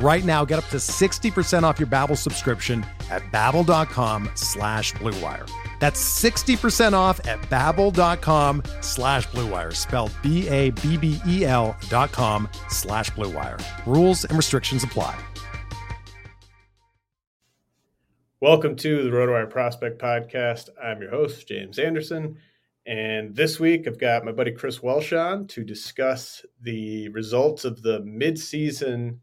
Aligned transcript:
Right 0.00 0.24
now, 0.24 0.44
get 0.44 0.60
up 0.60 0.66
to 0.66 0.76
60% 0.76 1.64
off 1.64 1.80
your 1.80 1.88
Babbel 1.88 2.16
subscription 2.16 2.86
at 3.10 3.22
babbel.com 3.32 4.30
slash 4.36 4.92
bluewire. 4.94 5.50
That's 5.80 6.00
60% 6.22 6.92
off 6.92 7.26
at 7.26 7.40
babbel.com 7.50 8.62
slash 8.80 9.26
bluewire, 9.28 9.74
spelled 9.74 10.12
B-A-B-B-E-L 10.22 11.76
dot 11.88 12.12
com 12.12 12.48
slash 12.68 13.10
bluewire. 13.10 13.60
Rules 13.86 14.24
and 14.24 14.36
restrictions 14.36 14.84
apply. 14.84 15.18
Welcome 18.40 18.76
to 18.76 19.02
the 19.02 19.10
RotoWire 19.10 19.50
Prospect 19.50 20.00
Podcast. 20.00 20.68
I'm 20.80 21.02
your 21.02 21.10
host, 21.10 21.48
James 21.48 21.80
Anderson. 21.80 22.36
And 22.86 23.34
this 23.34 23.58
week, 23.58 23.88
I've 23.88 23.98
got 23.98 24.24
my 24.24 24.30
buddy 24.30 24.52
Chris 24.52 24.80
Welsh 24.80 25.12
on 25.12 25.48
to 25.48 25.64
discuss 25.64 26.46
the 26.62 27.08
results 27.08 27.64
of 27.64 27.82
the 27.82 28.00
midseason 28.02 29.18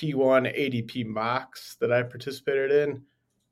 P1 0.00 0.58
ADP 0.58 1.04
mocks 1.04 1.76
that 1.80 1.92
I 1.92 2.02
participated 2.02 2.70
in. 2.70 3.02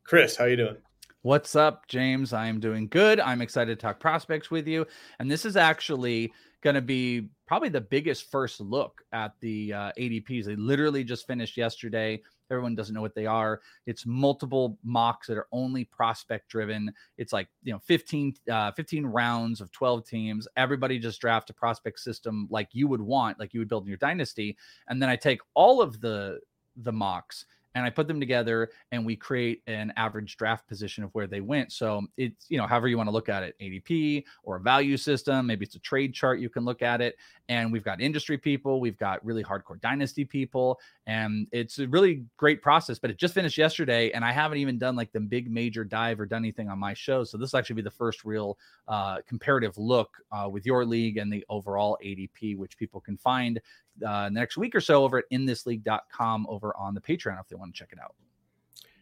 Chris, 0.03 0.35
how 0.35 0.47
you 0.47 0.57
doing? 0.57 0.77
What's 1.21 1.55
up, 1.55 1.87
James? 1.89 2.33
I 2.33 2.47
am 2.47 2.59
doing 2.59 2.89
good. 2.89 3.21
I'm 3.21 3.43
excited 3.43 3.79
to 3.79 3.83
talk 3.83 4.01
prospects 4.01 4.51
with 4.51 4.67
you. 4.67 4.87
And 5.19 5.31
this 5.31 5.45
is 5.45 5.59
actually 5.59 6.33
going 6.63 6.75
to 6.75 6.81
be 6.81 7.29
probably 7.47 7.69
the 7.69 7.83
biggest 7.83 8.31
first 8.31 8.63
look 8.63 9.03
at 9.13 9.33
the 9.41 9.75
uh, 9.75 9.93
ADPs. 9.99 10.47
They 10.47 10.57
literally 10.57 11.05
just 11.05 11.27
finished 11.27 11.59
yesterday. 11.59 12.23
Everyone 12.51 12.75
doesn't 12.75 12.95
know 12.95 13.01
what 13.01 13.15
they 13.15 13.27
are. 13.27 13.61
It's 13.87 14.07
multiple 14.07 14.79
mocks 14.83 15.27
that 15.29 15.37
are 15.37 15.49
only 15.53 15.85
prospect 15.85 16.49
driven. 16.49 16.93
It's 17.17 17.33
like, 17.33 17.49
you 17.63 17.73
know, 17.73 17.79
15, 17.79 18.35
uh, 18.51 18.73
15 18.73 19.07
rounds 19.07 19.61
of 19.61 19.71
12 19.73 20.07
teams. 20.07 20.49
Everybody 20.57 20.99
just 20.99 21.21
draft 21.21 21.51
a 21.51 21.55
prospect 21.55 22.01
system 22.01 22.47
like 22.51 22.69
you 22.73 22.89
would 22.89 23.01
want, 23.01 23.39
like 23.39 23.55
you 23.55 23.61
would 23.61 23.69
build 23.69 23.85
in 23.85 23.89
your 23.89 23.99
dynasty. 23.99 24.57
And 24.89 25.01
then 25.03 25.09
I 25.09 25.17
take 25.17 25.41
all 25.55 25.81
of 25.81 26.01
the 26.01 26.41
the 26.83 26.93
mocks 26.93 27.45
and 27.75 27.85
I 27.85 27.91
put 27.91 28.09
them 28.09 28.19
together 28.21 28.71
and 28.93 29.05
we 29.05 29.17
create 29.17 29.63
an 29.67 29.93
average 29.97 30.37
draft 30.37 30.67
position 30.67 31.05
of 31.05 31.11
where 31.15 31.27
they 31.27 31.41
went. 31.41 31.73
So 31.73 32.03
it's, 32.17 32.47
you 32.49 32.59
know, 32.59 32.67
however 32.67 32.89
you 32.89 32.97
want 32.97 33.09
to 33.09 33.13
look 33.13 33.29
at 33.29 33.43
it, 33.43 33.55
ADP 33.61 34.25
or 34.43 34.57
a 34.57 34.61
value 34.61 34.97
system, 34.97 35.47
maybe 35.47 35.65
it's 35.65 35.75
a 35.75 35.81
trade 35.81 36.15
chart, 36.15 36.41
you 36.41 36.49
can 36.49 36.65
look 36.65 36.83
at 36.83 37.01
it. 37.01 37.17
And 37.49 37.73
we've 37.73 37.85
got 37.85 38.01
industry 38.01 38.37
people, 38.37 38.81
we've 38.81 38.99
got 38.99 39.25
really 39.25 39.43
hardcore 39.43 39.81
dynasty 39.81 40.25
people, 40.25 40.79
and 41.07 41.49
it's 41.53 41.79
a 41.79 41.89
really 41.89 42.25
great 42.37 42.61
process. 42.61 42.99
But 42.99 43.11
it 43.11 43.17
just 43.17 43.33
finished 43.33 43.57
yesterday, 43.57 44.11
and 44.13 44.25
I 44.25 44.33
haven't 44.33 44.59
even 44.59 44.79
done 44.79 44.97
like 44.97 45.13
the 45.13 45.21
big 45.21 45.51
major 45.51 45.85
dive 45.85 46.21
or 46.21 46.27
done 46.27 46.43
anything 46.43 46.69
on 46.69 46.79
my 46.79 46.95
show. 46.95 47.25
So 47.25 47.39
this 47.39 47.53
will 47.53 47.59
actually 47.59 47.77
be 47.77 47.83
the 47.83 47.91
first 47.91 48.25
real 48.25 48.59
uh, 48.87 49.19
comparative 49.27 49.79
look 49.79 50.11
uh, 50.31 50.49
with 50.51 50.67
your 50.67 50.85
league 50.85 51.17
and 51.17 51.33
the 51.33 51.45
overall 51.49 51.97
ADP, 52.05 52.57
which 52.57 52.77
people 52.77 53.01
can 53.01 53.17
find 53.17 53.61
uh, 54.07 54.29
next 54.31 54.57
week 54.57 54.75
or 54.75 54.81
so 54.81 55.05
over 55.05 55.19
at 55.19 55.25
inthisleague.com 55.33 56.47
over 56.49 56.75
on 56.77 56.95
the 56.95 57.01
Patreon 57.01 57.41
if 57.41 57.49
they 57.49 57.57
want 57.57 57.75
to 57.75 57.79
check 57.79 57.91
it 57.93 57.99
out. 58.03 58.15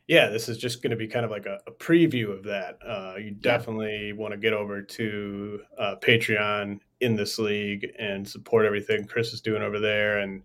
Yeah, 0.09 0.29
this 0.29 0.49
is 0.49 0.57
just 0.57 0.83
going 0.83 0.93
to 0.93 0.97
be 0.97 1.09
kind 1.09 1.25
of 1.25 1.33
like 1.33 1.47
a, 1.47 1.59
a 1.67 1.73
preview 1.73 2.31
of 2.31 2.45
that. 2.45 2.79
Uh, 2.87 3.15
you 3.19 3.33
definitely 3.33 4.09
yeah. 4.09 4.15
want 4.15 4.33
to 4.33 4.39
get 4.39 4.53
over 4.53 4.81
to 4.81 5.61
uh, 5.79 5.97
Patreon 6.01 6.79
in 7.01 7.17
this 7.17 7.39
league 7.41 7.91
and 7.99 8.27
support 8.27 8.67
everything 8.67 9.05
Chris 9.05 9.33
is 9.33 9.41
doing 9.41 9.63
over 9.63 9.81
there, 9.81 10.21
and 10.21 10.43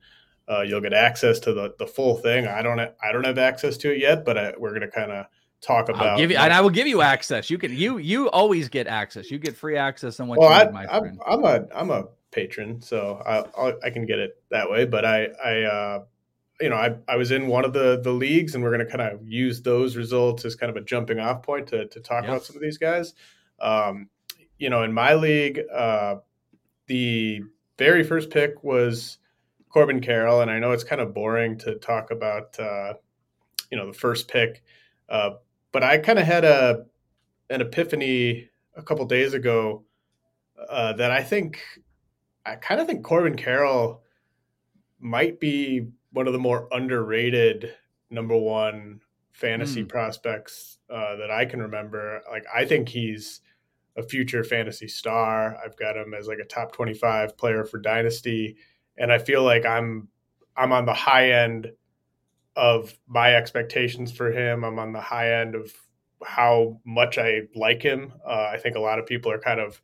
uh, 0.49 0.61
you'll 0.61 0.81
get 0.81 0.93
access 0.93 1.39
to 1.41 1.53
the, 1.53 1.75
the 1.77 1.85
full 1.85 2.15
thing. 2.15 2.47
I 2.47 2.63
don't 2.63 2.79
ha- 2.79 2.93
I 3.03 3.11
don't 3.11 3.23
have 3.23 3.37
access 3.37 3.77
to 3.77 3.91
it 3.91 3.99
yet, 3.99 4.25
but 4.25 4.35
I, 4.35 4.53
we're 4.57 4.69
going 4.69 4.81
to 4.81 4.87
kind 4.89 5.11
of 5.11 5.27
talk 5.61 5.89
about. 5.89 6.07
I'll 6.07 6.17
give 6.17 6.31
you, 6.31 6.37
and 6.37 6.51
I 6.51 6.59
will 6.59 6.71
give 6.71 6.87
you 6.87 7.01
access. 7.01 7.49
You 7.51 7.59
can 7.59 7.71
you 7.75 7.99
you 7.99 8.29
always 8.31 8.67
get 8.67 8.87
access. 8.87 9.29
You 9.29 9.37
get 9.37 9.55
free 9.55 9.77
access 9.77 10.19
on 10.19 10.27
what 10.27 10.39
well, 10.39 10.57
you 10.57 10.65
need, 10.65 10.73
my 10.73 10.85
I, 10.91 10.99
friend. 10.99 11.21
I'm 11.25 11.43
a 11.45 11.67
I'm 11.73 11.91
a 11.91 12.05
patron, 12.31 12.81
so 12.81 13.21
I 13.25 13.43
I'll, 13.59 13.91
can 13.91 14.05
get 14.05 14.19
it 14.19 14.41
that 14.49 14.69
way. 14.69 14.85
But 14.85 15.05
I 15.05 15.27
I 15.43 15.61
uh, 15.63 16.03
you 16.59 16.69
know 16.69 16.75
I 16.75 16.95
I 17.07 17.15
was 17.17 17.31
in 17.31 17.47
one 17.47 17.65
of 17.65 17.73
the 17.73 17.99
the 18.01 18.11
leagues, 18.11 18.55
and 18.55 18.63
we're 18.63 18.75
going 18.75 18.85
to 18.85 18.97
kind 18.97 19.01
of 19.01 19.27
use 19.27 19.61
those 19.61 19.95
results 19.95 20.45
as 20.45 20.55
kind 20.55 20.69
of 20.69 20.75
a 20.75 20.85
jumping 20.85 21.19
off 21.19 21.43
point 21.43 21.67
to 21.67 21.87
to 21.87 21.99
talk 21.99 22.25
about 22.25 22.43
some 22.43 22.55
of 22.55 22.61
these 22.61 22.77
guys. 22.77 23.13
Um, 23.59 24.09
you 24.57 24.69
know, 24.69 24.83
in 24.83 24.93
my 24.93 25.13
league, 25.13 25.61
uh, 25.73 26.15
the 26.87 27.41
very 27.77 28.03
first 28.03 28.29
pick 28.29 28.63
was 28.63 29.17
Corbin 29.69 30.01
Carroll, 30.01 30.41
and 30.41 30.51
I 30.51 30.59
know 30.59 30.71
it's 30.71 30.83
kind 30.83 31.01
of 31.01 31.13
boring 31.13 31.57
to 31.59 31.75
talk 31.75 32.11
about 32.11 32.59
uh, 32.59 32.93
you 33.71 33.77
know 33.77 33.87
the 33.87 33.97
first 33.97 34.27
pick, 34.27 34.63
uh, 35.09 35.31
but 35.71 35.83
I 35.83 35.97
kind 35.97 36.19
of 36.19 36.25
had 36.25 36.45
a 36.45 36.85
an 37.49 37.61
epiphany 37.61 38.49
a 38.75 38.81
couple 38.81 39.05
days 39.05 39.33
ago 39.33 39.83
uh, 40.69 40.93
that 40.93 41.11
I 41.11 41.23
think 41.23 41.61
I 42.45 42.55
kind 42.55 42.81
of 42.81 42.87
think 42.87 43.03
Corbin 43.03 43.35
Carroll 43.35 44.03
might 44.99 45.39
be 45.39 45.87
one 46.11 46.27
of 46.27 46.33
the 46.33 46.39
more 46.39 46.67
underrated 46.71 47.73
number 48.09 48.35
one 48.35 49.01
fantasy 49.31 49.83
mm. 49.83 49.89
prospects 49.89 50.79
uh, 50.89 51.15
that 51.15 51.31
I 51.31 51.45
can 51.45 51.61
remember. 51.61 52.21
Like, 52.29 52.45
I 52.53 52.65
think 52.65 52.89
he's 52.89 53.41
a 53.97 54.03
future 54.03 54.43
fantasy 54.43 54.87
star. 54.87 55.57
I've 55.63 55.77
got 55.77 55.97
him 55.97 56.13
as 56.13 56.27
like 56.27 56.39
a 56.39 56.45
top 56.45 56.71
25 56.71 57.37
player 57.37 57.65
for 57.65 57.79
dynasty. 57.79 58.57
And 58.97 59.11
I 59.11 59.17
feel 59.17 59.43
like 59.43 59.65
I'm, 59.65 60.07
I'm 60.55 60.71
on 60.71 60.85
the 60.85 60.93
high 60.93 61.31
end 61.31 61.71
of 62.55 62.97
my 63.07 63.35
expectations 63.35 64.11
for 64.11 64.31
him. 64.31 64.63
I'm 64.63 64.79
on 64.79 64.93
the 64.93 65.01
high 65.01 65.41
end 65.41 65.55
of 65.55 65.73
how 66.23 66.79
much 66.85 67.17
I 67.17 67.43
like 67.55 67.81
him. 67.81 68.13
Uh, 68.25 68.49
I 68.53 68.57
think 68.57 68.75
a 68.75 68.81
lot 68.81 68.99
of 68.99 69.05
people 69.05 69.31
are 69.31 69.39
kind 69.39 69.59
of, 69.59 69.81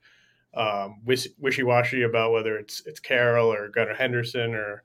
um, 0.54 1.02
wishy 1.06 1.64
washy 1.64 2.04
about 2.04 2.32
whether 2.32 2.58
it's 2.58 2.82
it's 2.86 3.00
Carroll 3.00 3.52
or 3.52 3.70
Gunnar 3.70 3.94
Henderson 3.94 4.54
or 4.54 4.84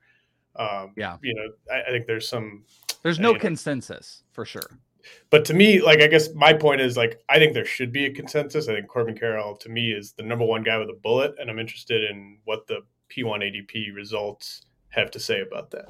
um, 0.56 0.92
yeah, 0.96 1.16
you 1.22 1.34
know, 1.34 1.74
I, 1.74 1.88
I, 1.88 1.90
think 1.90 2.06
there's 2.06 2.28
some 2.28 2.64
there's 3.02 3.18
no 3.18 3.34
consensus 3.34 4.22
for 4.32 4.44
sure. 4.44 4.78
But 5.30 5.44
to 5.46 5.54
me, 5.54 5.80
like 5.80 6.00
I 6.00 6.06
guess 6.06 6.32
my 6.34 6.52
point 6.52 6.80
is 6.80 6.96
like 6.96 7.22
I 7.28 7.38
think 7.38 7.54
there 7.54 7.64
should 7.64 7.92
be 7.92 8.06
a 8.06 8.12
consensus. 8.12 8.68
I 8.68 8.74
think 8.74 8.88
Corbin 8.88 9.16
Carroll 9.16 9.56
to 9.56 9.68
me 9.68 9.92
is 9.92 10.12
the 10.12 10.22
number 10.22 10.44
one 10.44 10.62
guy 10.62 10.76
with 10.78 10.90
a 10.90 10.98
bullet, 11.02 11.34
and 11.38 11.50
I'm 11.50 11.58
interested 11.58 12.04
in 12.08 12.38
what 12.44 12.66
the 12.66 12.80
P1 13.10 13.42
ADP 13.42 13.94
results 13.94 14.62
have 14.90 15.10
to 15.12 15.20
say 15.20 15.40
about 15.40 15.70
that. 15.70 15.86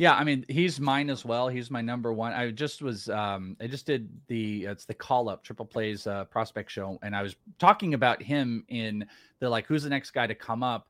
Yeah, 0.00 0.14
I 0.14 0.24
mean, 0.24 0.46
he's 0.48 0.80
mine 0.80 1.10
as 1.10 1.26
well. 1.26 1.48
He's 1.48 1.70
my 1.70 1.82
number 1.82 2.10
one. 2.10 2.32
I 2.32 2.50
just 2.52 2.80
was, 2.80 3.10
um, 3.10 3.54
I 3.60 3.66
just 3.66 3.84
did 3.84 4.08
the 4.28 4.64
it's 4.64 4.86
the 4.86 4.94
call 4.94 5.28
up 5.28 5.44
triple 5.44 5.66
plays 5.66 6.06
uh, 6.06 6.24
prospect 6.24 6.70
show, 6.70 6.98
and 7.02 7.14
I 7.14 7.20
was 7.20 7.36
talking 7.58 7.92
about 7.92 8.22
him 8.22 8.64
in 8.68 9.04
the 9.40 9.50
like, 9.50 9.66
who's 9.66 9.82
the 9.82 9.90
next 9.90 10.12
guy 10.12 10.26
to 10.26 10.34
come 10.34 10.62
up? 10.62 10.88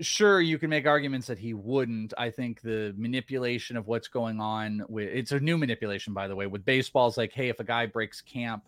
Sure, 0.00 0.40
you 0.40 0.58
can 0.58 0.68
make 0.68 0.84
arguments 0.84 1.28
that 1.28 1.38
he 1.38 1.54
wouldn't. 1.54 2.12
I 2.18 2.28
think 2.30 2.60
the 2.60 2.92
manipulation 2.96 3.76
of 3.76 3.86
what's 3.86 4.08
going 4.08 4.40
on 4.40 4.82
with 4.88 5.08
it's 5.10 5.30
a 5.30 5.38
new 5.38 5.56
manipulation, 5.56 6.12
by 6.12 6.26
the 6.26 6.34
way, 6.34 6.48
with 6.48 6.64
baseball. 6.64 7.14
like, 7.16 7.32
hey, 7.32 7.50
if 7.50 7.60
a 7.60 7.64
guy 7.64 7.86
breaks 7.86 8.20
camp, 8.20 8.64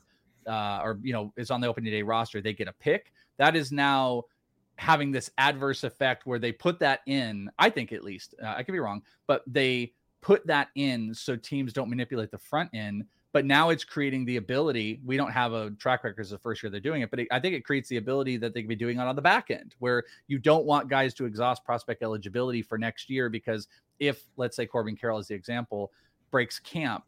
uh, 0.46 0.78
or 0.80 1.00
you 1.02 1.12
know, 1.12 1.32
is 1.36 1.50
on 1.50 1.60
the 1.60 1.66
opening 1.66 1.90
day 1.90 2.02
roster, 2.02 2.40
they 2.40 2.52
get 2.52 2.68
a 2.68 2.74
pick. 2.74 3.12
That 3.36 3.56
is 3.56 3.72
now 3.72 4.26
having 4.80 5.12
this 5.12 5.30
adverse 5.36 5.84
effect 5.84 6.24
where 6.24 6.38
they 6.38 6.52
put 6.52 6.78
that 6.78 7.00
in, 7.06 7.50
I 7.58 7.68
think 7.68 7.92
at 7.92 8.02
least, 8.02 8.34
uh, 8.42 8.54
I 8.56 8.62
could 8.62 8.72
be 8.72 8.78
wrong, 8.78 9.02
but 9.26 9.42
they 9.46 9.92
put 10.22 10.46
that 10.46 10.68
in 10.74 11.12
so 11.12 11.36
teams 11.36 11.74
don't 11.74 11.90
manipulate 11.90 12.30
the 12.30 12.38
front 12.38 12.70
end. 12.72 13.04
But 13.32 13.44
now 13.44 13.68
it's 13.68 13.84
creating 13.84 14.24
the 14.24 14.38
ability. 14.38 15.02
We 15.04 15.18
don't 15.18 15.32
have 15.32 15.52
a 15.52 15.70
track 15.72 16.02
record 16.02 16.22
as 16.22 16.30
the 16.30 16.38
first 16.38 16.62
year 16.62 16.70
they're 16.70 16.80
doing 16.80 17.02
it, 17.02 17.10
but 17.10 17.20
it, 17.20 17.28
I 17.30 17.38
think 17.38 17.54
it 17.54 17.64
creates 17.64 17.90
the 17.90 17.98
ability 17.98 18.38
that 18.38 18.54
they 18.54 18.62
can 18.62 18.68
be 18.68 18.74
doing 18.74 18.98
it 18.98 19.02
on 19.02 19.14
the 19.14 19.22
back 19.22 19.50
end, 19.50 19.74
where 19.80 20.02
you 20.28 20.38
don't 20.38 20.64
want 20.64 20.88
guys 20.88 21.12
to 21.14 21.26
exhaust 21.26 21.62
prospect 21.62 22.02
eligibility 22.02 22.62
for 22.62 22.78
next 22.78 23.10
year 23.10 23.28
because 23.28 23.68
if, 23.98 24.24
let's 24.38 24.56
say, 24.56 24.64
Corbin 24.64 24.96
Carroll 24.96 25.18
is 25.18 25.28
the 25.28 25.34
example, 25.34 25.92
breaks 26.30 26.58
camp 26.58 27.04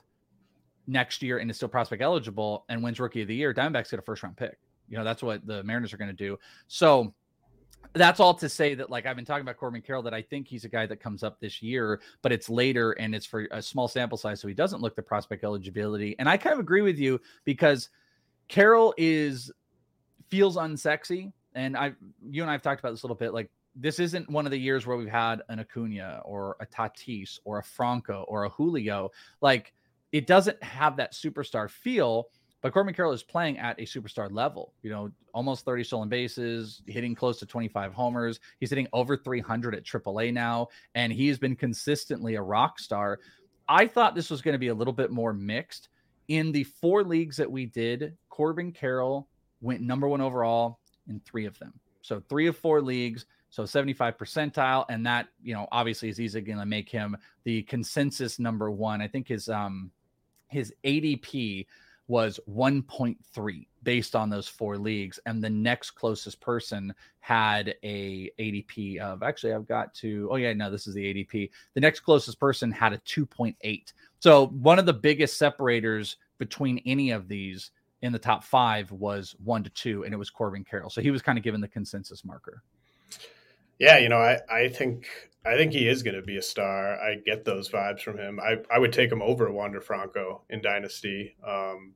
next 0.86 1.22
year 1.22 1.38
and 1.38 1.50
is 1.50 1.56
still 1.56 1.68
prospect 1.68 2.02
eligible 2.02 2.66
and 2.68 2.84
wins 2.84 3.00
Rookie 3.00 3.22
of 3.22 3.28
the 3.28 3.34
Year, 3.34 3.54
Diamondbacks 3.54 3.90
get 3.90 3.98
a 3.98 4.02
first 4.02 4.22
round 4.22 4.36
pick. 4.36 4.58
You 4.88 4.98
know 4.98 5.04
that's 5.04 5.22
what 5.22 5.46
the 5.46 5.64
Mariners 5.64 5.94
are 5.94 5.96
going 5.96 6.14
to 6.14 6.16
do. 6.16 6.38
So 6.68 7.14
that's 7.94 8.20
all 8.20 8.34
to 8.34 8.48
say 8.48 8.74
that 8.74 8.90
like 8.90 9.06
I've 9.06 9.16
been 9.16 9.24
talking 9.24 9.42
about 9.42 9.56
Corbin 9.56 9.82
Carroll 9.82 10.02
that 10.02 10.14
I 10.14 10.22
think 10.22 10.48
he's 10.48 10.64
a 10.64 10.68
guy 10.68 10.86
that 10.86 10.96
comes 10.96 11.22
up 11.22 11.40
this 11.40 11.62
year, 11.62 12.00
but 12.22 12.32
it's 12.32 12.48
later 12.48 12.92
and 12.92 13.14
it's 13.14 13.26
for 13.26 13.46
a 13.50 13.60
small 13.60 13.88
sample 13.88 14.16
size, 14.18 14.40
so 14.40 14.48
he 14.48 14.54
doesn't 14.54 14.80
look 14.80 14.96
the 14.96 15.02
prospect 15.02 15.44
eligibility. 15.44 16.16
And 16.18 16.28
I 16.28 16.36
kind 16.36 16.54
of 16.54 16.60
agree 16.60 16.82
with 16.82 16.98
you 16.98 17.20
because 17.44 17.90
Carroll 18.48 18.94
is 18.96 19.50
feels 20.30 20.56
unsexy, 20.56 21.32
and 21.54 21.76
I 21.76 21.92
you 22.28 22.42
and 22.42 22.50
I've 22.50 22.62
talked 22.62 22.80
about 22.80 22.92
this 22.92 23.02
a 23.02 23.06
little 23.06 23.16
bit. 23.16 23.34
Like 23.34 23.50
this 23.74 23.98
isn't 23.98 24.28
one 24.30 24.46
of 24.46 24.52
the 24.52 24.58
years 24.58 24.86
where 24.86 24.96
we've 24.96 25.08
had 25.08 25.42
an 25.48 25.60
Acuna 25.60 26.20
or 26.24 26.56
a 26.60 26.66
Tatis 26.66 27.38
or 27.44 27.58
a 27.58 27.62
Franco 27.62 28.24
or 28.28 28.44
a 28.44 28.48
Julio. 28.48 29.10
Like 29.40 29.72
it 30.12 30.26
doesn't 30.26 30.62
have 30.62 30.96
that 30.96 31.12
superstar 31.12 31.70
feel. 31.70 32.28
But 32.62 32.72
Corbin 32.72 32.94
Carroll 32.94 33.12
is 33.12 33.24
playing 33.24 33.58
at 33.58 33.78
a 33.80 33.82
superstar 33.82 34.30
level, 34.30 34.72
you 34.82 34.90
know, 34.90 35.10
almost 35.34 35.64
30 35.64 35.82
stolen 35.82 36.08
bases, 36.08 36.80
hitting 36.86 37.14
close 37.14 37.40
to 37.40 37.46
25 37.46 37.92
homers. 37.92 38.38
He's 38.60 38.70
hitting 38.70 38.86
over 38.92 39.16
300 39.16 39.74
at 39.74 39.84
AAA 39.84 40.32
now, 40.32 40.68
and 40.94 41.12
he's 41.12 41.38
been 41.38 41.56
consistently 41.56 42.36
a 42.36 42.42
rock 42.42 42.78
star. 42.78 43.18
I 43.68 43.88
thought 43.88 44.14
this 44.14 44.30
was 44.30 44.42
going 44.42 44.52
to 44.52 44.60
be 44.60 44.68
a 44.68 44.74
little 44.74 44.92
bit 44.92 45.10
more 45.10 45.32
mixed. 45.32 45.88
In 46.28 46.52
the 46.52 46.62
four 46.62 47.02
leagues 47.02 47.36
that 47.36 47.50
we 47.50 47.66
did, 47.66 48.16
Corbin 48.28 48.70
Carroll 48.70 49.28
went 49.60 49.82
number 49.82 50.08
one 50.08 50.20
overall 50.20 50.78
in 51.08 51.20
three 51.20 51.46
of 51.46 51.58
them. 51.58 51.74
So 52.02 52.22
three 52.28 52.46
of 52.46 52.56
four 52.56 52.80
leagues, 52.80 53.26
so 53.50 53.64
75 53.64 54.16
percentile, 54.16 54.84
and 54.88 55.04
that 55.06 55.28
you 55.42 55.52
know 55.52 55.66
obviously 55.72 56.08
is 56.08 56.20
easily 56.20 56.42
going 56.42 56.58
to 56.58 56.66
make 56.66 56.88
him 56.88 57.16
the 57.44 57.62
consensus 57.62 58.38
number 58.38 58.70
one. 58.70 59.02
I 59.02 59.08
think 59.08 59.28
his 59.28 59.48
um 59.48 59.90
his 60.48 60.72
ADP 60.84 61.66
was 62.08 62.38
1.3 62.50 63.66
based 63.82 64.14
on 64.14 64.30
those 64.30 64.48
four 64.48 64.76
leagues. 64.76 65.18
And 65.26 65.42
the 65.42 65.50
next 65.50 65.92
closest 65.92 66.40
person 66.40 66.94
had 67.20 67.76
a 67.84 68.28
adp 68.40 68.98
of 68.98 69.22
actually 69.22 69.52
i've 69.52 69.68
got 69.68 69.94
to 69.94 70.28
oh 70.32 70.34
yeah 70.34 70.52
no 70.52 70.68
this 70.68 70.88
is 70.88 70.94
the 70.94 71.14
adp 71.14 71.48
the 71.74 71.80
next 71.80 72.00
closest 72.00 72.40
person 72.40 72.72
had 72.72 72.92
a 72.92 72.98
2.8 72.98 73.92
so 74.18 74.48
one 74.48 74.80
of 74.80 74.86
the 74.86 74.92
biggest 74.92 75.38
separators 75.38 76.16
between 76.38 76.82
any 76.84 77.12
of 77.12 77.28
these 77.28 77.70
in 78.02 78.12
the 78.12 78.18
top 78.18 78.44
five 78.44 78.90
was 78.92 79.34
one 79.44 79.62
to 79.62 79.70
two 79.70 80.04
and 80.04 80.12
it 80.12 80.16
was 80.16 80.28
corbin 80.28 80.64
carroll. 80.64 80.90
So 80.90 81.00
he 81.00 81.10
was 81.10 81.22
kind 81.22 81.38
of 81.38 81.44
given 81.44 81.60
the 81.60 81.68
consensus 81.68 82.24
marker. 82.24 82.62
Yeah 83.78 83.98
you 83.98 84.08
know 84.08 84.18
i 84.18 84.38
i 84.48 84.68
think 84.68 85.08
I 85.44 85.56
think 85.56 85.72
he 85.72 85.88
is 85.88 86.02
going 86.02 86.14
to 86.14 86.22
be 86.22 86.36
a 86.36 86.42
star. 86.42 87.00
I 87.00 87.16
get 87.16 87.44
those 87.44 87.68
vibes 87.68 88.00
from 88.00 88.16
him. 88.18 88.38
I, 88.40 88.58
I 88.72 88.78
would 88.78 88.92
take 88.92 89.10
him 89.10 89.22
over 89.22 89.50
Wander 89.50 89.80
Franco 89.80 90.42
in 90.48 90.62
Dynasty. 90.62 91.36
Um, 91.46 91.94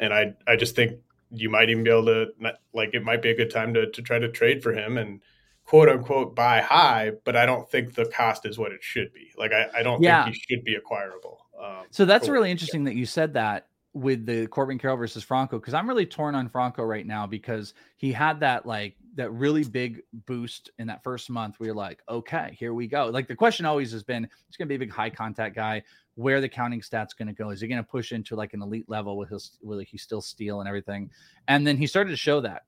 and 0.00 0.12
I 0.12 0.34
I 0.46 0.56
just 0.56 0.74
think 0.74 0.98
you 1.30 1.50
might 1.50 1.70
even 1.70 1.84
be 1.84 1.90
able 1.90 2.06
to 2.06 2.26
like 2.72 2.90
it 2.94 3.02
might 3.02 3.22
be 3.22 3.30
a 3.30 3.36
good 3.36 3.50
time 3.50 3.74
to 3.74 3.90
to 3.90 4.02
try 4.02 4.18
to 4.18 4.28
trade 4.28 4.62
for 4.62 4.72
him 4.72 4.98
and 4.98 5.20
quote 5.64 5.88
unquote 5.88 6.34
buy 6.34 6.60
high, 6.60 7.12
but 7.24 7.36
I 7.36 7.46
don't 7.46 7.68
think 7.70 7.94
the 7.94 8.06
cost 8.06 8.46
is 8.46 8.58
what 8.58 8.72
it 8.72 8.82
should 8.82 9.12
be. 9.12 9.30
Like 9.36 9.52
I, 9.52 9.80
I 9.80 9.82
don't 9.82 10.02
yeah. 10.02 10.24
think 10.24 10.36
he 10.36 10.42
should 10.54 10.64
be 10.64 10.74
acquirable. 10.74 11.46
Um, 11.60 11.84
so 11.90 12.04
that's 12.04 12.28
really 12.28 12.50
interesting 12.50 12.84
that 12.84 12.94
you 12.94 13.06
said 13.06 13.34
that 13.34 13.68
with 13.96 14.26
the 14.26 14.46
Corbin 14.48 14.78
Carroll 14.78 14.98
versus 14.98 15.24
Franco 15.24 15.58
because 15.58 15.72
I'm 15.72 15.88
really 15.88 16.04
torn 16.04 16.34
on 16.34 16.50
Franco 16.50 16.82
right 16.82 17.06
now 17.06 17.26
because 17.26 17.72
he 17.96 18.12
had 18.12 18.40
that 18.40 18.66
like 18.66 18.94
that 19.14 19.32
really 19.32 19.64
big 19.64 20.02
boost 20.26 20.70
in 20.78 20.86
that 20.88 21.02
first 21.02 21.30
month. 21.30 21.58
We 21.58 21.70
are 21.70 21.74
like, 21.74 22.02
okay, 22.06 22.54
here 22.58 22.74
we 22.74 22.88
go. 22.88 23.06
Like 23.06 23.26
the 23.26 23.34
question 23.34 23.64
always 23.64 23.92
has 23.92 24.02
been, 24.02 24.28
it's 24.48 24.58
going 24.58 24.66
to 24.66 24.68
be 24.68 24.74
a 24.74 24.78
big 24.78 24.92
high 24.92 25.08
contact 25.08 25.56
guy. 25.56 25.82
Where 26.14 26.42
the 26.42 26.48
counting 26.48 26.82
stats 26.82 27.16
going 27.16 27.28
to 27.28 27.34
go? 27.34 27.50
Is 27.50 27.60
he 27.62 27.68
going 27.68 27.82
to 27.82 27.88
push 27.88 28.12
into 28.12 28.36
like 28.36 28.52
an 28.52 28.62
elite 28.62 28.88
level 28.88 29.16
with 29.16 29.30
his 29.30 29.58
will 29.62 29.78
he 29.78 29.96
still 29.96 30.20
steal 30.20 30.60
and 30.60 30.68
everything? 30.68 31.10
And 31.48 31.66
then 31.66 31.78
he 31.78 31.86
started 31.86 32.10
to 32.10 32.16
show 32.16 32.40
that, 32.42 32.64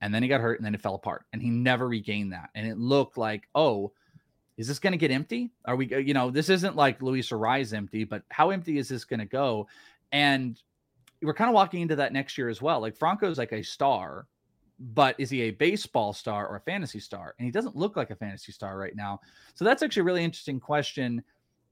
and 0.00 0.14
then 0.14 0.22
he 0.22 0.28
got 0.28 0.40
hurt, 0.40 0.58
and 0.58 0.64
then 0.64 0.74
it 0.74 0.80
fell 0.80 0.94
apart, 0.94 1.24
and 1.32 1.42
he 1.42 1.50
never 1.50 1.88
regained 1.88 2.32
that. 2.32 2.50
And 2.54 2.66
it 2.66 2.78
looked 2.78 3.18
like, 3.18 3.48
oh, 3.54 3.92
is 4.56 4.66
this 4.66 4.78
going 4.78 4.92
to 4.92 4.98
get 4.98 5.10
empty? 5.10 5.50
Are 5.66 5.76
we, 5.76 5.92
uh, 5.92 5.98
you 5.98 6.14
know, 6.14 6.30
this 6.30 6.48
isn't 6.48 6.74
like 6.74 7.02
Luis 7.02 7.30
Arraez 7.30 7.74
empty, 7.74 8.04
but 8.04 8.22
how 8.30 8.48
empty 8.48 8.78
is 8.78 8.88
this 8.88 9.04
going 9.04 9.20
to 9.20 9.26
go? 9.26 9.68
And 10.10 10.58
we're 11.22 11.34
kind 11.34 11.48
of 11.48 11.54
walking 11.54 11.82
into 11.82 11.96
that 11.96 12.12
next 12.12 12.36
year 12.36 12.48
as 12.48 12.60
well. 12.62 12.80
Like 12.80 12.96
Franco's 12.96 13.38
like 13.38 13.52
a 13.52 13.62
star, 13.62 14.26
but 14.78 15.14
is 15.18 15.30
he 15.30 15.42
a 15.42 15.50
baseball 15.50 16.12
star 16.12 16.46
or 16.46 16.56
a 16.56 16.60
fantasy 16.60 17.00
star? 17.00 17.34
And 17.38 17.46
he 17.46 17.52
doesn't 17.52 17.76
look 17.76 17.96
like 17.96 18.10
a 18.10 18.16
fantasy 18.16 18.52
star 18.52 18.78
right 18.78 18.94
now. 18.94 19.20
So 19.54 19.64
that's 19.64 19.82
actually 19.82 20.02
a 20.02 20.04
really 20.04 20.24
interesting 20.24 20.60
question. 20.60 21.22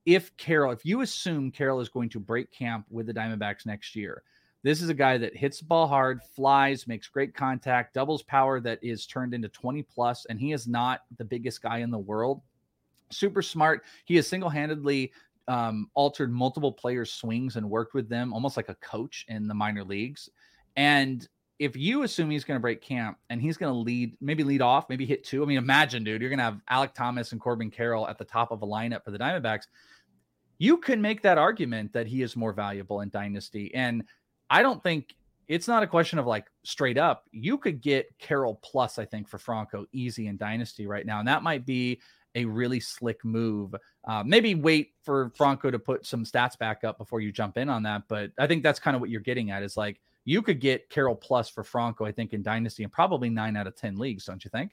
If 0.06 0.36
Carroll, 0.36 0.72
if 0.72 0.84
you 0.84 1.00
assume 1.00 1.50
Carroll 1.50 1.80
is 1.80 1.88
going 1.88 2.08
to 2.10 2.20
break 2.20 2.50
camp 2.50 2.86
with 2.90 3.06
the 3.06 3.14
Diamondbacks 3.14 3.66
next 3.66 3.96
year, 3.96 4.22
this 4.62 4.80
is 4.80 4.88
a 4.88 4.94
guy 4.94 5.18
that 5.18 5.36
hits 5.36 5.58
the 5.58 5.66
ball 5.66 5.86
hard, 5.86 6.22
flies, 6.22 6.86
makes 6.86 7.06
great 7.06 7.34
contact, 7.34 7.92
doubles 7.92 8.22
power 8.22 8.60
that 8.60 8.82
is 8.82 9.06
turned 9.06 9.34
into 9.34 9.48
20 9.48 9.82
plus, 9.82 10.24
and 10.30 10.40
he 10.40 10.52
is 10.52 10.66
not 10.66 11.02
the 11.18 11.24
biggest 11.24 11.62
guy 11.62 11.78
in 11.78 11.90
the 11.90 11.98
world. 11.98 12.40
Super 13.10 13.42
smart. 13.42 13.84
He 14.06 14.16
has 14.16 14.26
single 14.26 14.48
handedly 14.48 15.12
um, 15.48 15.90
altered 15.94 16.32
multiple 16.32 16.72
players' 16.72 17.12
swings 17.12 17.56
and 17.56 17.68
worked 17.68 17.94
with 17.94 18.08
them 18.08 18.32
almost 18.32 18.56
like 18.56 18.68
a 18.68 18.74
coach 18.76 19.24
in 19.28 19.46
the 19.46 19.54
minor 19.54 19.84
leagues. 19.84 20.28
And 20.76 21.26
if 21.58 21.76
you 21.76 22.02
assume 22.02 22.30
he's 22.30 22.44
going 22.44 22.56
to 22.56 22.62
break 22.62 22.80
camp 22.80 23.18
and 23.30 23.40
he's 23.40 23.56
going 23.56 23.72
to 23.72 23.78
lead, 23.78 24.16
maybe 24.20 24.42
lead 24.42 24.62
off, 24.62 24.88
maybe 24.88 25.06
hit 25.06 25.24
two. 25.24 25.42
I 25.42 25.46
mean, 25.46 25.58
imagine, 25.58 26.02
dude, 26.02 26.20
you're 26.20 26.30
going 26.30 26.38
to 26.38 26.44
have 26.44 26.60
Alek 26.70 26.94
Thomas 26.94 27.32
and 27.32 27.40
Corbin 27.40 27.70
Carroll 27.70 28.08
at 28.08 28.18
the 28.18 28.24
top 28.24 28.50
of 28.50 28.62
a 28.62 28.66
lineup 28.66 29.04
for 29.04 29.10
the 29.10 29.18
Diamondbacks. 29.18 29.66
You 30.58 30.78
can 30.78 31.00
make 31.00 31.22
that 31.22 31.38
argument 31.38 31.92
that 31.92 32.06
he 32.06 32.22
is 32.22 32.36
more 32.36 32.52
valuable 32.52 33.00
in 33.02 33.10
Dynasty. 33.10 33.72
And 33.74 34.04
I 34.50 34.62
don't 34.62 34.82
think 34.82 35.14
it's 35.46 35.68
not 35.68 35.82
a 35.82 35.86
question 35.86 36.18
of 36.18 36.26
like 36.26 36.46
straight 36.64 36.98
up. 36.98 37.24
You 37.30 37.58
could 37.58 37.80
get 37.80 38.18
Carroll 38.18 38.60
plus, 38.62 38.98
I 38.98 39.04
think, 39.04 39.28
for 39.28 39.38
Franco 39.38 39.86
easy 39.92 40.26
in 40.26 40.36
Dynasty 40.36 40.86
right 40.86 41.06
now. 41.06 41.18
And 41.18 41.28
that 41.28 41.42
might 41.42 41.66
be 41.66 42.00
a 42.34 42.44
really 42.44 42.80
slick 42.80 43.24
move. 43.24 43.74
Uh, 44.06 44.22
maybe 44.24 44.54
wait 44.54 44.92
for 45.02 45.30
Franco 45.36 45.70
to 45.70 45.78
put 45.78 46.06
some 46.06 46.24
stats 46.24 46.58
back 46.58 46.84
up 46.84 46.98
before 46.98 47.20
you 47.20 47.32
jump 47.32 47.56
in 47.56 47.68
on 47.68 47.82
that. 47.84 48.02
But 48.08 48.30
I 48.38 48.46
think 48.46 48.62
that's 48.62 48.78
kind 48.78 48.94
of 48.94 49.00
what 49.00 49.10
you're 49.10 49.20
getting 49.20 49.50
at 49.50 49.62
is 49.62 49.76
like 49.76 50.00
you 50.24 50.42
could 50.42 50.60
get 50.60 50.88
Carroll 50.90 51.14
plus 51.14 51.48
for 51.48 51.62
Franco, 51.62 52.04
I 52.04 52.12
think, 52.12 52.32
in 52.32 52.42
Dynasty 52.42 52.82
and 52.82 52.92
probably 52.92 53.30
nine 53.30 53.56
out 53.56 53.66
of 53.66 53.76
10 53.76 53.96
leagues, 53.96 54.24
don't 54.24 54.44
you 54.44 54.50
think? 54.50 54.72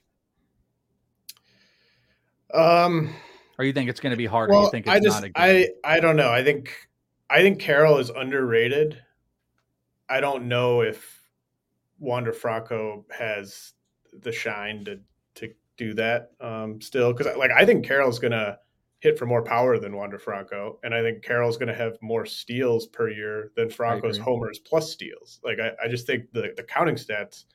Um, 2.53 3.13
or 3.57 3.65
you 3.65 3.73
think 3.73 3.89
it's 3.89 3.99
going 3.99 4.11
to 4.11 4.17
be 4.17 4.25
hard? 4.25 4.49
Well, 4.49 4.63
you 4.63 4.71
think 4.71 4.87
I 4.87 4.99
just, 4.99 5.25
I, 5.35 5.69
I 5.83 5.99
don't 5.99 6.15
know. 6.15 6.31
I 6.31 6.43
think, 6.43 6.73
I 7.29 7.41
think 7.41 7.59
Carroll 7.59 7.97
is 7.97 8.09
underrated. 8.09 9.01
I 10.09 10.19
don't 10.19 10.47
know 10.47 10.81
if 10.81 11.21
Wander 11.99 12.33
Franco 12.33 13.05
has 13.17 13.73
the 14.21 14.31
shine 14.31 14.83
to 14.85 14.99
do 15.81 15.93
that 15.95 16.29
um, 16.39 16.79
still 16.79 17.11
because 17.11 17.35
like 17.37 17.51
I 17.51 17.65
think 17.65 17.85
Carroll's 17.85 18.19
gonna 18.19 18.57
hit 18.99 19.17
for 19.17 19.25
more 19.25 19.43
power 19.43 19.79
than 19.79 19.95
Wander 19.95 20.19
Franco, 20.19 20.79
and 20.83 20.93
I 20.93 21.01
think 21.01 21.23
Carroll's 21.23 21.57
gonna 21.57 21.73
have 21.73 21.97
more 22.01 22.25
steals 22.25 22.85
per 22.85 23.09
year 23.09 23.51
than 23.55 23.69
Franco's 23.69 24.17
homers 24.17 24.59
plus 24.59 24.91
steals. 24.91 25.39
Like 25.43 25.57
I, 25.59 25.71
I 25.83 25.87
just 25.89 26.05
think 26.05 26.31
the 26.33 26.53
the 26.55 26.63
counting 26.63 26.95
stats, 26.95 27.45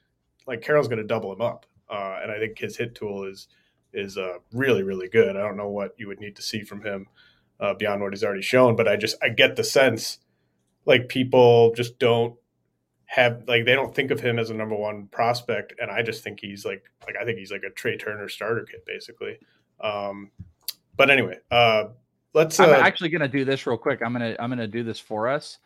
like 0.47 0.61
Carroll's 0.61 0.89
gonna 0.89 1.05
double 1.05 1.33
him 1.33 1.41
up, 1.41 1.67
uh, 1.89 2.19
and 2.21 2.33
I 2.33 2.39
think 2.39 2.59
his 2.59 2.77
hit 2.77 2.97
tool 2.97 3.25
is 3.25 3.47
is 3.93 4.19
uh, 4.19 4.39
really 4.53 4.83
really 4.83 5.09
good. 5.09 5.37
I 5.37 5.41
don't 5.41 5.57
know 5.57 5.71
what 5.71 5.93
you 5.97 6.09
would 6.09 6.21
need 6.21 6.35
to 6.37 6.43
see 6.43 6.63
from 6.63 6.83
him 6.83 7.07
uh, 7.61 7.75
beyond 7.75 8.03
what 8.03 8.13
he's 8.13 8.25
already 8.25 8.43
shown, 8.43 8.75
but 8.75 8.89
I 8.89 8.97
just 8.97 9.17
I 9.23 9.29
get 9.29 9.55
the 9.55 9.65
sense 9.65 10.19
like 10.85 11.09
people 11.09 11.73
just 11.77 12.01
don't 12.01 12.35
have 13.07 13.45
like 13.47 13.65
they 13.65 13.75
don't 13.75 13.95
think 13.95 14.11
of 14.11 14.21
him 14.21 14.39
as 14.39 14.51
a 14.51 14.55
number 14.55 14.75
one 14.75 15.07
prospect, 15.07 15.75
and 15.81 15.91
I 15.91 16.03
just 16.03 16.23
think 16.23 16.41
he's 16.41 16.65
like 16.65 16.85
like 17.07 17.17
I 17.21 17.25
think 17.25 17.39
he's 17.39 17.53
like 17.53 17.63
a 17.63 17.71
Trea 17.71 17.97
Turner 17.97 18.29
starter 18.29 18.65
kit 18.65 18.85
basically. 18.85 19.39
Um, 19.81 20.31
but 20.97 21.11
anyway, 21.11 21.39
uh, 21.51 21.85
let's. 22.35 22.59
Uh, 22.59 22.65
I'm 22.65 22.85
actually 22.85 23.11
gonna 23.11 23.29
do 23.29 23.45
this 23.45 23.67
real 23.67 23.79
quick. 23.79 24.03
I'm 24.03 24.13
gonna 24.13 24.37
I'm 24.39 24.51
gonna 24.51 24.67
do 24.67 24.83
this 24.83 24.99
for 24.99 25.29
us, 25.29 25.59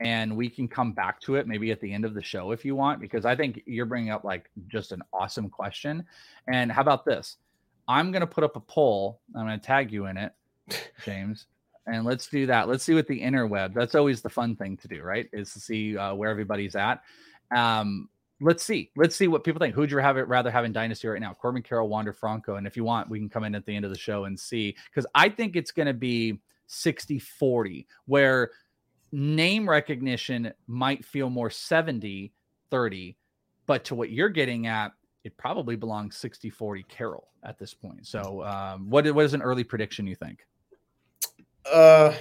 and 0.00 0.36
we 0.36 0.48
can 0.48 0.66
come 0.66 0.92
back 0.92 1.20
to 1.22 1.36
it 1.36 1.46
maybe 1.46 1.70
at 1.70 1.80
the 1.80 1.92
end 1.92 2.04
of 2.04 2.14
the 2.14 2.22
show 2.22 2.50
if 2.50 2.64
you 2.64 2.74
want, 2.74 3.00
because 3.00 3.24
I 3.24 3.36
think 3.36 3.62
you're 3.66 3.86
bringing 3.86 4.10
up 4.10 4.24
like 4.24 4.50
just 4.66 4.90
an 4.92 5.02
awesome 5.12 5.48
question. 5.48 6.04
And 6.48 6.72
how 6.72 6.82
about 6.82 7.04
this? 7.04 7.36
I'm 7.86 8.10
gonna 8.10 8.26
put 8.26 8.42
up 8.44 8.56
a 8.56 8.60
poll. 8.60 9.20
I'm 9.36 9.44
gonna 9.44 9.58
tag 9.58 9.92
you 9.92 10.06
in 10.06 10.16
it, 10.16 10.32
James 11.04 11.46
and 11.88 12.04
let's 12.04 12.26
do 12.26 12.46
that. 12.46 12.68
Let's 12.68 12.84
see 12.84 12.94
what 12.94 13.06
the 13.06 13.20
interweb. 13.20 13.74
That's 13.74 13.94
always 13.94 14.22
the 14.22 14.28
fun 14.28 14.56
thing 14.56 14.76
to 14.78 14.88
do, 14.88 15.02
right? 15.02 15.28
Is 15.32 15.52
to 15.54 15.60
see 15.60 15.96
uh, 15.96 16.14
where 16.14 16.30
everybody's 16.30 16.76
at. 16.76 17.02
Um, 17.54 18.08
let's 18.40 18.62
see. 18.62 18.90
Let's 18.96 19.16
see 19.16 19.28
what 19.28 19.44
people 19.44 19.58
think. 19.58 19.74
Who'd 19.74 19.90
you 19.90 19.98
have 19.98 20.16
it 20.16 20.28
rather 20.28 20.50
have 20.50 20.64
in 20.64 20.72
Dynasty 20.72 21.08
right 21.08 21.20
now? 21.20 21.34
Corbin 21.34 21.62
Carroll, 21.62 21.88
Wander 21.88 22.12
Franco. 22.12 22.56
And 22.56 22.66
if 22.66 22.76
you 22.76 22.84
want, 22.84 23.08
we 23.08 23.18
can 23.18 23.28
come 23.28 23.44
in 23.44 23.54
at 23.54 23.66
the 23.66 23.74
end 23.74 23.84
of 23.84 23.90
the 23.90 23.98
show 23.98 24.24
and 24.24 24.38
see. 24.38 24.76
Because 24.90 25.06
I 25.14 25.28
think 25.28 25.56
it's 25.56 25.70
going 25.70 25.86
to 25.86 25.94
be 25.94 26.38
60 26.66 27.18
40, 27.18 27.86
where 28.06 28.50
name 29.12 29.68
recognition 29.68 30.52
might 30.66 31.04
feel 31.04 31.30
more 31.30 31.50
70 31.50 32.32
30. 32.70 33.16
But 33.66 33.84
to 33.84 33.94
what 33.94 34.10
you're 34.10 34.28
getting 34.28 34.66
at, 34.66 34.92
it 35.24 35.36
probably 35.36 35.76
belongs 35.76 36.16
60 36.16 36.50
40 36.50 36.82
Carroll 36.84 37.28
at 37.44 37.58
this 37.58 37.74
point. 37.74 38.06
So, 38.06 38.44
um, 38.44 38.88
what, 38.88 39.10
what 39.12 39.24
is 39.24 39.34
an 39.34 39.42
early 39.42 39.64
prediction 39.64 40.06
you 40.06 40.14
think? 40.14 40.46
Uh, 41.72 42.14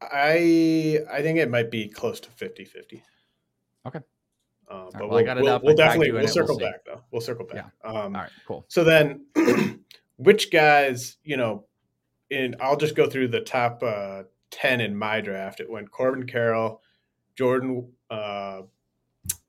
I 0.00 0.98
I 1.10 1.22
think 1.22 1.38
it 1.38 1.50
might 1.50 1.70
be 1.70 1.88
close 1.88 2.20
to 2.20 2.30
50-50. 2.30 3.02
Okay. 3.86 4.00
Uh, 4.68 4.90
but 4.92 5.08
well, 5.08 5.22
we'll, 5.22 5.42
we'll, 5.42 5.60
we'll 5.62 5.76
definitely 5.76 6.12
we'll 6.12 6.26
circle 6.28 6.56
we'll 6.58 6.70
back 6.70 6.84
though. 6.86 7.02
We'll 7.10 7.20
circle 7.20 7.44
back. 7.44 7.70
Yeah. 7.84 7.90
Um, 7.90 8.16
All 8.16 8.22
right, 8.22 8.30
cool. 8.46 8.64
So 8.68 8.84
then, 8.84 9.26
which 10.16 10.50
guys, 10.50 11.18
you 11.24 11.36
know, 11.36 11.66
in 12.30 12.56
I'll 12.60 12.76
just 12.76 12.96
go 12.96 13.08
through 13.08 13.28
the 13.28 13.40
top 13.40 13.82
uh, 13.82 14.22
ten 14.50 14.80
in 14.80 14.96
my 14.96 15.20
draft. 15.20 15.60
It 15.60 15.68
went 15.68 15.90
Corbin 15.90 16.26
Carroll, 16.26 16.80
Jordan, 17.36 17.90
uh, 18.10 18.62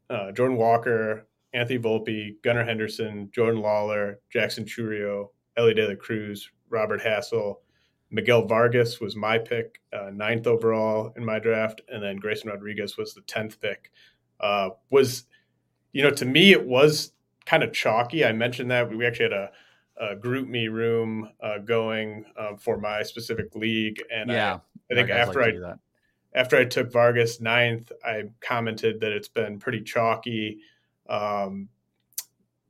uh, 0.09 0.31
Jordan 0.33 0.57
Walker, 0.57 1.25
Anthony 1.53 1.79
Volpe, 1.79 2.41
Gunnar 2.43 2.65
Henderson, 2.65 3.29
Jordan 3.31 3.61
Lawler, 3.61 4.19
Jackson 4.29 4.65
Chourio, 4.65 5.29
Elly 5.55 5.73
De 5.73 5.87
La 5.87 5.95
Cruz, 5.95 6.49
Robert 6.69 7.01
Hassell, 7.01 7.57
Miguel 8.13 8.45
Vargas 8.45 9.01
was 9.01 9.15
my 9.15 9.39
pick, 9.39 9.81
uh, 9.91 10.11
ninth 10.13 10.45
overall 10.45 11.11
in 11.17 11.25
my 11.25 11.39
draft, 11.39 11.81
and 11.91 12.01
then 12.01 12.17
Grayson 12.17 12.51
Rodriguez 12.51 12.95
was 12.95 13.13
the 13.13 13.21
tenth 13.21 13.59
pick. 13.59 13.91
Uh, 14.39 14.69
was 14.91 15.23
you 15.93 16.03
know 16.03 16.11
to 16.11 16.25
me 16.25 16.51
it 16.51 16.65
was 16.65 17.11
kind 17.45 17.63
of 17.63 17.73
chalky. 17.73 18.23
I 18.23 18.31
mentioned 18.31 18.69
that 18.71 18.95
we 18.95 19.05
actually 19.05 19.25
had 19.25 19.33
a, 19.33 19.51
a 19.97 20.15
GroupMe 20.15 20.71
room 20.71 21.29
uh, 21.41 21.57
going 21.57 22.25
um, 22.37 22.57
for 22.57 22.77
my 22.77 23.01
specific 23.01 23.55
league, 23.55 24.01
and 24.13 24.29
yeah, 24.29 24.59
I, 24.91 24.93
I 24.93 24.95
think 24.95 25.09
after 25.09 25.41
like 25.41 25.55
I 25.55 25.73
after 26.35 26.55
I 26.55 26.65
took 26.65 26.91
Vargas 26.91 27.41
ninth, 27.41 27.91
I 28.05 28.25
commented 28.41 28.99
that 29.01 29.11
it's 29.11 29.27
been 29.27 29.59
pretty 29.59 29.81
chalky. 29.81 30.59
Um, 31.09 31.69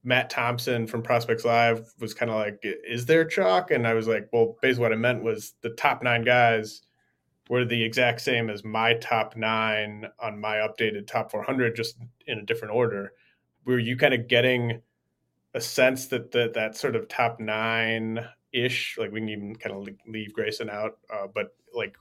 Matt 0.04 0.30
Thompson 0.30 0.86
from 0.86 1.02
Prospects 1.02 1.46
Live 1.46 1.94
was 2.00 2.14
kind 2.14 2.30
of 2.30 2.38
like, 2.38 2.60
"Is 2.64 3.06
there 3.06 3.26
chalk?" 3.26 3.72
And 3.72 3.88
I 3.88 3.94
was 3.94 4.08
like, 4.08 4.30
"Well, 4.34 4.58
basically, 4.62 4.84
what 4.84 4.94
I 4.94 4.98
meant 4.98 5.24
was 5.24 5.56
the 5.62 5.70
top 5.72 6.04
nine 6.04 6.24
guys 6.24 6.82
were 7.50 7.66
the 7.66 7.84
exact 7.84 8.22
same 8.22 8.50
as 8.50 8.64
my 8.64 8.96
top 8.96 9.36
nine 9.36 10.08
on 10.20 10.40
my 10.40 10.58
updated 10.58 11.08
top 11.08 11.32
400, 11.32 11.76
just 11.76 11.98
in 12.28 12.40
a 12.40 12.46
different 12.46 12.74
order." 12.74 13.14
Were 13.66 13.80
you 13.80 13.96
kind 13.98 14.14
of 14.14 14.28
getting 14.28 14.82
a 15.54 15.62
sense 15.62 16.08
that 16.08 16.32
that, 16.32 16.54
that 16.54 16.76
sort 16.76 16.96
of 16.96 17.08
top 17.08 17.40
nine 17.40 18.28
ish, 18.52 18.98
like 18.98 19.12
we 19.12 19.20
can 19.20 19.30
even 19.30 19.56
kind 19.56 19.76
of 19.76 19.88
leave 20.08 20.34
Grayson 20.34 20.70
out, 20.70 20.98
uh, 21.14 21.28
but 21.34 21.56
like, 21.74 21.96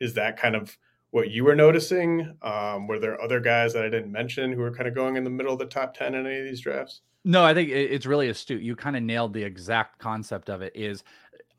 is 0.00 0.14
that 0.14 0.36
kind 0.36 0.56
of 0.56 0.76
what 1.10 1.30
you 1.30 1.44
were 1.44 1.54
noticing? 1.54 2.36
Um, 2.42 2.86
were 2.86 2.98
there 2.98 3.20
other 3.20 3.40
guys 3.40 3.72
that 3.72 3.84
I 3.84 3.88
didn't 3.88 4.12
mention 4.12 4.52
who 4.52 4.60
were 4.60 4.74
kind 4.74 4.88
of 4.88 4.94
going 4.94 5.16
in 5.16 5.24
the 5.24 5.30
middle 5.30 5.52
of 5.52 5.58
the 5.58 5.66
top 5.66 5.94
10 5.94 6.14
in 6.14 6.26
any 6.26 6.38
of 6.38 6.44
these 6.44 6.60
drafts? 6.60 7.02
No, 7.26 7.44
I 7.44 7.54
think 7.54 7.70
it's 7.70 8.06
really 8.06 8.28
astute. 8.28 8.62
You 8.62 8.76
kind 8.76 8.96
of 8.96 9.02
nailed 9.02 9.34
the 9.34 9.42
exact 9.42 9.98
concept 9.98 10.48
of 10.48 10.62
it. 10.62 10.72
Is 10.76 11.02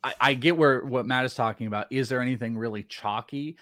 I, 0.01 0.13
I 0.21 0.33
get 0.33 0.55
where 0.55 0.85
what 0.85 1.05
Matt 1.05 1.25
is 1.25 1.35
talking 1.35 1.67
about. 1.67 1.87
Is 1.91 2.07
there 2.07 2.21
anything 2.21 2.57
really 2.57 2.83
chalky? 2.83 3.57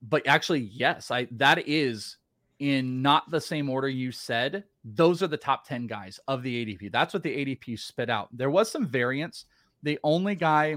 But 0.00 0.24
actually, 0.28 0.60
yes, 0.60 1.10
I 1.10 1.26
that 1.32 1.66
is 1.66 2.18
in 2.60 3.02
not 3.02 3.28
the 3.32 3.40
same 3.40 3.68
order 3.68 3.88
you 3.88 4.12
said. 4.12 4.62
Those 4.84 5.20
are 5.20 5.26
the 5.26 5.36
top 5.36 5.66
10 5.66 5.88
guys 5.88 6.20
of 6.28 6.44
the 6.44 6.64
ADP. 6.64 6.92
That's 6.92 7.12
what 7.12 7.24
the 7.24 7.36
ADP 7.44 7.76
spit 7.80 8.08
out. 8.08 8.28
There 8.32 8.50
was 8.50 8.70
some 8.70 8.86
variance. 8.86 9.46
The 9.82 9.98
only 10.04 10.36
guy, 10.36 10.76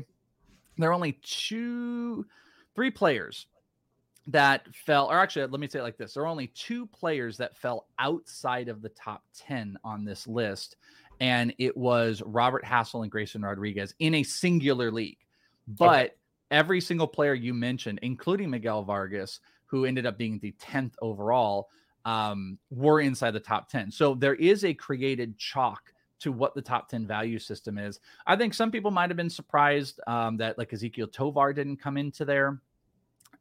there 0.80 0.90
are 0.90 0.94
only 0.94 1.20
two, 1.22 2.26
three 2.74 2.90
players 2.90 3.46
that 4.28 4.74
fell, 4.76 5.08
or 5.08 5.20
actually, 5.20 5.46
let 5.48 5.60
me 5.60 5.68
say 5.68 5.80
it 5.80 5.84
like 5.84 5.98
this: 5.98 6.14
there 6.14 6.24
are 6.24 6.28
only 6.28 6.48
two 6.48 6.86
players 6.88 7.38
that 7.38 7.58
fell 7.58 7.88
outside 8.00 8.70
of 8.70 8.82
the 8.82 8.90
top 8.90 9.24
ten 9.36 9.78
on 9.84 10.06
this 10.06 10.28
list, 10.28 10.78
and 11.20 11.54
it 11.58 11.76
was 11.76 12.22
Robert 12.26 12.64
Hassell 12.64 13.04
and 13.04 13.12
Grayson 13.12 13.42
Rodriguez 13.42 13.96
in 14.00 14.16
a 14.16 14.24
singular 14.24 14.92
league. 14.92 15.18
But 15.68 16.06
okay. 16.06 16.14
every 16.52 16.82
single 16.82 17.08
player 17.08 17.34
you 17.34 17.54
mentioned, 17.54 18.00
including 18.02 18.50
Miguel 18.50 18.84
Vargas, 18.84 19.40
who 19.66 19.86
ended 19.86 20.06
up 20.06 20.18
being 20.18 20.40
the 20.40 20.54
tenth 20.60 20.96
overall, 21.02 21.70
um, 22.06 22.58
were 22.70 23.02
inside 23.02 23.32
the 23.32 23.40
top 23.40 23.70
ten. 23.70 23.92
So 23.92 24.14
there 24.14 24.36
is 24.36 24.66
a 24.66 24.74
created 24.74 25.38
chalk 25.38 25.94
to 26.22 26.32
what 26.32 26.54
the 26.54 26.62
top 26.62 26.88
10 26.88 27.08
value 27.08 27.40
system 27.40 27.80
is. 27.80 28.00
I 28.28 28.36
think 28.36 28.54
some 28.54 28.72
people 28.72 28.92
might 28.92 29.10
have 29.10 29.18
been 29.18 29.30
surprised 29.30 30.00
um, 30.06 30.38
that 30.38 30.56
like 30.58 30.70
Ezequiel 30.70 31.12
Tovar 31.12 31.52
didn't 31.52 31.78
come 31.78 31.98
into 31.98 32.26
there. 32.26 32.62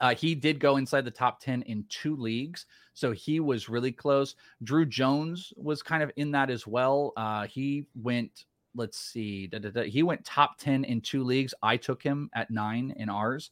Uh, 0.00 0.14
he 0.14 0.35
did 0.35 0.59
go 0.59 0.76
inside 0.76 1.04
the 1.04 1.11
top 1.11 1.40
10 1.40 1.62
in 1.62 1.85
two 1.88 2.16
leagues. 2.16 2.66
So 2.95 3.12
he 3.12 3.40
was 3.40 3.69
really 3.69 3.92
close. 3.92 4.35
Drew 4.62 4.87
Jones 4.87 5.52
was 5.57 5.83
kind 5.83 6.02
of 6.02 6.11
in 6.16 6.30
that 6.33 6.50
as 6.50 6.66
well. 6.66 7.12
Uh, 7.16 7.47
he 7.47 7.87
went, 7.95 8.45
let's 8.75 8.99
see, 8.99 9.47
da, 9.47 9.59
da, 9.59 9.71
da, 9.71 9.85
he 9.85 10.02
went 10.02 10.25
top 10.25 10.59
10 10.59 10.85
in 10.85 11.00
two 11.00 11.23
leagues. 11.23 11.54
I 11.62 11.76
took 11.76 12.02
him 12.02 12.30
at 12.35 12.50
nine 12.50 12.95
in 12.97 13.09
ours, 13.09 13.50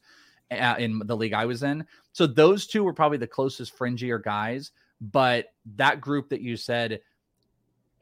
uh, 0.51 0.75
in 0.77 1.01
the 1.05 1.15
league 1.15 1.33
I 1.33 1.45
was 1.45 1.63
in. 1.63 1.85
So 2.13 2.25
those 2.25 2.67
two 2.67 2.83
were 2.83 2.93
probably 2.93 3.17
the 3.17 3.27
closest 3.27 3.77
fringier 3.77 4.21
guys. 4.21 4.71
But 5.01 5.53
that 5.75 6.01
group 6.01 6.29
that 6.29 6.41
you 6.41 6.57
said, 6.57 6.99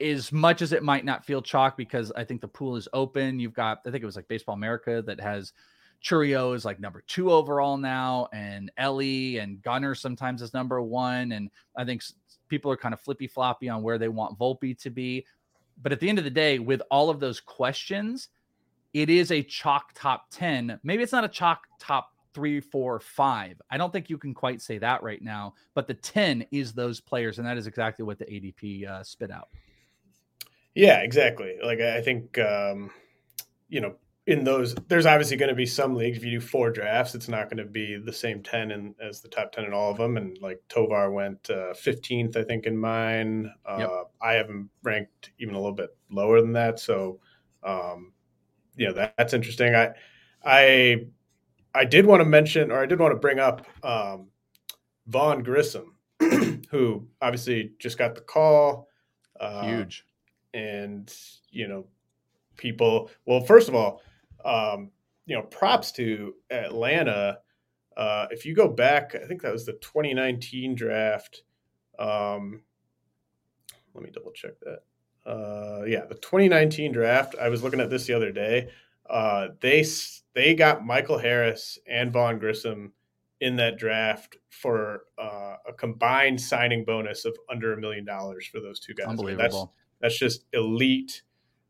as 0.00 0.32
much 0.32 0.62
as 0.62 0.72
it 0.72 0.82
might 0.82 1.04
not 1.04 1.24
feel 1.24 1.42
chalk 1.42 1.76
because 1.76 2.12
I 2.12 2.24
think 2.24 2.40
the 2.40 2.48
pool 2.48 2.76
is 2.76 2.88
open, 2.92 3.38
you've 3.38 3.54
got, 3.54 3.80
I 3.86 3.90
think 3.90 4.02
it 4.02 4.06
was 4.06 4.16
like 4.16 4.28
Baseball 4.28 4.54
America 4.54 5.02
that 5.06 5.20
has 5.20 5.52
Chourio 6.02 6.54
is 6.54 6.64
like 6.64 6.80
number 6.80 7.02
two 7.06 7.32
overall 7.32 7.76
now, 7.76 8.28
and 8.32 8.70
Elly 8.76 9.38
and 9.38 9.62
Gunnar 9.62 9.94
sometimes 9.94 10.42
is 10.42 10.54
number 10.54 10.80
one. 10.80 11.32
And 11.32 11.50
I 11.76 11.84
think 11.84 12.02
people 12.48 12.70
are 12.70 12.76
kind 12.76 12.94
of 12.94 13.00
flippy 13.00 13.26
floppy 13.26 13.68
on 13.68 13.82
where 13.82 13.98
they 13.98 14.08
want 14.08 14.38
Volpe 14.38 14.78
to 14.80 14.90
be. 14.90 15.26
But 15.82 15.92
at 15.92 16.00
the 16.00 16.08
end 16.08 16.18
of 16.18 16.24
the 16.24 16.30
day, 16.30 16.58
with 16.58 16.82
all 16.90 17.10
of 17.10 17.20
those 17.20 17.40
questions, 17.40 18.28
it 18.94 19.10
is 19.10 19.30
a 19.30 19.42
chalk 19.42 19.92
top 19.94 20.26
10. 20.30 20.80
Maybe 20.82 21.02
it's 21.02 21.12
not 21.12 21.24
a 21.24 21.28
chalk 21.28 21.66
top 21.78 22.12
three, 22.34 22.60
four, 22.60 23.00
five. 23.00 23.60
I 23.70 23.76
don't 23.76 23.92
think 23.92 24.10
you 24.10 24.18
can 24.18 24.34
quite 24.34 24.62
say 24.62 24.78
that 24.78 25.02
right 25.02 25.22
now, 25.22 25.54
but 25.74 25.86
the 25.86 25.94
10 25.94 26.46
is 26.50 26.72
those 26.72 27.00
players. 27.00 27.38
And 27.38 27.46
that 27.46 27.56
is 27.56 27.66
exactly 27.66 28.04
what 28.04 28.18
the 28.18 28.26
ADP 28.26 28.88
uh, 28.88 29.02
spit 29.02 29.30
out. 29.30 29.48
Yeah, 30.74 30.98
exactly. 30.98 31.56
Like 31.62 31.80
I 31.80 32.00
think, 32.00 32.38
um, 32.38 32.90
you 33.68 33.80
know, 33.80 33.94
in 34.28 34.44
those 34.44 34.74
there's 34.88 35.06
obviously 35.06 35.38
going 35.38 35.48
to 35.48 35.54
be 35.54 35.64
some 35.64 35.94
leagues 35.94 36.18
if 36.18 36.24
you 36.24 36.32
do 36.32 36.40
four 36.40 36.70
drafts 36.70 37.14
it's 37.14 37.28
not 37.28 37.48
going 37.48 37.56
to 37.56 37.64
be 37.64 37.96
the 37.96 38.12
same 38.12 38.42
10 38.42 38.70
in, 38.70 38.94
as 39.00 39.22
the 39.22 39.28
top 39.28 39.50
10 39.50 39.64
in 39.64 39.72
all 39.72 39.90
of 39.90 39.96
them 39.96 40.18
and 40.18 40.36
like 40.42 40.60
tovar 40.68 41.10
went 41.10 41.48
uh, 41.48 41.72
15th 41.72 42.36
i 42.36 42.44
think 42.44 42.66
in 42.66 42.76
mine. 42.76 43.50
Uh, 43.64 43.76
yep. 43.78 43.90
i 44.20 44.34
haven't 44.34 44.68
ranked 44.82 45.30
even 45.38 45.54
a 45.54 45.58
little 45.58 45.74
bit 45.74 45.96
lower 46.10 46.42
than 46.42 46.52
that 46.52 46.78
so 46.78 47.18
um, 47.64 48.12
you 48.76 48.86
know 48.86 48.92
that, 48.92 49.14
that's 49.16 49.32
interesting. 49.32 49.74
I 49.74 49.92
i 50.44 51.06
i 51.74 51.84
did 51.86 52.04
want 52.04 52.20
to 52.20 52.28
mention 52.28 52.70
or 52.70 52.82
i 52.82 52.86
did 52.86 53.00
want 53.00 53.12
to 53.12 53.18
bring 53.18 53.40
up 53.40 53.66
um, 53.82 54.28
vaughn 55.06 55.42
grissom 55.42 55.94
who 56.70 57.08
obviously 57.22 57.72
just 57.78 57.96
got 57.96 58.14
the 58.14 58.20
call 58.20 58.88
uh, 59.40 59.66
huge. 59.66 60.04
and 60.52 61.14
you 61.50 61.66
know 61.66 61.86
people 62.58 63.10
well 63.24 63.40
first 63.40 63.68
of 63.68 63.74
all 63.74 64.02
um, 64.44 64.90
you 65.26 65.36
know, 65.36 65.42
props 65.42 65.92
to 65.92 66.34
Atlanta. 66.50 67.38
Uh, 67.96 68.26
if 68.30 68.46
you 68.46 68.54
go 68.54 68.68
back, 68.68 69.14
I 69.14 69.26
think 69.26 69.42
that 69.42 69.52
was 69.52 69.66
the 69.66 69.72
2019 69.74 70.74
draft. 70.74 71.42
Um, 71.98 72.62
let 73.94 74.04
me 74.04 74.10
double 74.10 74.32
check 74.32 74.52
that. 74.60 74.80
Uh, 75.30 75.84
yeah, 75.84 76.04
the 76.06 76.14
2019 76.14 76.92
draft. 76.92 77.34
I 77.40 77.48
was 77.48 77.62
looking 77.62 77.80
at 77.80 77.90
this 77.90 78.06
the 78.06 78.14
other 78.14 78.32
day. 78.32 78.70
Uh, 79.08 79.48
they 79.60 79.84
they 80.34 80.54
got 80.54 80.86
Michael 80.86 81.18
Harris 81.18 81.78
and 81.86 82.12
Vaughn 82.12 82.38
Grissom 82.38 82.92
in 83.40 83.56
that 83.56 83.78
draft 83.78 84.36
for 84.50 85.02
uh, 85.18 85.56
a 85.68 85.72
combined 85.72 86.40
signing 86.40 86.84
bonus 86.84 87.24
of 87.24 87.36
under 87.50 87.72
a 87.72 87.80
million 87.80 88.04
dollars 88.04 88.46
for 88.46 88.60
those 88.60 88.80
two 88.80 88.94
guys. 88.94 89.06
Unbelievable. 89.06 89.42
I 89.42 89.48
mean, 89.48 89.50
that's, 90.00 90.18
that's 90.18 90.18
just 90.18 90.44
elite 90.52 91.22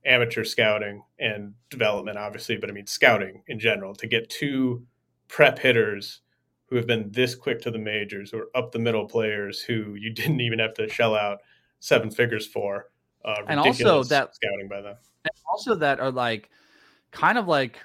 amateur 0.09 0.45
scouting 0.45 1.03
and 1.19 1.55
development, 1.71 2.19
obviously, 2.19 2.57
but 2.57 2.71
I 2.71 2.73
mean 2.73 2.87
scouting 2.87 3.43
in 3.49 3.59
general 3.59 3.95
to 3.97 4.07
get 4.07 4.31
two 4.31 4.85
prep 5.29 5.59
hitters 5.59 6.21
who 6.67 6.77
have 6.77 6.87
been 6.87 7.11
this 7.13 7.35
quick 7.35 7.61
to 7.63 7.71
the 7.71 7.79
majors 7.79 8.33
or 8.33 8.49
up 8.55 8.73
the 8.73 8.79
middle 8.79 9.07
players 9.07 9.61
who 9.61 9.95
you 9.95 10.11
didn't 10.15 10.41
even 10.41 10.59
have 10.59 10.75
to 10.75 10.89
shell 10.89 11.15
out 11.15 11.39
seven 11.81 12.11
figures 12.11 12.47
for. 12.47 12.91
Uh, 13.25 13.43
and 13.49 13.61
also 13.61 14.03
that 14.05 14.35
scouting 14.35 14.69
by 14.69 14.81
them, 14.81 14.97
and 15.25 15.33
also 15.51 15.75
that 15.75 16.01
are 16.01 16.11
like 16.11 16.51
kind 17.11 17.37
of 17.37 17.49
like 17.49 17.79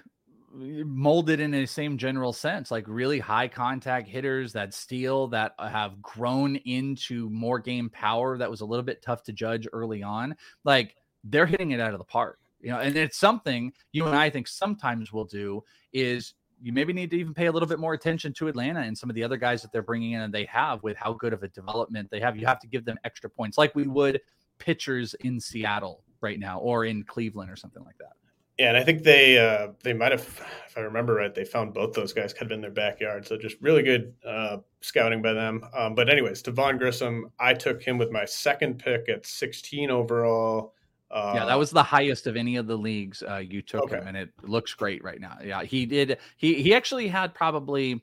molded 0.54 1.40
in 1.40 1.52
the 1.52 1.66
same 1.66 1.98
general 1.98 2.32
sense, 2.32 2.70
like 2.70 2.86
really 2.88 3.20
high 3.20 3.48
contact 3.48 4.08
hitters 4.08 4.54
that 4.54 4.74
steal 4.74 5.28
that 5.28 5.54
have 5.58 6.02
grown 6.02 6.56
into 6.58 7.30
more 7.32 7.58
game 7.58 7.90
power 7.90 8.38
that 8.38 8.50
was 8.50 8.62
a 8.62 8.66
little 8.66 8.84
bit 8.84 9.02
tough 9.02 9.24
to 9.24 9.34
judge 9.34 9.68
early 9.74 10.04
on. 10.04 10.36
Like 10.64 10.96
they're 11.24 11.46
hitting 11.46 11.72
it 11.72 11.80
out 11.80 11.94
of 11.94 12.00
the 12.00 12.06
park. 12.06 12.40
You 12.60 12.70
know, 12.70 12.80
and 12.80 12.96
it's 12.96 13.18
something 13.18 13.74
you 13.92 14.06
and 14.06 14.16
I 14.16 14.30
think 14.30 14.48
sometimes 14.48 15.12
we'll 15.12 15.26
do 15.26 15.64
is 15.92 16.34
you 16.62 16.72
maybe 16.72 16.94
need 16.94 17.12
to 17.12 17.18
even 17.18 17.34
pay 17.34 17.48
a 17.48 17.52
little 17.52 17.68
bit 17.68 17.78
more 17.78 17.94
attention 17.94 18.32
to 18.34 18.48
Atlanta 18.48 18.80
and 18.80 18.98
some 18.98 19.10
of 19.10 19.16
the 19.16 19.24
other 19.24 19.36
guys 19.36 19.62
that 19.62 19.74
they're 19.74 19.82
bringing 19.82 20.14
in 20.14 20.22
and 20.22 20.34
they 20.34 20.46
have 20.46 20.82
with 20.82 20.96
how 20.96 21.12
good 21.12 21.34
of 21.34 21.44
a 21.44 21.50
development 21.50 22.10
they 22.10 22.22
have. 22.22 22.38
You 22.38 22.46
have 22.46 22.60
to 22.62 22.68
give 22.68 22.86
them 22.86 22.98
extra 23.04 23.30
points 23.30 23.58
like 23.58 23.76
we 23.76 23.86
would 23.86 24.22
pitchers 24.60 25.14
in 25.26 25.42
Seattle 25.42 26.04
right 26.22 26.40
now 26.40 26.60
or 26.60 26.86
in 26.86 27.04
Cleveland 27.04 27.52
or 27.52 27.58
something 27.58 27.84
like 27.84 27.98
that. 27.98 28.14
Yeah, 28.58 28.70
and 28.70 28.78
I 28.78 28.84
think 28.84 29.04
they 29.04 29.40
uh, 29.40 29.70
they 29.84 29.94
might 29.94 30.12
have, 30.12 30.22
if 30.22 30.78
I 30.78 30.82
remember 30.82 31.16
right, 31.16 31.34
they 31.34 31.44
found 31.44 31.74
both 31.74 31.94
those 31.94 32.14
guys 32.14 32.34
kind 32.34 32.52
of 32.52 32.56
in 32.56 32.62
their 32.62 32.70
backyard. 32.70 33.26
So 33.28 33.36
just 33.36 33.58
really 33.62 33.82
good 33.82 34.14
uh, 34.26 34.58
scouting 34.80 35.24
by 35.24 35.34
them. 35.34 35.66
Um, 35.76 35.96
but 35.96 36.08
anyways, 36.08 36.44
to 36.44 36.52
Vaughn 36.52 36.78
Grissom, 36.78 37.32
I 37.40 37.56
took 37.56 37.82
him 37.82 37.98
with 37.98 38.12
my 38.12 38.26
second 38.26 38.78
pick 38.78 39.10
at 39.10 39.26
16 39.26 39.90
overall. 39.90 40.76
Uh, 41.14 41.34
yeah, 41.36 41.46
that 41.46 41.60
was 41.60 41.70
the 41.70 41.84
highest 41.84 42.26
of 42.26 42.36
any 42.36 42.56
of 42.56 42.66
the 42.66 42.76
leagues 42.76 43.22
uh, 43.22 43.38
you 43.38 43.62
took 43.62 43.84
okay. 43.84 43.98
him, 43.98 44.08
and 44.08 44.18
it 44.18 44.32
looks 44.42 44.74
great 44.74 45.04
right 45.04 45.22
now. 45.22 45.38
Yeah, 45.44 45.62
he 45.62 45.86
did. 45.86 46.18
He 46.38 46.62
he 46.62 46.74
actually 46.74 47.08
had 47.08 47.36
probably. 47.36 47.92
I'm 47.92 48.02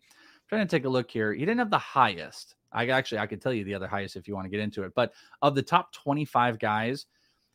trying 0.48 0.66
to 0.66 0.70
take 0.70 0.84
a 0.84 0.88
look 0.88 1.10
here. 1.10 1.32
He 1.32 1.40
didn't 1.40 1.58
have 1.58 1.70
the 1.70 1.78
highest. 1.78 2.54
I 2.72 2.86
actually 2.88 3.18
I 3.18 3.26
could 3.26 3.42
tell 3.42 3.52
you 3.52 3.64
the 3.64 3.74
other 3.74 3.88
highest 3.88 4.14
if 4.14 4.28
you 4.28 4.34
want 4.34 4.44
to 4.44 4.48
get 4.50 4.60
into 4.60 4.84
it. 4.84 4.92
But 4.94 5.12
of 5.42 5.56
the 5.56 5.62
top 5.62 5.92
25 5.92 6.60
guys, 6.60 7.06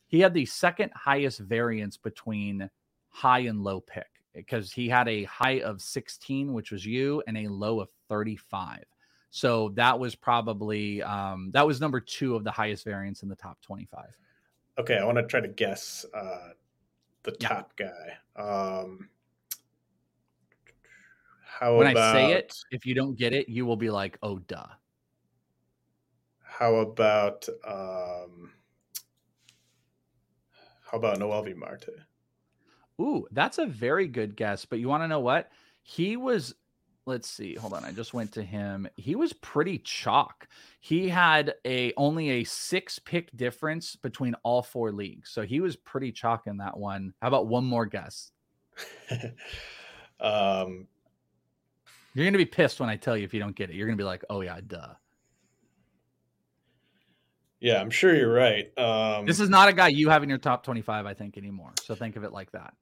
he 0.08 0.20
had 0.20 0.34
the 0.34 0.44
second 0.44 0.92
highest 0.94 1.40
variance 1.40 1.96
between 1.96 2.68
high 3.08 3.40
and 3.40 3.64
low 3.64 3.80
pick 3.80 4.08
because 4.34 4.72
he 4.72 4.88
had 4.88 5.08
a 5.08 5.24
high 5.24 5.60
of 5.60 5.80
16, 5.80 6.52
which 6.52 6.70
was 6.70 6.84
you, 6.84 7.22
and 7.26 7.38
a 7.38 7.48
low 7.48 7.80
of 7.80 7.90
35. 8.10 8.84
So 9.30 9.70
that 9.70 9.98
was 9.98 10.14
probably 10.14 11.02
um, 11.02 11.50
that 11.52 11.66
was 11.66 11.80
number 11.80 12.00
two 12.00 12.36
of 12.36 12.44
the 12.44 12.50
highest 12.50 12.84
variance 12.84 13.22
in 13.22 13.28
the 13.28 13.36
top 13.36 13.60
25. 13.62 14.04
Okay, 14.78 14.98
I 14.98 15.04
want 15.04 15.18
to 15.18 15.26
try 15.26 15.40
to 15.40 15.48
guess 15.48 16.04
uh, 16.12 16.50
the 17.22 17.32
top 17.32 17.72
yeah. 17.78 17.90
guy. 18.36 18.42
Um, 18.42 19.08
how 21.44 21.76
when 21.76 21.88
about, 21.88 22.16
I 22.16 22.28
say 22.28 22.32
it, 22.34 22.54
if 22.70 22.84
you 22.84 22.94
don't 22.94 23.16
get 23.16 23.32
it, 23.32 23.48
you 23.48 23.64
will 23.64 23.76
be 23.76 23.90
like, 23.90 24.18
"Oh, 24.22 24.38
duh." 24.38 24.66
How 26.42 26.76
about 26.76 27.48
um, 27.66 28.52
how 30.90 30.98
about 30.98 31.18
Noelvi 31.18 31.54
Marte? 31.54 31.88
Ooh, 33.00 33.26
that's 33.30 33.58
a 33.58 33.66
very 33.66 34.08
good 34.08 34.36
guess. 34.36 34.64
But 34.64 34.78
you 34.78 34.88
want 34.88 35.02
to 35.02 35.08
know 35.08 35.20
what? 35.20 35.50
He 35.82 36.16
was, 36.16 36.54
let's 37.06 37.30
see, 37.30 37.54
hold 37.54 37.72
on. 37.72 37.84
I 37.84 37.92
just 37.92 38.12
went 38.12 38.32
to 38.32 38.42
him. 38.42 38.88
He 38.96 39.14
was 39.14 39.32
pretty 39.32 39.78
chalk. 39.78 40.48
He 40.80 41.08
had 41.08 41.54
a 41.64 41.92
only 41.96 42.30
a 42.30 42.44
six 42.44 42.98
pick 42.98 43.34
difference 43.36 43.96
between 43.96 44.34
all 44.42 44.62
four 44.62 44.92
leagues. 44.92 45.30
So 45.30 45.42
he 45.42 45.60
was 45.60 45.76
pretty 45.76 46.12
chalk 46.12 46.46
in 46.46 46.58
that 46.58 46.76
one. 46.76 47.14
How 47.22 47.28
about 47.28 47.46
one 47.46 47.64
more 47.64 47.86
guess? 47.86 48.32
um 50.20 50.86
you're 52.14 52.24
gonna 52.24 52.38
be 52.38 52.44
pissed 52.44 52.80
when 52.80 52.88
I 52.88 52.96
tell 52.96 53.16
you 53.16 53.24
if 53.24 53.32
you 53.32 53.40
don't 53.40 53.54
get 53.54 53.70
it. 53.70 53.76
You're 53.76 53.86
gonna 53.86 53.96
be 53.96 54.04
like, 54.04 54.24
oh 54.28 54.40
yeah, 54.40 54.58
duh. 54.66 54.94
Yeah, 57.60 57.80
I'm 57.80 57.90
sure 57.90 58.14
you're 58.14 58.32
right. 58.32 58.66
Um, 58.78 59.24
this 59.24 59.40
is 59.40 59.48
not 59.48 59.68
a 59.68 59.72
guy 59.72 59.88
you 59.88 60.10
have 60.10 60.22
in 60.22 60.28
your 60.28 60.38
top 60.38 60.62
25, 60.62 61.06
I 61.06 61.14
think, 61.14 61.38
anymore. 61.38 61.72
So 61.82 61.94
think 61.94 62.16
of 62.16 62.24
it 62.24 62.32
like 62.32 62.52
that. 62.52 62.74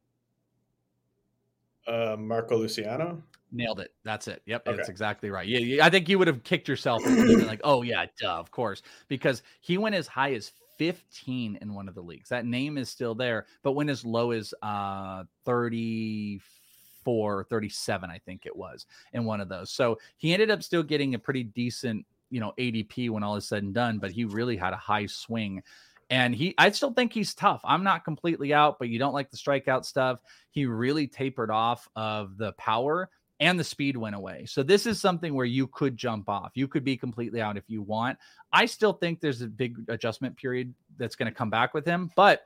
Uh, 1.87 2.17
Marco 2.19 2.57
Luciano. 2.57 3.23
Nailed 3.55 3.79
it. 3.79 3.93
That's 4.05 4.27
it. 4.27 4.43
Yep, 4.47 4.67
okay. 4.67 4.77
that's 4.77 4.89
exactly 4.89 5.31
right. 5.31 5.47
Yeah, 5.47 5.61
yeah, 5.61 5.87
I 5.87 5.91
think 5.91 6.09
you 6.09 6.19
would 6.19 6.27
have 6.27 6.43
kicked 6.43 6.67
yourself 6.67 7.07
and 7.07 7.47
like, 7.47 7.61
"Oh 7.63 7.83
yeah, 7.83 8.07
duh, 8.21 8.35
of 8.35 8.51
course," 8.51 8.83
because 9.07 9.45
he 9.61 9.79
went 9.79 9.95
as 9.95 10.09
high 10.09 10.35
as 10.35 10.51
15 10.77 11.61
in 11.63 11.73
one 11.73 11.89
of 11.89 11.95
the 11.95 12.03
leagues. 12.03 12.31
That 12.31 12.47
name 12.47 12.77
is 12.77 12.91
still 12.91 13.15
there, 13.15 13.47
but 13.63 13.77
went 13.77 13.91
as 13.91 14.05
low 14.05 14.33
as 14.33 14.53
uh 14.61 15.23
34, 15.45 17.45
37, 17.45 18.11
I 18.11 18.19
think 18.19 18.45
it 18.45 18.57
was 18.57 18.87
in 19.13 19.25
one 19.25 19.41
of 19.41 19.49
those. 19.49 19.71
So 19.71 20.01
he 20.17 20.33
ended 20.33 20.51
up 20.51 20.65
still 20.65 20.83
getting 20.83 21.15
a 21.15 21.19
pretty 21.21 21.45
decent, 21.45 22.05
you 22.31 22.41
know, 22.41 22.55
ADP 22.59 23.09
when 23.11 23.23
all 23.23 23.37
is 23.37 23.47
said 23.47 23.63
and 23.63 23.73
done, 23.73 24.01
but 24.01 24.11
he 24.11 24.25
really 24.25 24.57
had 24.57 24.73
a 24.73 24.79
high 24.79 25.07
swing 25.07 25.63
and 26.11 26.35
he, 26.35 26.55
I 26.59 26.71
still 26.71 26.93
think 26.93 27.13
he's 27.13 27.35
tough. 27.35 27.61
I'm 27.65 27.83
not 27.83 28.05
completely 28.05 28.53
out, 28.53 28.79
but 28.79 28.89
you 28.89 28.99
don't 28.99 29.15
like 29.15 29.31
the 29.31 29.37
strikeout 29.37 29.85
stuff. 29.85 30.21
He 30.51 30.67
really 30.67 31.07
tapered 31.07 31.51
off 31.51 31.89
of 31.97 32.37
the 32.37 32.53
power 32.53 33.11
and 33.45 33.61
the 33.61 33.65
speed 33.65 33.95
went 33.99 34.17
away. 34.17 34.47
So 34.47 34.63
this 34.63 34.87
is 34.87 34.99
something 34.99 35.35
where 35.35 35.45
you 35.45 35.67
could 35.67 35.99
jump 35.99 36.31
off. 36.31 36.53
You 36.55 36.67
could 36.67 36.83
be 36.83 36.97
completely 36.97 37.43
out 37.43 37.59
if 37.59 37.65
you 37.69 37.83
want. 37.83 38.19
I 38.55 38.65
still 38.65 38.95
think 38.95 39.21
there's 39.21 39.43
a 39.43 39.47
big 39.47 39.77
adjustment 39.89 40.35
period 40.35 40.73
that's 40.97 41.15
going 41.15 41.31
to 41.31 41.37
come 41.37 41.51
back 41.51 41.75
with 41.75 41.85
him, 41.85 42.11
but 42.17 42.45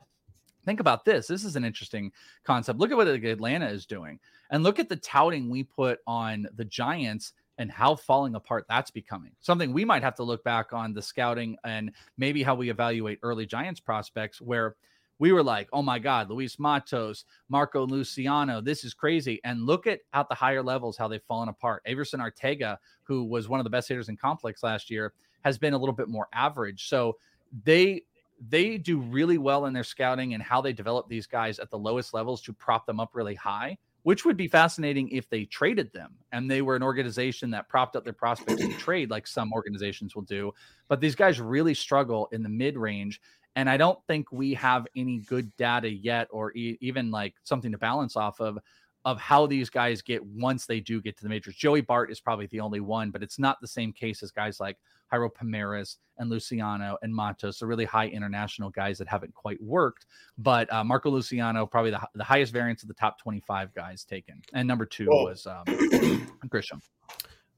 think 0.65 0.81
about 0.81 1.05
this. 1.05 1.25
This 1.25 1.45
is 1.45 1.55
an 1.55 1.63
interesting 1.63 2.11
concept. 2.43 2.79
Look 2.79 2.91
at 2.91 2.97
what 2.97 3.07
Atlanta 3.07 3.69
is 3.69 3.85
doing. 3.85 4.19
And 4.51 4.61
look 4.61 4.77
at 4.77 4.89
the 4.89 4.97
touting 4.97 5.49
we 5.49 5.63
put 5.63 5.99
on 6.05 6.47
the 6.55 6.65
Giants 6.65 7.31
and 7.59 7.71
how 7.71 7.95
falling 7.95 8.35
apart 8.35 8.65
that's 8.67 8.91
becoming. 8.91 9.31
Something 9.39 9.71
we 9.71 9.85
might 9.85 10.03
have 10.03 10.15
to 10.15 10.23
look 10.23 10.43
back 10.43 10.73
on 10.73 10.93
the 10.93 11.01
scouting 11.01 11.55
and 11.63 11.93
maybe 12.17 12.43
how 12.43 12.55
we 12.55 12.69
evaluate 12.69 13.19
early 13.23 13.45
Giants 13.45 13.79
prospects 13.79 14.41
where 14.41 14.75
we 15.19 15.33
were 15.33 15.43
like, 15.43 15.67
oh 15.73 15.81
my 15.81 15.99
God, 15.99 16.29
Luis 16.29 16.57
Matos, 16.57 17.25
Marco 17.49 17.85
Luciano, 17.85 18.61
this 18.61 18.83
is 18.83 18.93
crazy. 18.93 19.39
And 19.43 19.65
look 19.65 19.85
at 19.85 19.99
at 20.13 20.27
the 20.29 20.35
higher 20.35 20.63
levels 20.63 20.97
how 20.97 21.07
they've 21.07 21.21
fallen 21.23 21.49
apart. 21.49 21.83
Aeverson 21.87 22.19
Arteaga, 22.19 22.77
who 23.03 23.25
was 23.25 23.47
one 23.47 23.59
of 23.59 23.65
the 23.65 23.69
best 23.69 23.89
hitters 23.89 24.09
in 24.09 24.17
complex 24.17 24.63
last 24.63 24.89
year, 24.89 25.13
has 25.43 25.57
been 25.57 25.73
a 25.73 25.77
little 25.77 25.93
bit 25.93 26.07
more 26.07 26.27
average. 26.33 26.87
So 26.87 27.17
they 27.63 28.03
they 28.49 28.77
do 28.77 28.99
really 28.99 29.37
well 29.37 29.65
in 29.65 29.73
their 29.73 29.83
scouting 29.83 30.33
and 30.33 30.41
how 30.41 30.61
they 30.61 30.71
develop 30.71 31.09
these 31.09 31.27
guys 31.27 31.59
at 31.59 31.69
the 31.69 31.77
lowest 31.77 32.13
levels 32.13 32.41
to 32.41 32.53
prop 32.53 32.85
them 32.85 32.99
up 32.99 33.09
really 33.13 33.35
high 33.35 33.77
which 34.03 34.23
would 34.23 34.37
be 34.37 34.47
fascinating 34.47 35.09
if 35.09 35.29
they 35.29 35.43
traded 35.45 35.91
them 35.91 36.13
and 36.31 36.49
they 36.49 36.61
were 36.61 36.75
an 36.75 36.83
organization 36.83 37.51
that 37.51 37.67
propped 37.67 37.95
up 37.95 38.03
their 38.03 38.13
prospects 38.13 38.61
in 38.61 38.71
trade 38.77 39.09
like 39.09 39.27
some 39.27 39.51
organizations 39.51 40.15
will 40.15 40.23
do 40.23 40.53
but 40.87 41.01
these 41.01 41.15
guys 41.15 41.41
really 41.41 41.73
struggle 41.73 42.29
in 42.31 42.41
the 42.41 42.49
mid 42.49 42.77
range 42.77 43.21
and 43.59 43.69
i 43.69 43.75
don't 43.75 43.99
think 44.07 44.31
we 44.31 44.53
have 44.53 44.87
any 44.95 45.19
good 45.19 45.55
data 45.57 45.89
yet 45.89 46.27
or 46.31 46.55
e- 46.55 46.77
even 46.79 47.11
like 47.11 47.35
something 47.43 47.71
to 47.71 47.77
balance 47.77 48.15
off 48.15 48.39
of 48.39 48.57
of 49.05 49.19
how 49.19 49.45
these 49.45 49.69
guys 49.69 50.01
get 50.01 50.23
once 50.25 50.65
they 50.65 50.79
do 50.79 51.01
get 51.01 51.17
to 51.17 51.23
the 51.23 51.29
majors 51.29 51.55
joey 51.55 51.81
bart 51.81 52.09
is 52.11 52.19
probably 52.19 52.47
the 52.47 52.59
only 52.59 52.79
one 52.79 53.11
but 53.11 53.21
it's 53.21 53.37
not 53.37 53.59
the 53.61 53.67
same 53.67 53.91
case 53.91 54.23
as 54.23 54.31
guys 54.31 54.59
like 54.59 54.77
Jairo 55.11 55.29
Pomares 55.33 55.97
and 56.19 56.29
Luciano 56.29 56.95
and 57.01 57.11
Matos, 57.15 57.57
the 57.57 57.65
really 57.65 57.83
high 57.83 58.09
international 58.09 58.69
guys 58.69 58.99
that 58.99 59.07
haven't 59.07 59.33
quite 59.33 59.59
worked. 59.59 60.05
But 60.37 60.71
uh, 60.71 60.83
Marco 60.83 61.09
Luciano, 61.09 61.65
probably 61.65 61.89
the, 61.89 62.01
the 62.13 62.23
highest 62.23 62.53
variance 62.53 62.83
of 62.83 62.89
the 62.89 62.93
top 62.93 63.19
25 63.19 63.73
guys 63.73 64.03
taken. 64.03 64.39
And 64.53 64.67
number 64.67 64.85
two 64.85 65.07
well, 65.09 65.25
was 65.25 65.47
um, 65.47 66.27
Grissom. 66.49 66.79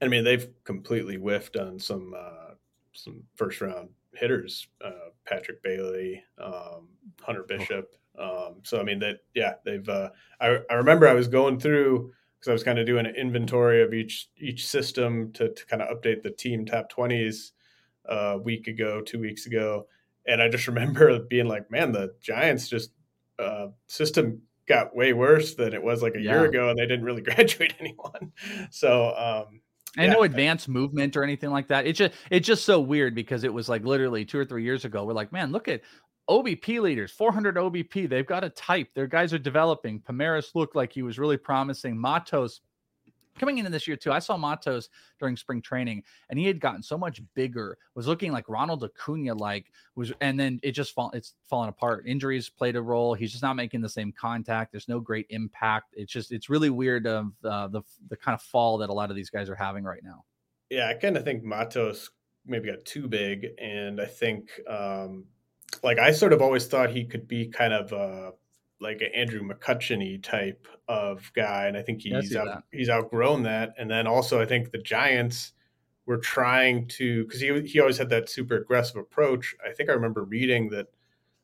I 0.00 0.08
mean, 0.08 0.24
they've 0.24 0.48
completely 0.64 1.16
whiffed 1.16 1.58
on 1.58 1.78
some 1.78 2.14
uh, 2.16 2.54
some 2.92 3.22
first 3.36 3.60
round 3.60 3.88
hitters, 4.14 4.66
uh, 4.84 5.10
Patrick 5.26 5.62
Bailey, 5.62 6.22
um, 6.38 6.88
Hunter 7.20 7.44
Bishop. 7.44 7.94
Um, 8.18 8.56
so 8.62 8.80
I 8.80 8.82
mean 8.82 8.98
that 9.00 9.20
yeah, 9.34 9.54
they've. 9.64 9.88
Uh, 9.88 10.10
I 10.40 10.58
I 10.70 10.74
remember 10.74 11.08
I 11.08 11.14
was 11.14 11.28
going 11.28 11.58
through 11.58 12.12
because 12.38 12.50
I 12.50 12.52
was 12.52 12.62
kind 12.62 12.78
of 12.78 12.86
doing 12.86 13.06
an 13.06 13.14
inventory 13.14 13.82
of 13.82 13.94
each 13.94 14.28
each 14.36 14.66
system 14.66 15.32
to, 15.32 15.48
to 15.52 15.66
kind 15.66 15.82
of 15.82 15.96
update 15.96 16.22
the 16.22 16.30
team 16.30 16.66
top 16.66 16.88
twenties 16.88 17.52
a 18.04 18.38
week 18.38 18.66
ago, 18.66 19.00
two 19.00 19.18
weeks 19.20 19.46
ago, 19.46 19.86
and 20.26 20.42
I 20.42 20.48
just 20.48 20.66
remember 20.68 21.18
being 21.20 21.46
like, 21.46 21.70
man, 21.70 21.92
the 21.92 22.14
Giants 22.20 22.68
just 22.68 22.90
uh, 23.38 23.68
system 23.86 24.42
got 24.66 24.94
way 24.94 25.12
worse 25.12 25.54
than 25.54 25.72
it 25.72 25.82
was 25.82 26.02
like 26.02 26.14
a 26.14 26.20
yeah. 26.20 26.32
year 26.32 26.44
ago, 26.44 26.68
and 26.68 26.78
they 26.78 26.86
didn't 26.86 27.04
really 27.04 27.22
graduate 27.22 27.74
anyone. 27.80 28.32
So. 28.70 29.14
Um, 29.16 29.60
and 29.96 30.06
yeah. 30.06 30.12
no 30.12 30.22
advanced 30.22 30.68
movement 30.68 31.16
or 31.16 31.22
anything 31.22 31.50
like 31.50 31.68
that. 31.68 31.86
It's 31.86 31.98
just 31.98 32.14
it's 32.30 32.46
just 32.46 32.64
so 32.64 32.80
weird 32.80 33.14
because 33.14 33.44
it 33.44 33.52
was 33.52 33.68
like 33.68 33.84
literally 33.84 34.24
two 34.24 34.38
or 34.38 34.44
three 34.44 34.64
years 34.64 34.84
ago. 34.84 35.04
We're 35.04 35.12
like, 35.12 35.32
man, 35.32 35.52
look 35.52 35.68
at 35.68 35.82
OBP 36.30 36.80
leaders, 36.80 37.12
400 37.12 37.56
OBP. 37.56 38.08
They've 38.08 38.26
got 38.26 38.44
a 38.44 38.50
type. 38.50 38.88
Their 38.94 39.06
guys 39.06 39.34
are 39.34 39.38
developing. 39.38 40.00
Pomares 40.00 40.54
looked 40.54 40.76
like 40.76 40.92
he 40.92 41.02
was 41.02 41.18
really 41.18 41.36
promising. 41.36 41.98
Matos 41.98 42.60
coming 43.42 43.58
into 43.58 43.72
this 43.72 43.88
year 43.88 43.96
too. 43.96 44.12
I 44.12 44.20
saw 44.20 44.36
Matos 44.36 44.88
during 45.18 45.36
spring 45.36 45.60
training, 45.60 46.04
and 46.30 46.38
he 46.38 46.46
had 46.46 46.60
gotten 46.60 46.80
so 46.80 46.96
much 46.96 47.20
bigger. 47.34 47.76
Was 47.96 48.06
looking 48.06 48.30
like 48.30 48.48
Ronald 48.48 48.84
Acuna, 48.84 49.34
like 49.34 49.72
was, 49.96 50.12
and 50.20 50.38
then 50.38 50.60
it 50.62 50.72
just 50.72 50.94
fall, 50.94 51.10
it's 51.12 51.34
fallen 51.50 51.68
apart. 51.68 52.04
Injuries 52.06 52.48
played 52.48 52.76
a 52.76 52.82
role. 52.82 53.14
He's 53.14 53.32
just 53.32 53.42
not 53.42 53.56
making 53.56 53.80
the 53.80 53.88
same 53.88 54.12
contact. 54.12 54.70
There's 54.70 54.88
no 54.88 55.00
great 55.00 55.26
impact. 55.30 55.94
It's 55.96 56.12
just 56.12 56.30
it's 56.30 56.48
really 56.48 56.70
weird 56.70 57.08
of 57.08 57.32
uh, 57.44 57.66
the 57.66 57.82
the 58.08 58.16
kind 58.16 58.34
of 58.34 58.42
fall 58.42 58.78
that 58.78 58.90
a 58.90 58.92
lot 58.92 59.10
of 59.10 59.16
these 59.16 59.28
guys 59.28 59.50
are 59.50 59.56
having 59.56 59.82
right 59.82 60.04
now. 60.04 60.24
Yeah, 60.70 60.88
I 60.88 60.94
kind 60.94 61.16
of 61.16 61.24
think 61.24 61.42
Matos 61.42 62.10
maybe 62.46 62.70
got 62.70 62.84
too 62.84 63.08
big, 63.08 63.48
and 63.60 64.00
I 64.00 64.06
think 64.06 64.50
um, 64.70 65.24
like 65.82 65.98
I 65.98 66.12
sort 66.12 66.32
of 66.32 66.40
always 66.40 66.66
thought 66.66 66.90
he 66.90 67.04
could 67.04 67.26
be 67.26 67.48
kind 67.48 67.72
of 67.72 67.92
uh, 67.92 68.30
like 68.82 69.00
an 69.00 69.10
Andrew 69.14 69.40
McCutchen 69.42 70.22
type 70.22 70.66
of 70.88 71.32
guy, 71.34 71.66
and 71.66 71.76
I 71.76 71.82
think 71.82 72.02
he's 72.02 72.34
out, 72.36 72.64
he's 72.72 72.90
outgrown 72.90 73.44
that. 73.44 73.74
And 73.78 73.90
then 73.90 74.06
also, 74.06 74.40
I 74.40 74.46
think 74.46 74.70
the 74.70 74.78
Giants 74.78 75.52
were 76.04 76.18
trying 76.18 76.88
to 76.88 77.24
because 77.24 77.40
he 77.40 77.60
he 77.62 77.80
always 77.80 77.98
had 77.98 78.10
that 78.10 78.28
super 78.28 78.56
aggressive 78.56 78.96
approach. 78.96 79.54
I 79.66 79.72
think 79.72 79.88
I 79.88 79.92
remember 79.92 80.24
reading 80.24 80.70
that 80.70 80.88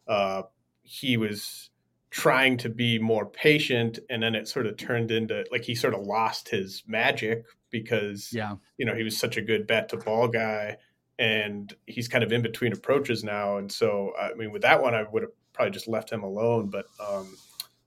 uh, 0.07 0.43
he 0.83 1.17
was 1.17 1.71
trying 2.11 2.57
to 2.59 2.69
be 2.69 2.99
more 2.99 3.27
patient, 3.27 3.99
and 4.11 4.23
then 4.23 4.35
it 4.35 4.49
sort 4.49 4.67
of 4.67 4.77
turned 4.77 5.11
into 5.11 5.45
like 5.51 5.65
he 5.65 5.75
sort 5.75 5.95
of 5.95 6.01
lost 6.01 6.49
his 6.49 6.83
magic 6.87 7.45
because 7.71 8.31
yeah, 8.33 8.57
you 8.77 8.85
know, 8.85 8.95
he 8.95 9.05
was 9.05 9.17
such 9.17 9.37
a 9.37 9.43
good 9.43 9.67
bat 9.67 9.89
to 9.91 9.97
ball 9.97 10.29
guy 10.29 10.77
and 11.19 11.75
he's 11.87 12.09
kind 12.09 12.23
of 12.23 12.33
in 12.33 12.43
between 12.43 12.73
approaches 12.73 13.25
now. 13.25 13.57
And 13.57 13.71
so, 13.71 14.13
I 14.19 14.35
mean, 14.35 14.53
with 14.53 14.63
that 14.63 14.83
one, 14.83 14.95
I 14.95 15.03
would 15.03 15.23
have 15.23 15.33
probably 15.59 15.73
just 15.73 15.89
left 15.89 16.11
him 16.11 16.23
alone. 16.23 16.71
But 16.71 16.87
um, 17.05 17.37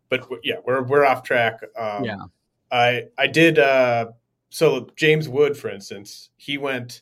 but 0.09 0.27
yeah, 0.43 0.57
we're 0.65 0.83
we're 0.83 1.05
off 1.05 1.23
track. 1.23 1.61
Um, 1.79 2.03
yeah, 2.03 2.25
I 2.71 3.05
I 3.17 3.27
did. 3.27 3.57
Uh, 3.57 4.07
so 4.49 4.89
James 4.97 5.29
Wood, 5.29 5.57
for 5.57 5.69
instance, 5.69 6.29
he 6.35 6.57
went 6.57 7.01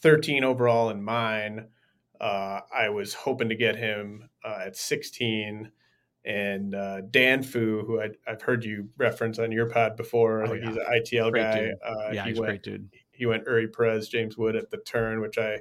13 0.00 0.42
overall 0.44 0.88
in 0.88 1.02
mine. 1.02 1.68
Uh, 2.18 2.60
I 2.74 2.88
was 2.88 3.12
hoping 3.12 3.50
to 3.50 3.54
get 3.54 3.76
him 3.76 4.30
uh, 4.42 4.60
at 4.66 4.76
16. 4.76 5.70
And 6.24 6.74
uh, 6.74 7.02
Dan 7.10 7.42
Fu, 7.42 7.82
who 7.86 8.00
I, 8.00 8.08
have 8.26 8.42
heard 8.42 8.64
you 8.64 8.88
reference 8.96 9.38
on 9.38 9.52
your 9.52 9.66
pod 9.66 9.96
before, 9.96 10.46
oh, 10.46 10.52
yeah. 10.52 10.66
he's 10.66 10.76
an 10.76 10.84
ITL 10.90 11.32
great 11.32 11.42
guy. 11.42 11.70
Uh, 11.86 12.10
yeah, 12.12 12.24
he 12.24 12.30
he's 12.30 12.40
went, 12.40 12.48
great 12.48 12.62
dude. 12.62 12.88
He 13.10 13.26
went 13.26 13.46
Eury 13.46 13.70
Perez, 13.70 14.08
James 14.08 14.38
Wood 14.38 14.56
at 14.56 14.70
the 14.70 14.78
turn, 14.78 15.20
which 15.20 15.36
I 15.38 15.58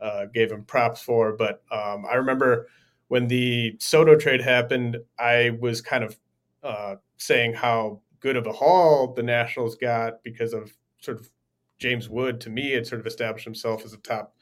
uh, 0.00 0.26
gave 0.32 0.50
him 0.50 0.64
props 0.64 1.02
for. 1.02 1.34
But 1.34 1.62
um, 1.70 2.04
I 2.10 2.16
remember 2.16 2.68
when 3.12 3.28
the 3.28 3.76
Soto 3.78 4.16
trade 4.16 4.40
happened, 4.40 4.96
I 5.18 5.50
was 5.60 5.82
kind 5.82 6.02
of 6.02 6.16
uh, 6.62 6.94
saying 7.18 7.52
how 7.52 8.00
good 8.20 8.36
of 8.38 8.46
a 8.46 8.52
haul 8.52 9.12
the 9.12 9.22
Nationals 9.22 9.76
got 9.76 10.22
because 10.22 10.54
of 10.54 10.72
sort 10.98 11.20
of 11.20 11.28
James 11.78 12.08
Wood. 12.08 12.40
To 12.40 12.48
me, 12.48 12.70
had 12.70 12.86
sort 12.86 13.02
of 13.02 13.06
established 13.06 13.44
himself 13.44 13.84
as 13.84 13.92
a 13.92 13.98
top 13.98 14.34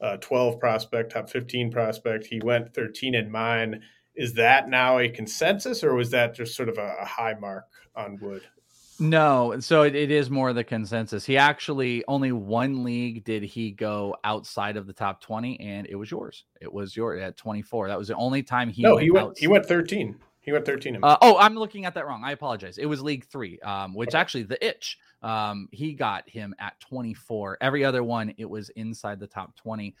uh, 0.00 0.16
12 0.16 0.58
prospect, 0.58 1.12
top 1.12 1.30
15 1.30 1.70
prospect. 1.70 2.26
He 2.26 2.40
went 2.42 2.74
13 2.74 3.14
in 3.14 3.30
mine. 3.30 3.80
Is 4.16 4.34
that 4.34 4.68
now 4.68 4.98
a 4.98 5.08
consensus, 5.08 5.84
or 5.84 5.94
was 5.94 6.10
that 6.10 6.34
just 6.34 6.56
sort 6.56 6.68
of 6.68 6.78
a, 6.78 6.96
a 7.02 7.04
high 7.04 7.34
mark 7.34 7.68
on 7.94 8.18
Wood? 8.20 8.42
No, 9.00 9.58
so 9.60 9.82
it, 9.82 9.94
it 9.94 10.10
is 10.10 10.28
more 10.28 10.52
the 10.52 10.62
consensus. 10.62 11.24
He 11.24 11.38
actually 11.38 12.04
only 12.06 12.32
one 12.32 12.84
league 12.84 13.24
did 13.24 13.42
he 13.42 13.70
go 13.70 14.14
outside 14.24 14.76
of 14.76 14.86
the 14.86 14.92
top 14.92 15.22
20, 15.22 15.58
and 15.58 15.86
it 15.86 15.96
was 15.96 16.10
yours. 16.10 16.44
It 16.60 16.70
was 16.70 16.94
your 16.94 17.16
at 17.16 17.38
24. 17.38 17.88
That 17.88 17.98
was 17.98 18.08
the 18.08 18.14
only 18.16 18.42
time 18.42 18.68
he 18.68 18.82
No, 18.82 18.98
he 18.98 19.10
went 19.10 19.28
outside. 19.28 19.40
he 19.40 19.46
went 19.46 19.66
13. 19.66 20.16
He 20.42 20.52
went 20.52 20.66
13. 20.66 20.98
Uh, 21.02 21.16
oh, 21.22 21.38
I'm 21.38 21.54
looking 21.54 21.86
at 21.86 21.94
that 21.94 22.06
wrong. 22.06 22.22
I 22.24 22.32
apologize. 22.32 22.76
It 22.76 22.86
was 22.86 23.02
League 23.02 23.24
Three, 23.24 23.58
um, 23.60 23.94
which 23.94 24.10
okay. 24.10 24.18
actually 24.18 24.42
the 24.44 24.64
itch. 24.64 24.98
Um, 25.22 25.68
he 25.72 25.94
got 25.94 26.28
him 26.28 26.54
at 26.58 26.78
24. 26.80 27.58
Every 27.60 27.84
other 27.84 28.02
one, 28.02 28.34
it 28.36 28.48
was 28.48 28.68
inside 28.70 29.20
the 29.20 29.26
top 29.26 29.56
20. 29.56 29.94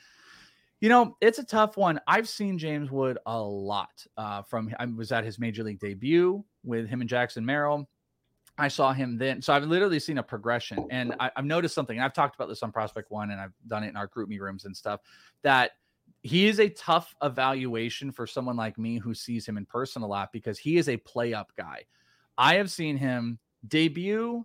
You 0.80 0.88
know, 0.88 1.16
it's 1.20 1.38
a 1.38 1.44
tough 1.44 1.76
one. 1.76 2.00
I've 2.06 2.28
seen 2.28 2.56
James 2.58 2.90
Wood 2.90 3.18
a 3.26 3.38
lot. 3.38 4.06
Uh, 4.16 4.42
from 4.42 4.74
I 4.78 4.86
was 4.86 5.12
at 5.12 5.24
his 5.24 5.38
major 5.38 5.62
league 5.62 5.78
debut 5.78 6.42
with 6.64 6.88
him 6.88 7.00
and 7.00 7.08
Jackson 7.08 7.44
Merrill. 7.44 7.88
I 8.60 8.68
saw 8.68 8.92
him 8.92 9.16
then. 9.16 9.40
So 9.40 9.52
I've 9.52 9.64
literally 9.64 9.98
seen 9.98 10.18
a 10.18 10.22
progression, 10.22 10.86
and 10.90 11.14
I, 11.18 11.30
have 11.34 11.46
noticed 11.46 11.74
something. 11.74 11.96
And 11.96 12.04
I've 12.04 12.12
talked 12.12 12.34
about 12.34 12.48
this 12.48 12.62
on 12.62 12.70
Prospect 12.70 13.10
One, 13.10 13.30
and 13.30 13.40
I've 13.40 13.54
done 13.66 13.84
it 13.84 13.88
in 13.88 13.96
our 13.96 14.06
GroupMe 14.06 14.38
rooms 14.38 14.66
and 14.66 14.76
stuff. 14.76 15.00
That 15.42 15.72
he 16.22 16.46
is 16.46 16.60
a 16.60 16.68
tough 16.68 17.14
evaluation 17.22 18.12
for 18.12 18.26
someone 18.26 18.56
like 18.56 18.78
me 18.78 18.98
who 18.98 19.14
sees 19.14 19.46
him 19.46 19.56
in 19.56 19.64
person 19.64 20.02
a 20.02 20.06
lot 20.06 20.30
because 20.32 20.58
he 20.58 20.76
is 20.76 20.88
a 20.88 20.98
play 20.98 21.32
up 21.32 21.52
guy. 21.56 21.84
I 22.36 22.56
have 22.56 22.70
seen 22.70 22.96
him 22.96 23.38
debut. 23.66 24.44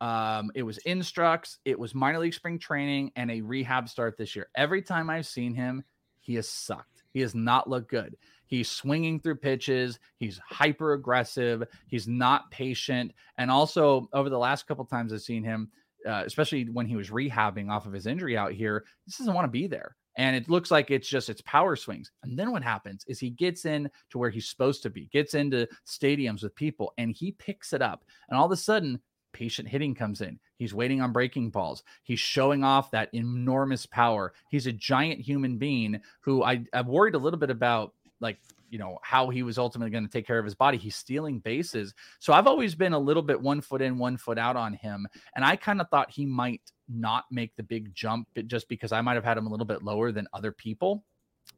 Um, 0.00 0.50
it 0.54 0.64
was 0.64 0.78
instructs, 0.78 1.58
it 1.64 1.78
was 1.78 1.94
minor 1.94 2.18
league 2.18 2.34
spring 2.34 2.58
training, 2.58 3.12
and 3.14 3.30
a 3.30 3.40
rehab 3.40 3.88
start 3.88 4.16
this 4.18 4.34
year. 4.34 4.48
Every 4.56 4.82
time 4.82 5.08
I've 5.08 5.26
seen 5.26 5.54
him, 5.54 5.84
he 6.20 6.34
has 6.34 6.48
sucked. 6.48 7.04
He 7.12 7.20
has 7.20 7.36
not 7.36 7.70
looked 7.70 7.88
good. 7.88 8.16
He's 8.52 8.68
swinging 8.68 9.18
through 9.18 9.36
pitches. 9.36 9.98
He's 10.18 10.38
hyper 10.46 10.92
aggressive. 10.92 11.64
He's 11.86 12.06
not 12.06 12.50
patient. 12.50 13.12
And 13.38 13.50
also, 13.50 14.10
over 14.12 14.28
the 14.28 14.38
last 14.38 14.66
couple 14.66 14.84
times 14.84 15.10
I've 15.10 15.22
seen 15.22 15.42
him, 15.42 15.70
uh, 16.06 16.24
especially 16.26 16.64
when 16.64 16.84
he 16.84 16.94
was 16.94 17.08
rehabbing 17.08 17.70
off 17.70 17.86
of 17.86 17.94
his 17.94 18.06
injury 18.06 18.36
out 18.36 18.52
here, 18.52 18.84
he 19.06 19.12
doesn't 19.18 19.32
want 19.32 19.46
to 19.46 19.50
be 19.50 19.66
there 19.66 19.96
and 20.16 20.36
it 20.36 20.50
looks 20.50 20.70
like 20.70 20.90
it's 20.90 21.08
just 21.08 21.30
it's 21.30 21.40
power 21.46 21.74
swings 21.76 22.10
and 22.24 22.38
then 22.38 22.52
what 22.52 22.62
happens 22.62 23.06
is 23.08 23.18
he 23.18 23.30
gets 23.30 23.64
in 23.64 23.90
to 24.10 24.18
where 24.18 24.28
he's 24.28 24.50
supposed 24.50 24.82
to 24.82 24.90
be 24.90 25.06
gets 25.06 25.32
into 25.32 25.66
stadiums 25.86 26.42
with 26.42 26.54
people 26.54 26.92
and 26.98 27.12
he 27.12 27.32
picks 27.32 27.72
it 27.72 27.80
up 27.80 28.04
and 28.28 28.38
all 28.38 28.44
of 28.44 28.52
a 28.52 28.56
sudden 28.56 29.00
patient 29.32 29.66
hitting 29.66 29.94
comes 29.94 30.20
in 30.20 30.38
he's 30.58 30.74
waiting 30.74 31.00
on 31.00 31.14
breaking 31.14 31.48
balls 31.48 31.82
he's 32.02 32.20
showing 32.20 32.62
off 32.62 32.90
that 32.90 33.08
enormous 33.14 33.86
power 33.86 34.34
he's 34.50 34.66
a 34.66 34.72
giant 34.72 35.18
human 35.18 35.56
being 35.56 35.98
who 36.20 36.42
i 36.42 36.62
i've 36.74 36.88
worried 36.88 37.14
a 37.14 37.18
little 37.18 37.38
bit 37.38 37.48
about 37.48 37.94
like 38.22 38.38
you 38.70 38.78
know 38.78 38.98
how 39.02 39.28
he 39.28 39.42
was 39.42 39.58
ultimately 39.58 39.90
going 39.90 40.06
to 40.06 40.10
take 40.10 40.26
care 40.26 40.38
of 40.38 40.46
his 40.46 40.54
body 40.54 40.78
he's 40.78 40.96
stealing 40.96 41.38
bases 41.40 41.92
so 42.20 42.32
i've 42.32 42.46
always 42.46 42.74
been 42.74 42.94
a 42.94 42.98
little 42.98 43.22
bit 43.22 43.38
one 43.38 43.60
foot 43.60 43.82
in 43.82 43.98
one 43.98 44.16
foot 44.16 44.38
out 44.38 44.56
on 44.56 44.72
him 44.72 45.06
and 45.36 45.44
i 45.44 45.54
kind 45.54 45.78
of 45.78 45.88
thought 45.90 46.10
he 46.10 46.24
might 46.24 46.62
not 46.94 47.24
make 47.30 47.54
the 47.56 47.62
big 47.62 47.94
jump 47.94 48.28
just 48.46 48.68
because 48.68 48.92
I 48.92 49.00
might 49.00 49.14
have 49.14 49.24
had 49.24 49.38
him 49.38 49.46
a 49.46 49.50
little 49.50 49.66
bit 49.66 49.82
lower 49.82 50.12
than 50.12 50.26
other 50.32 50.52
people. 50.52 51.04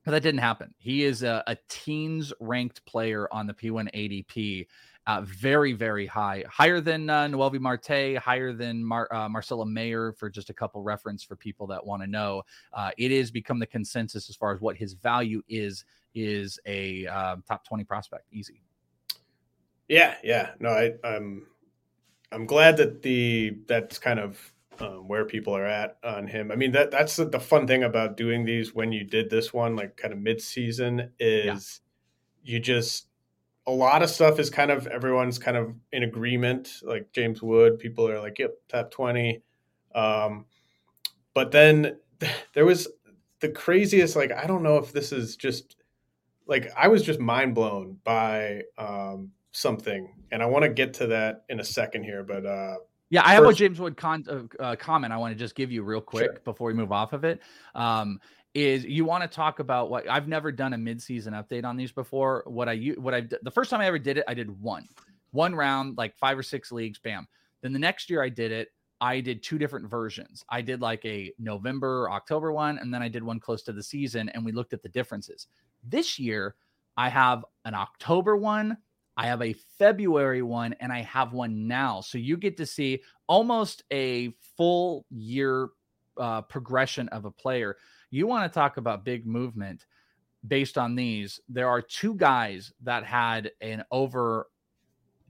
But 0.05 0.13
that 0.13 0.23
didn't 0.23 0.41
happen. 0.41 0.75
He 0.79 1.05
is 1.05 1.23
a, 1.23 1.43
a 1.47 1.57
teens 1.69 2.33
ranked 2.41 2.85
player 2.87 3.29
on 3.33 3.47
the 3.47 3.55
P1 3.55 3.95
ADP, 3.95 4.67
uh, 5.07 5.23
very, 5.23 5.73
very 5.73 6.07
high, 6.07 6.45
higher 6.49 6.81
than 6.81 7.09
uh, 7.11 7.27
Noelvi 7.29 7.59
Marte, 7.59 8.17
higher 8.17 8.53
than 8.53 8.85
Mar- 8.85 9.13
uh, 9.13 9.29
Marcelo 9.29 9.65
Mayer, 9.65 10.13
for 10.13 10.31
just 10.31 10.49
a 10.49 10.55
couple 10.55 10.83
reference 10.83 11.23
for 11.23 11.37
people 11.37 11.67
that 11.67 11.85
want 11.85 12.03
to 12.03 12.07
know. 12.07 12.43
Uh, 12.73 12.91
it 12.97 13.13
is 13.13 13.31
become 13.31 13.59
the 13.59 13.67
consensus 13.67 14.29
as 14.31 14.37
far 14.37 14.55
as 14.55 14.61
what 14.61 14.77
his 14.77 14.95
value 14.95 15.43
is, 15.49 15.85
is 16.15 16.59
a 16.67 17.07
uh, 17.07 17.37
top 17.47 17.67
20 17.67 17.85
prospect. 17.85 18.25
Easy. 18.33 18.63
Yeah, 19.89 20.15
yeah. 20.23 20.51
No, 20.61 20.71
I, 20.71 20.93
I'm 21.05 21.47
I'm 22.33 22.47
glad 22.47 22.77
that 22.79 23.03
the 23.03 23.57
that's 23.67 23.99
kind 23.99 24.19
of 24.19 24.53
um, 24.81 25.07
where 25.07 25.25
people 25.25 25.57
are 25.57 25.67
at 25.67 25.99
on 26.03 26.27
him. 26.27 26.51
I 26.51 26.57
mean 26.57 26.73
that 26.73 26.91
that's 26.91 27.17
the, 27.17 27.27
the, 27.27 27.39
fun 27.39 27.67
thing 27.67 27.85
about 27.85 28.17
doing 28.17 28.45
these 28.45 28.75
when 28.75 28.91
you 28.91 29.05
did 29.05 29.31
this 29.31 29.53
one 29.53 29.77
like 29.77 29.97
kind 29.97 30.13
of 30.13 30.19
mid 30.19 30.41
season 30.41 31.11
is 31.21 31.81
yeah. 32.43 32.55
you 32.55 32.61
just 32.61 33.07
a 33.67 33.71
lot 33.71 34.03
of 34.03 34.11
stuff 34.11 34.39
is 34.39 34.51
kind 34.51 34.71
of 34.71 34.87
everyone's 34.89 35.39
kind 35.39 35.57
of 35.57 35.75
in 35.93 36.03
agreement. 36.03 36.81
Like 36.83 37.13
James 37.13 37.43
Wood, 37.43 37.79
people 37.79 38.09
are 38.09 38.21
like, 38.21 38.39
"Yep, 38.39 38.55
top 38.69 38.91
20. 38.91 39.43
Um, 39.95 40.47
but 41.35 41.51
then 41.51 41.99
there 42.55 42.65
was 42.67 42.89
the 43.41 43.49
craziest. 43.49 44.17
Like 44.17 44.33
I 44.33 44.47
don't 44.47 44.63
know 44.63 44.79
if 44.79 44.93
this 44.93 45.13
is 45.13 45.37
just 45.37 45.77
like 46.47 46.71
I 46.77 46.89
was 46.89 47.03
just 47.03 47.21
mind 47.21 47.55
blown 47.55 47.99
by 48.05 48.63
um, 48.79 49.31
something, 49.53 50.13
and 50.31 50.43
I 50.43 50.47
want 50.47 50.65
to 50.65 50.69
get 50.69 50.95
to 50.95 51.07
that 51.09 51.45
in 51.49 51.61
a 51.61 51.65
second 51.65 52.05
here. 52.05 52.23
But 52.23 52.47
uh, 52.47 52.77
yeah, 53.11 53.23
I 53.25 53.35
have 53.35 53.45
First, 53.45 53.61
a 53.61 53.65
James 53.65 53.81
Wood 53.81 53.97
con- 53.97 54.51
uh, 54.59 54.63
uh, 54.63 54.77
comment 54.77 55.13
I 55.13 55.17
want 55.17 55.33
to 55.33 55.39
just 55.39 55.55
give 55.55 55.71
you 55.71 55.83
real 55.83 56.01
quick 56.01 56.33
sure. 56.33 56.41
before 56.45 56.67
we 56.69 56.75
move 56.75 56.93
off 56.93 57.13
of 57.13 57.25
it. 57.25 57.41
Um, 57.75 58.21
is 58.55 58.85
you 58.85 59.05
want 59.05 59.23
to 59.23 59.29
talk 59.29 59.59
about 59.59 59.91
what 59.91 60.09
I've 60.09 60.29
never 60.29 60.53
done 60.53 60.75
a 60.75 60.77
midseason 60.77 61.33
update 61.33 61.65
on 61.65 61.77
these 61.77 61.93
before. 61.93 62.45
What 62.47 62.69
I 62.69 62.77
what 62.97 63.15
I 63.15 63.23
the 63.43 63.51
first 63.51 63.71
time 63.71 63.81
I 63.81 63.87
ever 63.87 63.99
did 63.99 64.19
it, 64.19 64.25
I 64.29 64.35
did 64.35 64.51
one, 64.61 64.89
one 65.33 65.55
round, 65.55 65.99
like 65.99 66.17
five 66.17 66.39
or 66.39 66.43
six 66.43 66.71
leagues, 66.71 66.99
bam. 66.99 67.27
Then 67.63 67.73
the 67.73 67.79
next 67.79 68.11
year 68.11 68.23
I 68.23 68.29
did 68.29 68.53
it. 68.53 68.69
I 69.05 69.21
did 69.21 69.43
two 69.43 69.59
different 69.59 69.91
versions. 69.91 70.47
I 70.49 70.63
did 70.63 70.81
like 70.81 71.05
a 71.05 71.31
November, 71.39 72.11
October 72.11 72.53
one, 72.53 72.79
and 72.79 72.93
then 72.93 73.03
I 73.03 73.09
did 73.09 73.23
one 73.23 73.39
close 73.39 73.63
to 73.65 73.73
the 73.75 73.83
season, 73.83 74.31
and 74.31 74.43
we 74.43 74.51
looked 74.51 74.73
at 74.73 74.83
the 74.83 74.89
differences. 74.89 75.47
This 75.87 76.19
year, 76.19 76.55
I 76.97 77.11
have 77.11 77.45
an 77.67 77.75
October 77.75 78.35
one, 78.35 78.79
I 79.19 79.27
have 79.27 79.43
a 79.43 79.53
February 79.79 80.41
one 80.41 80.75
and 80.81 80.91
I 80.91 81.03
have 81.03 81.35
one 81.35 81.69
now. 81.69 82.01
So 82.01 82.17
you 82.17 82.39
get 82.39 82.57
to 82.57 82.67
see 82.67 83.03
almost 83.29 83.85
a 83.93 84.33
full 84.57 85.05
year 85.11 85.69
uh, 86.17 86.41
progression 86.41 87.09
of 87.11 87.27
a 87.27 87.31
player. 87.31 87.77
You 88.11 88.27
want 88.27 88.51
to 88.51 88.59
talk 88.59 88.79
about 88.79 89.05
big 89.05 89.27
movement 89.27 89.85
based 90.49 90.79
on 90.79 90.95
these. 90.95 91.41
There 91.49 91.69
are 91.69 91.83
two 91.83 92.15
guys 92.15 92.73
that 92.83 93.05
had 93.05 93.51
an 93.61 93.85
over 93.91 94.49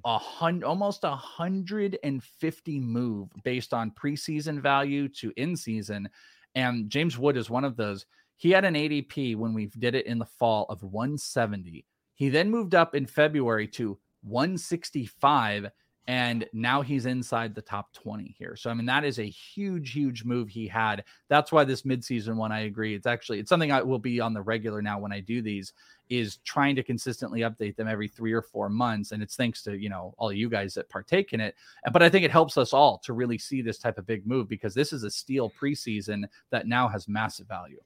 a 0.04 0.18
hundred, 0.18 0.66
almost 0.66 1.04
a 1.04 1.16
hundred 1.16 1.98
and 2.04 2.22
fifty 2.22 2.78
move 2.78 3.28
based 3.42 3.72
on 3.72 3.90
preseason 3.90 4.60
value 4.60 5.08
to 5.08 5.32
in 5.36 5.56
season, 5.56 6.08
and 6.54 6.90
James 6.90 7.18
Wood 7.18 7.36
is 7.36 7.50
one 7.50 7.64
of 7.64 7.76
those. 7.76 8.06
He 8.36 8.50
had 8.50 8.64
an 8.64 8.74
ADP 8.74 9.36
when 9.36 9.54
we 9.54 9.66
did 9.78 9.94
it 9.94 10.06
in 10.06 10.18
the 10.18 10.26
fall 10.26 10.66
of 10.68 10.82
170. 10.82 11.86
He 12.14 12.28
then 12.28 12.50
moved 12.50 12.74
up 12.74 12.94
in 12.94 13.06
February 13.06 13.68
to 13.68 13.98
165 14.22 15.70
and 16.06 16.46
now 16.52 16.82
he's 16.82 17.06
inside 17.06 17.54
the 17.54 17.62
top 17.62 17.92
20 17.94 18.34
here. 18.38 18.56
So 18.56 18.68
I 18.68 18.74
mean 18.74 18.86
that 18.86 19.04
is 19.04 19.18
a 19.18 19.24
huge 19.24 19.92
huge 19.92 20.24
move 20.24 20.48
he 20.48 20.66
had. 20.66 21.04
That's 21.28 21.50
why 21.50 21.64
this 21.64 21.82
midseason 21.82 22.36
one 22.36 22.52
I 22.52 22.60
agree. 22.60 22.94
It's 22.94 23.06
actually 23.06 23.40
it's 23.40 23.48
something 23.48 23.72
I 23.72 23.82
will 23.82 23.98
be 23.98 24.20
on 24.20 24.34
the 24.34 24.42
regular 24.42 24.82
now 24.82 24.98
when 24.98 25.12
I 25.12 25.20
do 25.20 25.40
these 25.40 25.72
is 26.10 26.36
trying 26.38 26.76
to 26.76 26.82
consistently 26.82 27.40
update 27.40 27.76
them 27.76 27.88
every 27.88 28.08
3 28.08 28.32
or 28.34 28.42
4 28.42 28.68
months 28.68 29.12
and 29.12 29.22
it's 29.22 29.36
thanks 29.36 29.62
to, 29.62 29.78
you 29.78 29.88
know, 29.88 30.14
all 30.18 30.30
you 30.30 30.50
guys 30.50 30.74
that 30.74 30.90
partake 30.90 31.32
in 31.32 31.40
it. 31.40 31.54
But 31.92 32.02
I 32.02 32.10
think 32.10 32.26
it 32.26 32.30
helps 32.30 32.58
us 32.58 32.74
all 32.74 32.98
to 33.04 33.14
really 33.14 33.38
see 33.38 33.62
this 33.62 33.78
type 33.78 33.96
of 33.96 34.06
big 34.06 34.26
move 34.26 34.46
because 34.48 34.74
this 34.74 34.92
is 34.92 35.04
a 35.04 35.10
steal 35.10 35.50
preseason 35.58 36.24
that 36.50 36.66
now 36.66 36.88
has 36.88 37.08
massive 37.08 37.48
value. 37.48 37.80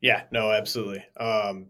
Yeah, 0.00 0.22
no, 0.30 0.52
absolutely. 0.52 1.04
Um 1.18 1.66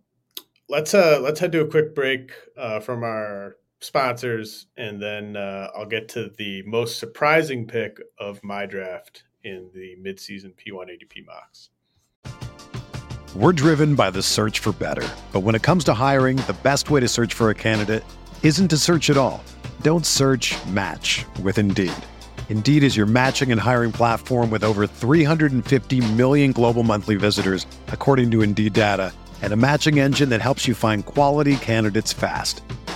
let's 0.69 0.93
uh 0.93 1.19
let's 1.21 1.41
head 1.41 1.53
to 1.53 1.63
a 1.63 1.67
quick 1.67 1.95
break 1.95 2.33
uh, 2.57 2.81
from 2.81 3.03
our 3.03 3.57
sponsors, 3.81 4.67
and 4.77 5.01
then 5.01 5.37
uh, 5.37 5.71
I'll 5.77 5.87
get 5.87 6.09
to 6.11 6.31
the 6.39 6.63
most 6.63 6.99
surprising 6.99 7.67
pick 7.67 7.99
of 8.19 8.43
my 8.45 8.67
draft 8.67 9.25
in 9.43 9.71
the 9.75 9.97
midseason 10.01 10.53
P1 10.55 10.87
ADP 10.87 11.27
mocks. 11.27 11.71
We're 13.35 13.53
driven 13.53 13.95
by 13.95 14.11
the 14.11 14.23
search 14.23 14.59
for 14.59 14.73
better. 14.73 15.09
But 15.33 15.41
when 15.41 15.55
it 15.55 15.63
comes 15.63 15.85
to 15.85 15.95
hiring, 15.95 16.37
the 16.37 16.57
best 16.63 16.91
way 16.91 17.01
to 17.01 17.07
search 17.07 17.33
for 17.33 17.51
a 17.51 17.55
candidate 17.55 18.05
isn't 18.43 18.69
to 18.69 18.77
search 18.77 19.09
at 19.09 19.17
all. 19.17 19.43
Don't 19.83 20.05
search 20.05 20.57
match 20.67 21.25
with 21.43 21.57
Indeed. 21.57 21.93
Indeed 22.49 22.83
is 22.83 22.97
your 22.97 23.07
matching 23.07 23.53
and 23.53 23.61
hiring 23.61 23.93
platform 23.93 24.51
with 24.51 24.65
over 24.65 24.89
350 24.89 26.01
million 26.15 26.51
global 26.51 26.83
monthly 26.83 27.15
visitors, 27.15 27.65
according 27.89 28.33
to 28.33 28.43
Indeed 28.43 28.73
data, 28.73 29.13
and 29.43 29.53
a 29.53 29.57
matching 29.57 30.01
engine 30.01 30.31
that 30.31 30.41
helps 30.41 30.67
you 30.67 30.75
find 30.75 31.07
quality 31.07 31.55
candidates 31.57 32.13
fast. 32.13 32.63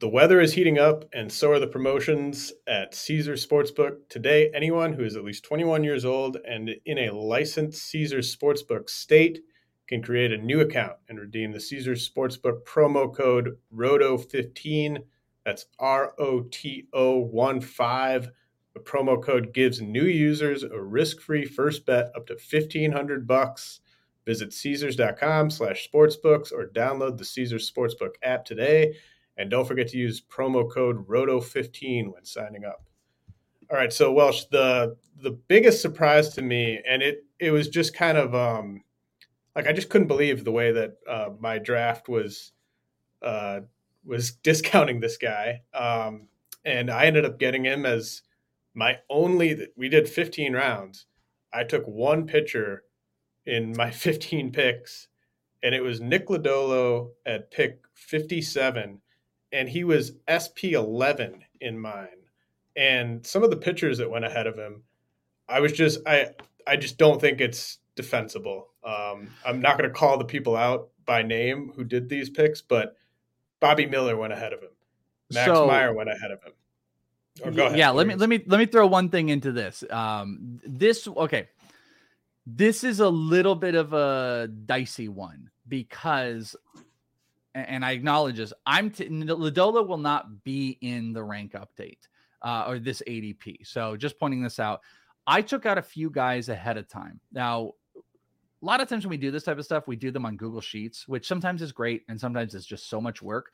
The 0.00 0.08
weather 0.08 0.40
is 0.40 0.54
heating 0.54 0.78
up, 0.78 1.04
and 1.12 1.30
so 1.30 1.52
are 1.52 1.58
the 1.58 1.66
promotions 1.66 2.54
at 2.66 2.94
Caesar 2.94 3.34
Sportsbook. 3.34 4.08
Today, 4.08 4.50
anyone 4.54 4.94
who 4.94 5.04
is 5.04 5.14
at 5.14 5.24
least 5.24 5.44
21 5.44 5.84
years 5.84 6.06
old 6.06 6.38
and 6.48 6.70
in 6.86 6.96
a 6.96 7.10
licensed 7.10 7.82
Caesar 7.82 8.20
Sportsbook 8.20 8.88
state 8.88 9.40
can 9.86 10.02
create 10.02 10.32
a 10.32 10.38
new 10.38 10.60
account 10.60 10.94
and 11.10 11.20
redeem 11.20 11.52
the 11.52 11.60
Caesar 11.60 11.92
Sportsbook 11.92 12.64
promo 12.64 13.14
code 13.14 13.58
ROTO15. 13.76 15.02
That's 15.44 15.66
R 15.78 16.14
O 16.18 16.46
T 16.50 16.86
O 16.94 17.18
1 17.18 17.60
5. 17.60 18.30
The 18.72 18.80
promo 18.80 19.22
code 19.22 19.52
gives 19.52 19.82
new 19.82 20.04
users 20.04 20.62
a 20.62 20.80
risk-free 20.80 21.44
first 21.44 21.84
bet 21.84 22.06
up 22.16 22.26
to 22.28 22.32
1500 22.36 23.26
bucks. 23.26 23.80
Visit 24.24 24.54
Caesars.com 24.54 25.50
slash 25.50 25.86
sportsbooks 25.92 26.52
or 26.52 26.68
download 26.68 27.18
the 27.18 27.24
Caesar 27.26 27.56
Sportsbook 27.56 28.14
app 28.22 28.46
today 28.46 28.94
and 29.36 29.50
don't 29.50 29.66
forget 29.66 29.88
to 29.88 29.96
use 29.96 30.20
promo 30.20 30.70
code 30.70 31.06
ROTO15 31.08 32.12
when 32.12 32.24
signing 32.24 32.64
up. 32.64 32.84
All 33.70 33.76
right, 33.76 33.92
so 33.92 34.12
Welsh, 34.12 34.44
the 34.50 34.96
the 35.22 35.30
biggest 35.30 35.80
surprise 35.80 36.30
to 36.30 36.42
me, 36.42 36.80
and 36.88 37.02
it 37.02 37.24
it 37.38 37.50
was 37.52 37.68
just 37.68 37.94
kind 37.94 38.18
of 38.18 38.34
um, 38.34 38.82
like 39.54 39.66
I 39.66 39.72
just 39.72 39.90
couldn't 39.90 40.08
believe 40.08 40.44
the 40.44 40.52
way 40.52 40.72
that 40.72 40.96
uh, 41.08 41.28
my 41.38 41.58
draft 41.58 42.08
was 42.08 42.52
uh, 43.22 43.60
was 44.04 44.32
discounting 44.42 45.00
this 45.00 45.16
guy, 45.16 45.62
um, 45.72 46.26
and 46.64 46.90
I 46.90 47.06
ended 47.06 47.24
up 47.24 47.38
getting 47.38 47.64
him 47.64 47.86
as 47.86 48.22
my 48.74 48.98
only. 49.08 49.68
We 49.76 49.88
did 49.88 50.08
15 50.08 50.52
rounds. 50.52 51.06
I 51.52 51.64
took 51.64 51.84
one 51.84 52.26
pitcher 52.26 52.84
in 53.46 53.74
my 53.76 53.90
15 53.92 54.50
picks, 54.52 55.08
and 55.62 55.74
it 55.74 55.82
was 55.82 56.00
Nick 56.00 56.26
Lodolo 56.26 57.10
at 57.24 57.50
pick 57.50 57.80
57 57.94 59.00
and 59.52 59.68
he 59.68 59.84
was 59.84 60.12
SP 60.28 60.72
11 60.72 61.44
in 61.60 61.78
mine. 61.78 62.08
And 62.76 63.26
some 63.26 63.42
of 63.42 63.50
the 63.50 63.56
pitchers 63.56 63.98
that 63.98 64.10
went 64.10 64.24
ahead 64.24 64.46
of 64.46 64.56
him, 64.56 64.82
I 65.48 65.60
was 65.60 65.72
just 65.72 66.00
I 66.06 66.30
I 66.66 66.76
just 66.76 66.98
don't 66.98 67.20
think 67.20 67.40
it's 67.40 67.78
defensible. 67.96 68.68
Um, 68.84 69.28
I'm 69.44 69.60
not 69.60 69.76
going 69.76 69.90
to 69.90 69.94
call 69.94 70.16
the 70.18 70.24
people 70.24 70.56
out 70.56 70.88
by 71.04 71.22
name 71.22 71.72
who 71.74 71.84
did 71.84 72.08
these 72.08 72.30
picks, 72.30 72.62
but 72.62 72.96
Bobby 73.58 73.86
Miller 73.86 74.16
went 74.16 74.32
ahead 74.32 74.52
of 74.52 74.60
him. 74.60 74.70
Max 75.32 75.46
So- 75.46 75.66
Meyer 75.66 75.92
went 75.92 76.10
ahead 76.10 76.30
of 76.30 76.42
him. 76.42 76.52
Oh, 77.44 77.50
go 77.50 77.66
ahead, 77.66 77.78
yeah 77.78 77.90
let 77.90 78.06
me 78.06 78.16
let 78.16 78.28
me 78.28 78.42
let 78.46 78.58
me 78.58 78.66
throw 78.66 78.86
one 78.86 79.08
thing 79.08 79.28
into 79.30 79.50
this 79.52 79.82
um 79.88 80.58
this 80.66 81.06
okay 81.08 81.48
this 82.44 82.84
is 82.84 83.00
a 83.00 83.08
little 83.08 83.54
bit 83.54 83.74
of 83.76 83.92
a 83.92 84.48
dicey 84.66 85.08
one 85.08 85.48
because 85.68 86.56
and 87.54 87.84
i 87.84 87.92
acknowledge 87.92 88.36
this 88.36 88.52
i'm 88.66 88.90
t- 88.90 89.08
Lodolo 89.08 89.86
will 89.86 89.98
not 89.98 90.44
be 90.44 90.78
in 90.80 91.12
the 91.12 91.22
rank 91.22 91.52
update 91.52 91.98
uh, 92.42 92.64
or 92.66 92.78
this 92.78 93.02
adp 93.06 93.66
so 93.66 93.96
just 93.96 94.18
pointing 94.18 94.42
this 94.42 94.58
out 94.58 94.80
i 95.26 95.42
took 95.42 95.66
out 95.66 95.78
a 95.78 95.82
few 95.82 96.10
guys 96.10 96.48
ahead 96.48 96.76
of 96.76 96.88
time 96.88 97.20
now 97.32 97.72
a 97.96 98.66
lot 98.66 98.80
of 98.80 98.88
times 98.88 99.04
when 99.04 99.10
we 99.10 99.16
do 99.16 99.30
this 99.30 99.42
type 99.42 99.58
of 99.58 99.64
stuff 99.64 99.86
we 99.86 99.96
do 99.96 100.10
them 100.10 100.24
on 100.24 100.36
google 100.36 100.60
sheets 100.60 101.08
which 101.08 101.26
sometimes 101.26 101.62
is 101.62 101.72
great 101.72 102.02
and 102.08 102.20
sometimes 102.20 102.54
it's 102.54 102.66
just 102.66 102.88
so 102.88 103.00
much 103.00 103.20
work 103.22 103.52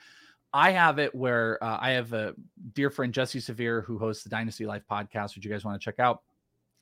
I 0.53 0.71
have 0.71 0.99
it 0.99 1.15
where 1.15 1.63
uh, 1.63 1.77
I 1.81 1.91
have 1.91 2.15
a 2.15 2.35
dear 2.73 2.89
friend 2.89 3.13
Jesse 3.13 3.41
Severe 3.41 3.83
who 3.83 3.99
hosts 3.99 4.25
the 4.25 4.31
Dynasty 4.31 4.65
Life 4.65 4.85
podcast, 4.91 5.35
which 5.35 5.45
you 5.45 5.51
guys 5.51 5.67
want 5.67 5.79
to 5.79 5.85
check 5.85 5.99
out. 5.99 6.23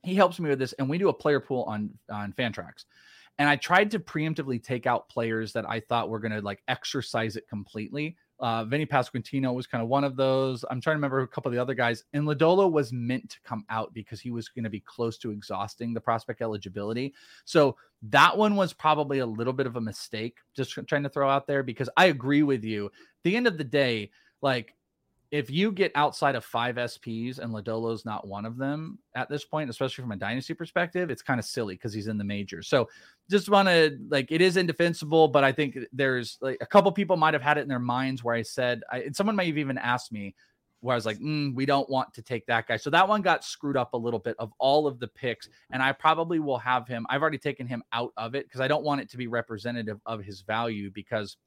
He 0.04 0.14
helps 0.14 0.38
me 0.38 0.48
with 0.48 0.60
this, 0.60 0.74
and 0.74 0.88
we 0.88 0.96
do 0.96 1.08
a 1.08 1.12
player 1.12 1.40
pool 1.40 1.64
on 1.64 1.90
on 2.08 2.32
Fantrax. 2.32 2.84
And 3.38 3.48
I 3.48 3.56
tried 3.56 3.90
to 3.92 3.98
preemptively 3.98 4.62
take 4.62 4.86
out 4.86 5.08
players 5.08 5.52
that 5.54 5.68
I 5.68 5.80
thought 5.80 6.08
were 6.08 6.20
going 6.20 6.32
to 6.32 6.40
like 6.40 6.62
exercise 6.68 7.36
it 7.36 7.48
completely. 7.48 8.16
Uh, 8.40 8.64
Vinny 8.64 8.84
Pasquantino 8.84 9.54
was 9.54 9.66
kind 9.66 9.82
of 9.82 9.88
one 9.88 10.04
of 10.04 10.16
those. 10.16 10.64
I'm 10.64 10.80
trying 10.80 10.94
to 10.94 10.98
remember 10.98 11.20
a 11.20 11.28
couple 11.28 11.48
of 11.48 11.54
the 11.54 11.62
other 11.62 11.74
guys. 11.74 12.04
And 12.12 12.26
Lodolo 12.26 12.70
was 12.70 12.92
meant 12.92 13.30
to 13.30 13.40
come 13.42 13.64
out 13.70 13.94
because 13.94 14.20
he 14.20 14.30
was 14.30 14.48
going 14.48 14.64
to 14.64 14.70
be 14.70 14.80
close 14.80 15.18
to 15.18 15.30
exhausting 15.30 15.94
the 15.94 16.00
prospect 16.00 16.42
eligibility. 16.42 17.14
So 17.44 17.76
that 18.02 18.36
one 18.36 18.56
was 18.56 18.72
probably 18.72 19.20
a 19.20 19.26
little 19.26 19.52
bit 19.52 19.66
of 19.66 19.76
a 19.76 19.80
mistake, 19.80 20.38
just 20.54 20.72
trying 20.86 21.04
to 21.04 21.08
throw 21.08 21.28
out 21.28 21.46
there 21.46 21.62
because 21.62 21.88
I 21.96 22.06
agree 22.06 22.42
with 22.42 22.64
you. 22.64 22.86
At 22.86 22.92
the 23.22 23.36
end 23.36 23.46
of 23.46 23.56
the 23.56 23.64
day, 23.64 24.10
like 24.42 24.74
if 25.30 25.50
you 25.50 25.72
get 25.72 25.90
outside 25.94 26.34
of 26.34 26.44
five 26.44 26.76
SPs 26.76 27.38
and 27.38 27.52
Lodolo's 27.52 28.04
not 28.04 28.26
one 28.26 28.44
of 28.44 28.56
them 28.56 28.98
at 29.16 29.28
this 29.28 29.44
point, 29.44 29.70
especially 29.70 30.02
from 30.02 30.12
a 30.12 30.16
dynasty 30.16 30.54
perspective, 30.54 31.10
it's 31.10 31.22
kind 31.22 31.40
of 31.40 31.46
silly 31.46 31.74
because 31.74 31.92
he's 31.92 32.06
in 32.06 32.18
the 32.18 32.24
majors. 32.24 32.68
So 32.68 32.88
just 33.30 33.48
want 33.48 33.68
to 33.68 33.98
like 34.08 34.30
it 34.30 34.40
is 34.40 34.56
indefensible, 34.56 35.28
but 35.28 35.42
I 35.42 35.52
think 35.52 35.78
there's 35.92 36.38
like 36.40 36.58
a 36.60 36.66
couple 36.66 36.92
people 36.92 37.16
might 37.16 37.34
have 37.34 37.42
had 37.42 37.58
it 37.58 37.62
in 37.62 37.68
their 37.68 37.78
minds 37.78 38.22
where 38.22 38.34
I 38.34 38.42
said, 38.42 38.82
I, 38.92 39.06
someone 39.12 39.36
might 39.36 39.48
have 39.48 39.58
even 39.58 39.78
asked 39.78 40.12
me 40.12 40.34
where 40.84 40.92
I 40.92 40.96
was 40.96 41.06
like, 41.06 41.18
mm, 41.18 41.54
we 41.54 41.64
don't 41.64 41.88
want 41.88 42.12
to 42.12 42.22
take 42.22 42.44
that 42.46 42.68
guy. 42.68 42.76
So 42.76 42.90
that 42.90 43.08
one 43.08 43.22
got 43.22 43.42
screwed 43.42 43.76
up 43.76 43.94
a 43.94 43.96
little 43.96 44.20
bit 44.20 44.36
of 44.38 44.52
all 44.58 44.86
of 44.86 45.00
the 45.00 45.08
picks. 45.08 45.48
And 45.70 45.82
I 45.82 45.92
probably 45.92 46.40
will 46.40 46.58
have 46.58 46.86
him, 46.86 47.06
I've 47.08 47.22
already 47.22 47.38
taken 47.38 47.66
him 47.66 47.82
out 47.94 48.12
of 48.18 48.34
it 48.34 48.44
because 48.44 48.60
I 48.60 48.68
don't 48.68 48.84
want 48.84 49.00
it 49.00 49.10
to 49.10 49.16
be 49.16 49.26
representative 49.26 49.98
of 50.04 50.22
his 50.22 50.42
value 50.42 50.90
because 50.90 51.38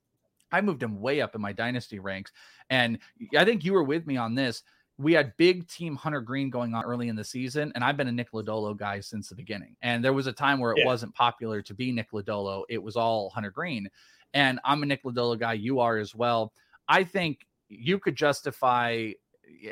I 0.51 0.61
moved 0.61 0.83
him 0.83 0.99
way 1.01 1.21
up 1.21 1.35
in 1.35 1.41
my 1.41 1.53
dynasty 1.53 1.99
ranks. 1.99 2.31
And 2.69 2.99
I 3.37 3.45
think 3.45 3.63
you 3.63 3.73
were 3.73 3.83
with 3.83 4.07
me 4.07 4.17
on 4.17 4.35
this. 4.35 4.63
we 4.97 5.13
had 5.13 5.37
big 5.37 5.67
team 5.67 5.95
Hunter 5.95 6.21
Greene 6.21 6.49
going 6.49 6.73
on 6.73 6.83
early 6.83 7.07
in 7.07 7.15
the 7.15 7.23
season, 7.23 7.71
and 7.75 7.83
I've 7.83 7.97
been 7.97 8.07
a 8.07 8.11
Nick 8.11 8.31
Lodolo 8.31 8.75
guy 8.75 8.99
since 8.99 9.29
the 9.29 9.35
beginning. 9.35 9.75
And 9.81 10.03
there 10.03 10.13
was 10.13 10.27
a 10.27 10.33
time 10.33 10.59
where 10.59 10.71
it 10.71 10.79
yeah. 10.79 10.85
wasn't 10.85 11.13
popular 11.13 11.61
to 11.61 11.73
be 11.73 11.91
Nick 11.91 12.11
Lodolo; 12.11 12.63
it 12.67 12.81
was 12.81 12.95
all 12.95 13.29
Hunter 13.29 13.51
Greene. 13.51 13.89
And 14.33 14.59
I'm 14.65 14.83
a 14.83 14.85
Nick 14.85 15.03
Lodolo 15.03 15.39
guy. 15.39 15.53
You 15.53 15.79
are 15.79 15.97
as 15.97 16.15
well. 16.15 16.51
I 16.87 17.03
think 17.03 17.45
you 17.69 17.99
could 17.99 18.15
justify 18.15 19.11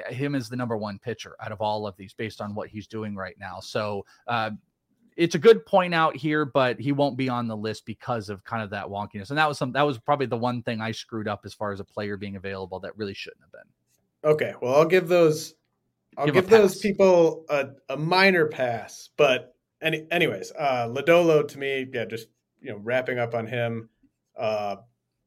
him 0.09 0.35
as 0.35 0.47
the 0.47 0.55
number 0.55 0.77
one 0.77 0.99
pitcher 0.99 1.35
out 1.41 1.51
of 1.51 1.59
all 1.59 1.88
of 1.88 1.97
these 1.97 2.13
based 2.13 2.39
on 2.39 2.55
what 2.55 2.69
he's 2.69 2.88
doing 2.88 3.15
right 3.15 3.35
now. 3.39 3.59
So 3.59 4.05
uh, 4.27 4.51
it's 5.15 5.36
a 5.36 5.39
good 5.39 5.65
point 5.65 5.93
out 5.93 6.15
here, 6.15 6.45
but 6.45 6.80
he 6.80 6.91
won't 6.91 7.17
be 7.17 7.30
on 7.30 7.47
the 7.47 7.56
list 7.56 7.86
because 7.86 8.30
of 8.30 8.43
kind 8.43 8.62
of 8.62 8.69
that 8.71 8.86
wonkiness. 8.88 9.30
And 9.30 9.38
that 9.38 9.47
was 9.47 9.58
some 9.58 9.71
that 9.73 9.84
was 9.84 9.97
probably 9.97 10.25
the 10.25 10.38
one 10.38 10.62
thing 10.62 10.82
I 10.82 10.91
screwed 10.91 11.28
up 11.28 11.41
as 11.45 11.54
far 11.54 11.71
as 11.71 11.80
a 11.80 11.86
player 11.86 12.17
being 12.17 12.36
available 12.36 12.80
that 12.82 12.97
really 12.97 13.13
shouldn't 13.13 13.41
have 13.41 13.51
been. 13.51 14.32
Okay, 14.32 14.54
well 14.62 14.75
I'll 14.75 14.86
give 14.86 15.08
those 15.08 15.56
I'll 16.17 16.25
give, 16.25 16.36
give 16.36 16.49
those 16.49 16.80
people 16.80 17.45
a, 17.49 17.67
a 17.89 17.97
minor 17.97 18.47
pass, 18.47 19.10
but 19.17 19.56
any 19.82 20.06
anyways, 20.12 20.51
uh 20.58 20.88
Lodolo 20.88 21.47
to 21.47 21.58
me, 21.58 21.88
yeah, 21.91 22.06
just 22.06 22.28
you 22.62 22.71
know, 22.71 22.78
wrapping 22.78 23.19
up 23.19 23.34
on 23.34 23.47
him, 23.47 23.89
uh 24.38 24.78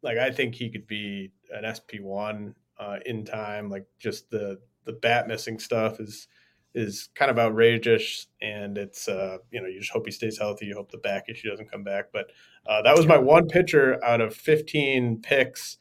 like 0.03 0.18
I 0.18 0.31
think 0.31 0.55
he 0.55 0.70
could 0.70 0.87
be 0.87 1.33
an 1.51 1.64
SP 1.64 2.01
one 2.01 2.55
uh 2.79 2.98
in 3.07 3.24
time. 3.24 3.70
Like 3.70 3.87
just 3.98 4.31
the 4.31 4.59
the 4.85 4.92
bat 4.92 5.29
missing 5.29 5.59
stuff 5.59 5.98
is 5.98 6.29
is 6.74 7.09
kind 7.14 7.31
of 7.31 7.38
outrageous, 7.38 8.26
and 8.40 8.78
it's 8.78 9.09
uh, 9.09 9.38
you 9.50 9.61
know 9.61 9.66
you 9.68 9.81
just 9.81 9.92
hope 9.92 10.07
he 10.07 10.12
stays 10.12 10.38
healthy. 10.38 10.66
You 10.66 10.74
hope 10.74 10.90
the 10.90 10.98
back 10.98 11.24
issue 11.28 11.50
doesn't 11.50 11.70
come 11.70 11.85
back. 11.85 12.07
But 12.12 12.31
uh, 12.66 12.83
that 12.83 12.96
was 12.96 13.07
my 13.07 13.18
one 13.18 13.48
pitcher 13.48 14.02
out 14.04 14.20
of 14.20 14.35
15 14.35 15.20
picks, 15.22 15.78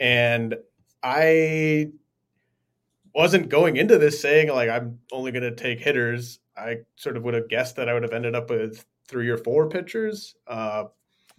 and 0.00 0.56
I 1.02 1.88
wasn't 3.14 3.48
going 3.48 3.76
into 3.76 3.98
this 3.98 4.20
saying 4.20 4.48
like 4.48 4.70
I'm 4.70 4.98
only 5.12 5.32
going 5.32 5.42
to 5.42 5.54
take 5.54 5.80
hitters. 5.80 6.38
I 6.56 6.78
sort 6.96 7.16
of 7.16 7.22
would 7.24 7.34
have 7.34 7.48
guessed 7.48 7.76
that 7.76 7.88
I 7.88 7.94
would 7.94 8.02
have 8.02 8.12
ended 8.12 8.34
up 8.34 8.50
with 8.50 8.84
three 9.08 9.28
or 9.28 9.38
four 9.38 9.68
pitchers. 9.68 10.34
Uh, 10.46 10.84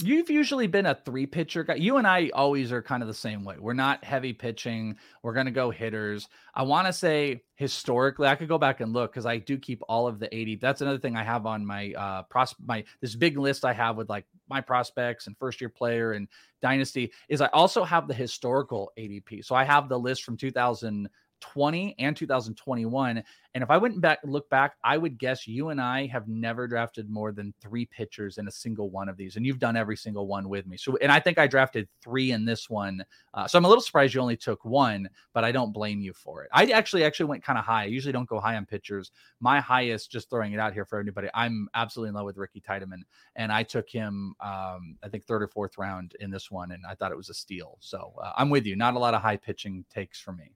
You've 0.04 0.30
usually 0.30 0.68
been 0.68 0.86
a 0.86 0.96
three 0.96 1.26
pitcher 1.26 1.64
guy. 1.64 1.76
You 1.76 1.98
and 1.98 2.06
I 2.06 2.30
always 2.34 2.72
are 2.72 2.82
kind 2.82 3.02
of 3.02 3.08
the 3.08 3.14
same 3.14 3.46
way. 3.46 3.56
We're 3.58 3.74
not 3.74 4.04
heavy 4.04 4.34
pitching. 4.34 4.98
We're 5.22 5.34
going 5.34 5.46
to 5.46 5.52
go 5.52 5.72
hitters. 5.72 6.28
I 6.54 6.64
want 6.64 6.88
to 6.88 6.94
say 6.94 7.44
historically, 7.56 8.28
I 8.28 8.36
could 8.36 8.50
go 8.50 8.58
back 8.58 8.82
and 8.82 8.92
look 8.92 9.12
because 9.12 9.26
I 9.26 9.38
do 9.38 9.58
keep 9.58 9.82
all 9.88 10.08
of 10.08 10.20
the 10.20 10.34
80. 10.36 10.58
That's 10.58 10.82
another 10.82 11.00
thing 11.00 11.16
I 11.16 11.24
have 11.24 11.46
on 11.46 11.66
my 11.66 11.94
uh 11.94 12.24
pros 12.24 12.54
my 12.66 12.84
this 13.02 13.16
big 13.16 13.38
list 13.38 13.64
I 13.64 13.74
have 13.74 13.96
with 13.96 14.10
like 14.10 14.26
my 14.50 14.60
prospects 14.60 15.28
and 15.28 15.38
first 15.38 15.62
year 15.62 15.70
player 15.70 16.12
and 16.12 16.28
dynasty 16.62 17.12
is 17.30 17.40
I 17.40 17.48
also 17.48 17.84
have 17.84 18.08
the 18.08 18.14
historical 18.14 18.92
ADP. 18.98 19.46
So 19.46 19.56
I 19.56 19.64
have 19.64 19.88
the 19.88 20.00
list 20.00 20.24
from 20.24 20.38
2000 20.38 21.10
2020 21.44 21.96
and 22.00 22.16
2021. 22.16 23.24
And 23.56 23.64
if 23.64 23.70
I 23.70 23.78
went 23.78 24.02
back 24.02 24.20
look 24.24 24.50
back, 24.50 24.78
I 24.84 24.98
would 24.98 25.20
guess 25.20 25.48
you 25.48 25.70
and 25.70 25.80
I 25.80 26.08
have 26.08 26.28
never 26.28 26.68
drafted 26.68 27.10
more 27.10 27.32
than 27.32 27.54
three 27.62 27.86
pitchers 27.86 28.40
in 28.40 28.48
a 28.48 28.52
single 28.52 28.90
one 28.90 29.10
of 29.10 29.18
these. 29.18 29.36
And 29.36 29.46
you've 29.46 29.60
done 29.60 29.78
every 29.78 29.96
single 29.96 30.26
one 30.26 30.50
with 30.50 30.66
me. 30.66 30.78
So, 30.78 30.98
and 30.98 31.12
I 31.12 31.20
think 31.20 31.38
I 31.38 31.46
drafted 31.46 31.88
three 32.02 32.32
in 32.32 32.46
this 32.46 32.70
one. 32.70 33.06
Uh, 33.34 33.48
so 33.48 33.58
I'm 33.58 33.66
a 33.66 33.68
little 33.68 33.82
surprised 33.82 34.16
you 34.16 34.22
only 34.22 34.38
took 34.38 34.66
one, 34.66 35.08
but 35.34 35.44
I 35.44 35.52
don't 35.52 35.72
blame 35.72 36.02
you 36.02 36.14
for 36.14 36.44
it. 36.44 36.50
I 36.52 36.66
actually 36.68 37.04
actually 37.04 37.28
went 37.28 37.44
kind 37.44 37.60
of 37.60 37.66
high. 37.66 37.84
I 37.84 37.86
usually 37.86 38.14
don't 38.14 38.28
go 38.28 38.40
high 38.40 38.56
on 38.56 38.66
pitchers. 38.66 39.12
My 39.40 39.60
highest, 39.60 40.12
just 40.12 40.30
throwing 40.30 40.54
it 40.54 40.60
out 40.60 40.74
here 40.74 40.86
for 40.86 41.00
anybody, 41.00 41.28
I'm 41.36 41.68
absolutely 41.76 42.10
in 42.10 42.16
love 42.16 42.26
with 42.26 42.38
Ricky 42.38 42.62
Tiedemann. 42.62 43.04
And 43.36 43.52
I 43.52 43.62
took 43.64 43.90
him, 43.90 44.34
um, 44.40 44.98
I 45.04 45.10
think 45.12 45.26
third 45.26 45.44
or 45.44 45.48
fourth 45.48 45.78
round 45.78 46.16
in 46.20 46.32
this 46.32 46.50
one. 46.50 46.72
And 46.72 46.84
I 46.90 46.96
thought 46.96 47.12
it 47.12 47.18
was 47.18 47.30
a 47.30 47.36
steal. 47.36 47.78
So 47.82 48.14
uh, 48.24 48.32
I'm 48.36 48.50
with 48.50 48.66
you. 48.66 48.76
Not 48.76 48.96
a 48.96 49.00
lot 49.00 49.14
of 49.14 49.22
high 49.22 49.38
pitching 49.38 49.86
takes 49.94 50.20
for 50.20 50.32
me. 50.32 50.52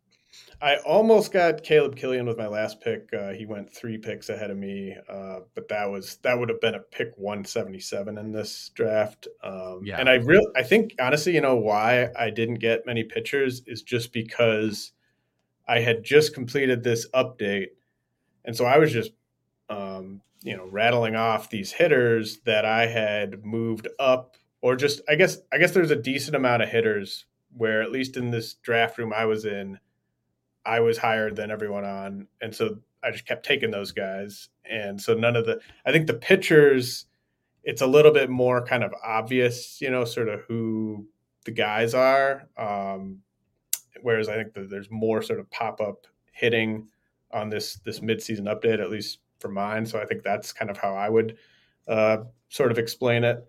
I 0.61 0.77
almost 0.77 1.31
got 1.31 1.63
Caleb 1.63 1.95
Killian 1.95 2.25
with 2.25 2.37
my 2.37 2.47
last 2.47 2.81
pick. 2.81 3.09
Uh, 3.13 3.29
he 3.29 3.45
went 3.45 3.71
three 3.71 3.97
picks 3.97 4.29
ahead 4.29 4.49
of 4.49 4.57
me, 4.57 4.95
uh, 5.07 5.39
but 5.53 5.67
that 5.69 5.89
was 5.89 6.17
that 6.23 6.37
would 6.37 6.49
have 6.49 6.59
been 6.59 6.75
a 6.75 6.79
pick 6.79 7.11
177 7.15 8.17
in 8.17 8.31
this 8.31 8.71
draft. 8.73 9.27
Um, 9.43 9.81
yeah. 9.83 9.99
And 9.99 10.09
I 10.09 10.15
real 10.15 10.45
I 10.55 10.63
think 10.63 10.95
honestly, 10.99 11.33
you 11.35 11.41
know 11.41 11.55
why 11.55 12.09
I 12.17 12.31
didn't 12.31 12.55
get 12.55 12.85
many 12.85 13.03
pitchers 13.03 13.61
is 13.67 13.83
just 13.83 14.11
because 14.11 14.93
I 15.67 15.79
had 15.79 16.03
just 16.03 16.33
completed 16.33 16.83
this 16.83 17.07
update, 17.11 17.67
and 18.43 18.55
so 18.55 18.65
I 18.65 18.77
was 18.79 18.91
just 18.91 19.11
um, 19.69 20.21
you 20.41 20.57
know 20.57 20.65
rattling 20.65 21.15
off 21.15 21.49
these 21.49 21.71
hitters 21.71 22.39
that 22.45 22.65
I 22.65 22.87
had 22.87 23.45
moved 23.45 23.87
up, 23.99 24.37
or 24.61 24.75
just 24.75 25.01
I 25.07 25.15
guess 25.15 25.37
I 25.53 25.59
guess 25.59 25.71
there's 25.71 25.91
a 25.91 25.95
decent 25.95 26.35
amount 26.35 26.63
of 26.63 26.69
hitters 26.69 27.25
where 27.55 27.81
at 27.81 27.91
least 27.91 28.17
in 28.17 28.31
this 28.31 28.55
draft 28.55 28.97
room 28.97 29.13
I 29.13 29.25
was 29.25 29.45
in 29.45 29.79
I 30.67 30.81
was 30.81 30.97
higher 30.97 31.31
than 31.31 31.49
everyone 31.49 31.85
on, 31.85 32.27
and 32.41 32.53
so 32.53 32.77
I 33.03 33.11
just 33.11 33.25
kept 33.25 33.45
taking 33.45 33.71
those 33.71 33.91
guys. 33.91 34.49
And 34.69 35.01
so 35.01 35.13
none 35.13 35.35
of 35.35 35.45
the, 35.45 35.59
I 35.85 35.91
think 35.91 36.07
the 36.07 36.13
pitchers, 36.13 37.05
it's 37.63 37.81
a 37.81 37.87
little 37.87 38.11
bit 38.11 38.29
more 38.29 38.65
kind 38.65 38.83
of 38.83 38.93
obvious, 39.03 39.79
you 39.79 39.89
know, 39.89 40.03
sort 40.03 40.27
of 40.27 40.41
who 40.41 41.07
the 41.45 41.51
guys 41.51 41.93
are. 41.93 42.47
Um, 42.57 43.19
whereas 44.01 44.29
I 44.29 44.35
think 44.35 44.53
that 44.53 44.69
there's 44.69 44.91
more 44.91 45.21
sort 45.21 45.39
of 45.39 45.49
pop 45.51 45.79
up 45.79 46.05
hitting 46.31 46.87
on 47.31 47.49
this 47.49 47.75
this 47.85 47.99
midseason 47.99 48.43
update, 48.43 48.81
at 48.81 48.89
least 48.89 49.19
for 49.39 49.49
mine. 49.49 49.85
So 49.85 49.99
I 49.99 50.05
think 50.05 50.23
that's 50.23 50.51
kind 50.51 50.69
of 50.69 50.77
how 50.77 50.93
I 50.93 51.09
would 51.09 51.37
uh, 51.87 52.17
sort 52.49 52.71
of 52.71 52.77
explain 52.77 53.23
it. 53.23 53.47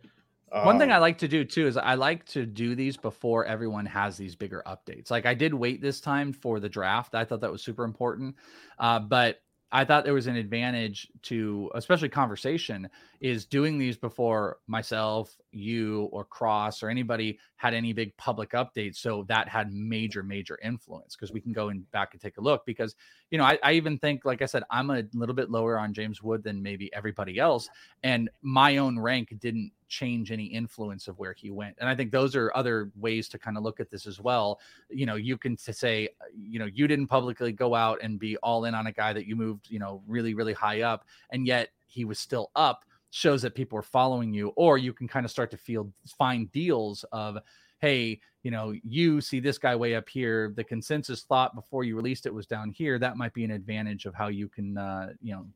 One 0.51 0.79
thing 0.79 0.91
I 0.91 0.97
um, 0.97 1.03
like 1.03 1.19
to 1.19 1.29
do 1.29 1.45
too 1.45 1.67
is 1.67 1.77
I 1.77 1.95
like 1.95 2.25
to 2.27 2.47
do 2.47 2.75
these 2.75 2.97
before 2.97 3.45
everyone 3.45 3.87
has 3.87 4.17
these 4.17 4.35
bigger 4.35 4.63
updates. 4.67 5.11
Like 5.11 5.27
I 5.27 5.35
did 5.35 5.53
wait 5.53 5.83
this 5.83 6.01
time 6.01 6.33
for 6.33 6.61
the 6.61 6.69
draft. 6.69 7.15
I 7.15 7.25
thought 7.25 7.41
that 7.41 7.53
was 7.53 7.63
super 7.63 7.85
important. 7.85 8.37
Uh, 8.79 8.99
but 9.01 9.41
I 9.71 9.85
thought 9.85 10.05
there 10.05 10.15
was 10.15 10.27
an 10.27 10.37
advantage 10.37 11.09
to, 11.25 11.71
especially 11.75 12.09
conversation, 12.09 12.89
is 13.21 13.45
doing 13.45 13.79
these 13.79 13.99
before 13.99 14.59
myself, 14.67 15.37
you, 15.53 16.05
or 16.13 16.25
Cross, 16.25 16.83
or 16.83 16.91
anybody 16.91 17.39
had 17.57 17.75
any 17.75 17.93
big 17.93 18.17
public 18.17 18.51
updates. 18.51 18.97
So 18.97 19.25
that 19.29 19.49
had 19.49 19.73
major, 19.73 20.23
major 20.23 20.59
influence 20.63 21.17
because 21.17 21.33
we 21.33 21.41
can 21.41 21.53
go 21.53 21.69
and 21.69 21.91
back 21.91 22.13
and 22.13 22.21
take 22.21 22.39
a 22.39 22.41
look. 22.41 22.65
Because, 22.67 22.95
you 23.31 23.39
know, 23.39 23.45
I, 23.45 23.59
I, 23.63 23.73
even 23.73 23.99
think, 23.99 24.25
like 24.25 24.43
I 24.43 24.47
said, 24.47 24.63
I'm 24.71 24.91
a 24.91 25.05
little 25.15 25.35
bit 25.35 25.51
lower 25.51 25.79
on 25.79 25.95
James 25.95 26.23
Wood 26.23 26.43
than 26.43 26.63
maybe 26.63 26.93
everybody 26.93 27.39
else. 27.39 27.69
And 28.03 28.31
my 28.43 28.77
own 28.77 28.99
rank 28.99 29.35
didn't 29.41 29.73
change 29.89 30.31
any 30.31 30.45
influence 30.45 31.09
of 31.09 31.19
where 31.19 31.33
he 31.33 31.51
went. 31.51 31.77
And 31.81 31.89
I 31.89 31.95
think 31.95 32.13
those 32.13 32.37
are 32.37 32.53
other 32.55 32.91
ways 32.97 33.29
to 33.31 33.39
kind 33.39 33.57
of 33.57 33.63
look 33.63 33.81
at 33.81 33.91
this 33.91 34.07
as 34.07 34.21
well. 34.21 34.61
You 34.91 35.07
know, 35.07 35.17
you 35.17 35.37
can 35.37 35.57
say, 35.57 36.09
uh, 36.21 36.27
you 36.37 36.59
know, 36.59 36.67
you 36.67 36.87
didn't 36.87 37.07
publicly 37.07 37.53
go 37.53 37.75
out 37.75 37.99
and 38.03 38.19
be 38.19 38.37
all 38.39 38.67
in 38.67 38.75
on 38.75 38.87
a 38.87 38.93
guy 38.93 39.13
that 39.13 39.27
you 39.27 39.35
moved, 39.35 39.71
you 39.71 39.79
know, 39.79 40.03
really, 40.07 40.35
really 40.35 40.53
high 40.53 40.83
up, 40.83 41.07
and 41.31 41.47
yet 41.47 41.71
he 41.87 42.05
was 42.05 42.19
still 42.19 42.51
up 42.55 42.85
shows 43.11 43.43
that 43.43 43.55
people 43.55 43.79
are 43.79 43.83
following 43.83 44.33
you 44.33 44.49
or 44.57 44.79
you 44.79 44.93
can 44.93 45.09
kind 45.09 45.25
of 45.25 45.31
start 45.31 45.51
to 45.51 45.57
feel 45.57 45.91
find 46.19 46.51
deals 46.53 47.05
of 47.13 47.39
hey 47.81 48.21
you 48.43 48.51
know 48.51 48.75
you 48.85 49.21
see 49.21 49.41
this 49.41 49.59
guy 49.59 49.75
way 49.75 49.95
up 49.95 50.09
here 50.09 50.53
the 50.57 50.65
consensus 50.65 51.23
thought 51.23 51.55
before 51.55 51.85
you 51.85 51.97
released 51.97 52.27
it 52.27 52.35
was 52.35 52.47
down 52.47 52.71
here 52.71 52.99
that 52.99 53.17
might 53.17 53.33
be 53.33 53.45
an 53.45 53.51
advantage 53.51 54.05
of 54.05 54.15
how 54.15 54.29
you 54.29 54.49
can 54.49 54.77
uh, 54.77 55.09
you 55.23 55.33
know 55.33 55.47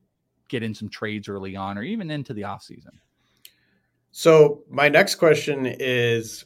get 0.49 0.63
in 0.63 0.75
some 0.75 0.89
trades 0.89 1.29
early 1.29 1.57
on 1.57 1.77
or 1.77 1.83
even 1.83 2.11
into 2.11 2.33
the 2.33 2.45
off 2.45 2.63
season 2.63 2.93
so 4.13 4.63
my 4.71 4.89
next 4.89 5.17
question 5.17 5.67
is 5.67 6.45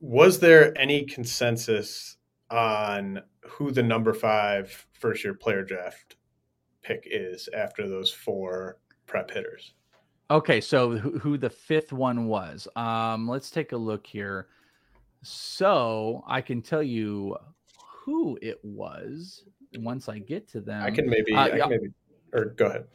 was 0.00 0.40
there 0.40 0.76
any 0.76 1.04
consensus 1.04 2.16
on 2.50 3.22
who 3.44 3.70
the 3.70 3.82
number 3.82 4.12
five 4.12 4.86
first 4.92 5.24
year 5.24 5.32
player 5.32 5.62
draft 5.62 6.16
pick 6.82 7.06
is 7.06 7.48
after 7.56 7.88
those 7.88 8.12
four 8.12 8.78
prep 9.06 9.30
hitters? 9.30 9.74
Okay, 10.30 10.60
so 10.60 10.96
who, 10.96 11.18
who 11.18 11.38
the 11.38 11.50
fifth 11.50 11.92
one 11.92 12.26
was? 12.26 12.66
Um, 12.76 13.28
let's 13.28 13.50
take 13.50 13.72
a 13.72 13.76
look 13.76 14.06
here. 14.06 14.48
So 15.22 16.24
I 16.26 16.40
can 16.40 16.62
tell 16.62 16.82
you 16.82 17.36
who 17.86 18.38
it 18.40 18.58
was 18.64 19.44
once 19.78 20.08
I 20.08 20.18
get 20.18 20.48
to 20.48 20.60
them. 20.60 20.82
I 20.82 20.90
can 20.90 21.08
maybe, 21.08 21.34
uh, 21.34 21.40
I 21.40 21.50
can 21.50 21.68
maybe 21.68 21.92
or 22.32 22.46
go 22.46 22.66
ahead. 22.66 22.86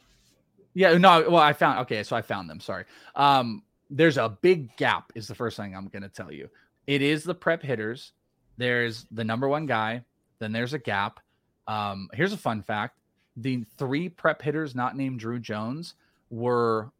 Yeah, 0.74 0.96
no, 0.98 1.28
well, 1.30 1.42
I 1.42 1.52
found 1.52 1.80
okay, 1.80 2.02
so 2.02 2.14
I 2.16 2.22
found 2.22 2.50
them. 2.50 2.60
Sorry. 2.60 2.84
Um, 3.14 3.62
there's 3.90 4.18
a 4.18 4.28
big 4.28 4.74
gap 4.76 5.12
is 5.14 5.28
the 5.28 5.34
first 5.34 5.56
thing 5.56 5.74
i'm 5.74 5.88
going 5.88 6.02
to 6.02 6.08
tell 6.08 6.32
you 6.32 6.48
it 6.86 7.02
is 7.02 7.24
the 7.24 7.34
prep 7.34 7.62
hitters 7.62 8.12
there's 8.56 9.06
the 9.10 9.24
number 9.24 9.48
one 9.48 9.66
guy 9.66 10.02
then 10.38 10.52
there's 10.52 10.74
a 10.74 10.78
gap 10.78 11.20
um, 11.66 12.08
here's 12.14 12.32
a 12.32 12.38
fun 12.38 12.62
fact 12.62 12.98
the 13.36 13.64
three 13.76 14.08
prep 14.08 14.40
hitters 14.42 14.74
not 14.74 14.96
named 14.96 15.20
Druw 15.20 15.40
jones 15.40 15.94
were 16.30 16.90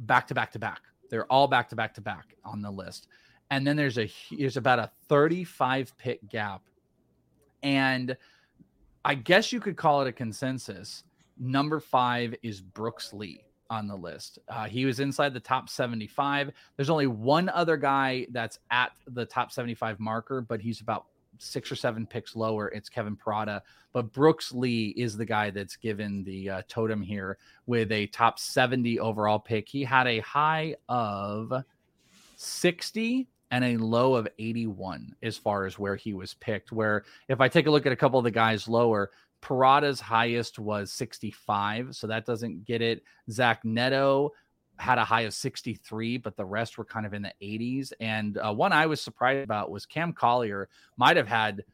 back 0.00 0.26
to 0.26 0.34
back 0.34 0.52
to 0.52 0.58
back 0.58 0.80
they're 1.10 1.26
all 1.26 1.48
back 1.48 1.68
to 1.68 1.76
back 1.76 1.94
to 1.94 2.00
back 2.00 2.34
on 2.44 2.62
the 2.62 2.70
list 2.70 3.08
and 3.50 3.66
then 3.66 3.76
there's 3.76 3.98
a 3.98 4.10
there's 4.36 4.56
about 4.56 4.78
a 4.78 4.90
35 5.08 5.96
pick 5.98 6.28
gap 6.28 6.62
and 7.62 8.16
i 9.04 9.14
guess 9.14 9.52
you 9.52 9.60
could 9.60 9.76
call 9.76 10.02
it 10.02 10.08
a 10.08 10.12
consensus 10.12 11.04
number 11.38 11.80
five 11.80 12.34
is 12.42 12.60
brooks 12.60 13.12
lee 13.12 13.44
on 13.70 13.86
the 13.86 13.96
list. 13.96 14.40
Uh, 14.48 14.66
he 14.66 14.84
was 14.84 15.00
inside 15.00 15.32
the 15.32 15.40
top 15.40 15.70
75. 15.70 16.50
There's 16.76 16.90
only 16.90 17.06
one 17.06 17.48
other 17.48 17.76
guy 17.76 18.26
that's 18.32 18.58
at 18.70 18.90
the 19.06 19.24
top 19.24 19.52
75 19.52 20.00
marker, 20.00 20.40
but 20.40 20.60
he's 20.60 20.80
about 20.80 21.06
six 21.40 21.70
or 21.70 21.76
seven 21.76 22.06
picks 22.06 22.36
lower, 22.36 22.68
it's 22.68 22.88
Kevin 22.88 23.16
Parada. 23.16 23.62
But 23.92 24.12
Brooks 24.12 24.52
Lee 24.52 24.94
is 24.96 25.16
the 25.16 25.24
guy 25.24 25.50
that's 25.50 25.76
given 25.76 26.22
the 26.24 26.50
uh, 26.50 26.62
totem 26.68 27.02
here 27.02 27.38
with 27.66 27.90
a 27.92 28.06
top 28.08 28.38
70 28.38 29.00
overall 29.00 29.38
pick. 29.38 29.68
He 29.68 29.82
had 29.82 30.06
a 30.06 30.20
high 30.20 30.76
of 30.88 31.52
60 32.36 33.28
and 33.50 33.64
a 33.64 33.76
low 33.76 34.14
of 34.14 34.28
81 34.38 35.16
as 35.22 35.36
far 35.36 35.66
as 35.66 35.78
where 35.78 35.96
he 35.96 36.14
was 36.14 36.34
picked. 36.34 36.72
Where 36.72 37.04
if 37.28 37.40
I 37.40 37.48
take 37.48 37.66
a 37.66 37.70
look 37.70 37.86
at 37.86 37.92
a 37.92 37.96
couple 37.96 38.18
of 38.18 38.24
the 38.24 38.30
guys 38.30 38.68
lower, 38.68 39.10
Parada's 39.42 40.00
highest 40.00 40.58
was 40.58 40.92
65, 40.92 41.96
so 41.96 42.06
that 42.06 42.26
doesn't 42.26 42.64
get 42.64 42.82
it. 42.82 43.02
Zach 43.30 43.64
Neto 43.64 44.32
had 44.80 44.98
a 44.98 45.04
high 45.04 45.22
of 45.22 45.34
63, 45.34 46.18
but 46.18 46.36
the 46.36 46.44
rest 46.44 46.78
were 46.78 46.84
kind 46.84 47.06
of 47.06 47.14
in 47.14 47.22
the 47.22 47.32
80s. 47.42 47.92
And 48.00 48.38
uh, 48.38 48.52
one 48.52 48.72
I 48.72 48.86
was 48.86 49.00
surprised 49.00 49.44
about 49.44 49.70
was 49.70 49.86
Cam 49.86 50.12
Collier 50.12 50.68
might 50.96 51.16
have 51.16 51.28
had 51.28 51.64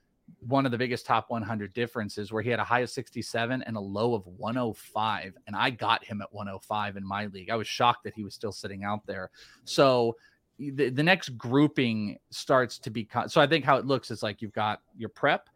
one 0.40 0.66
of 0.66 0.72
the 0.72 0.78
biggest 0.78 1.06
top 1.06 1.30
100 1.30 1.72
differences 1.72 2.32
where 2.32 2.42
he 2.42 2.50
had 2.50 2.58
a 2.58 2.64
high 2.64 2.80
of 2.80 2.90
67 2.90 3.62
and 3.62 3.76
a 3.76 3.80
low 3.80 4.12
of 4.14 4.26
105 4.26 5.34
and 5.46 5.54
i 5.54 5.70
got 5.70 6.04
him 6.04 6.20
at 6.20 6.32
105 6.32 6.96
in 6.96 7.06
my 7.06 7.26
league 7.26 7.48
i 7.48 7.54
was 7.54 7.68
shocked 7.68 8.02
that 8.02 8.12
he 8.14 8.24
was 8.24 8.34
still 8.34 8.50
sitting 8.50 8.82
out 8.82 9.06
there 9.06 9.30
so 9.64 10.16
the, 10.58 10.88
the 10.88 11.02
next 11.02 11.38
grouping 11.38 12.18
starts 12.30 12.76
to 12.78 12.90
be 12.90 13.08
so 13.28 13.40
i 13.40 13.46
think 13.46 13.64
how 13.64 13.76
it 13.76 13.86
looks 13.86 14.10
is 14.10 14.22
like 14.22 14.42
you've 14.42 14.52
got 14.52 14.80
your 14.96 15.08
prep 15.08 15.48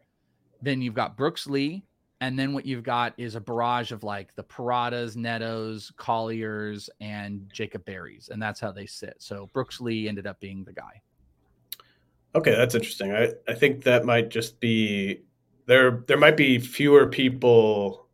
then 0.61 0.81
you've 0.81 0.93
got 0.93 1.17
brooks 1.17 1.47
lee 1.47 1.83
and 2.21 2.37
then 2.37 2.53
what 2.53 2.67
you've 2.67 2.83
got 2.83 3.13
is 3.17 3.33
a 3.33 3.41
barrage 3.41 3.91
of 3.91 4.03
like 4.03 4.33
the 4.35 4.43
Paradas, 4.43 5.17
Netos, 5.17 5.93
Colliers, 5.97 6.87
and 7.01 7.49
Jacob 7.51 7.83
Berries. 7.83 8.29
And 8.31 8.39
that's 8.41 8.59
how 8.59 8.71
they 8.71 8.85
sit. 8.85 9.15
So 9.17 9.49
Brooks 9.53 9.81
Lee 9.81 10.07
ended 10.07 10.27
up 10.27 10.39
being 10.39 10.63
the 10.63 10.71
guy. 10.71 11.01
Okay, 12.35 12.51
that's 12.51 12.75
interesting. 12.75 13.11
I, 13.11 13.33
I 13.47 13.55
think 13.55 13.83
that 13.83 14.05
might 14.05 14.29
just 14.29 14.59
be 14.59 15.23
there 15.65 16.03
there 16.07 16.17
might 16.17 16.37
be 16.37 16.59
fewer 16.59 17.07
people 17.07 18.07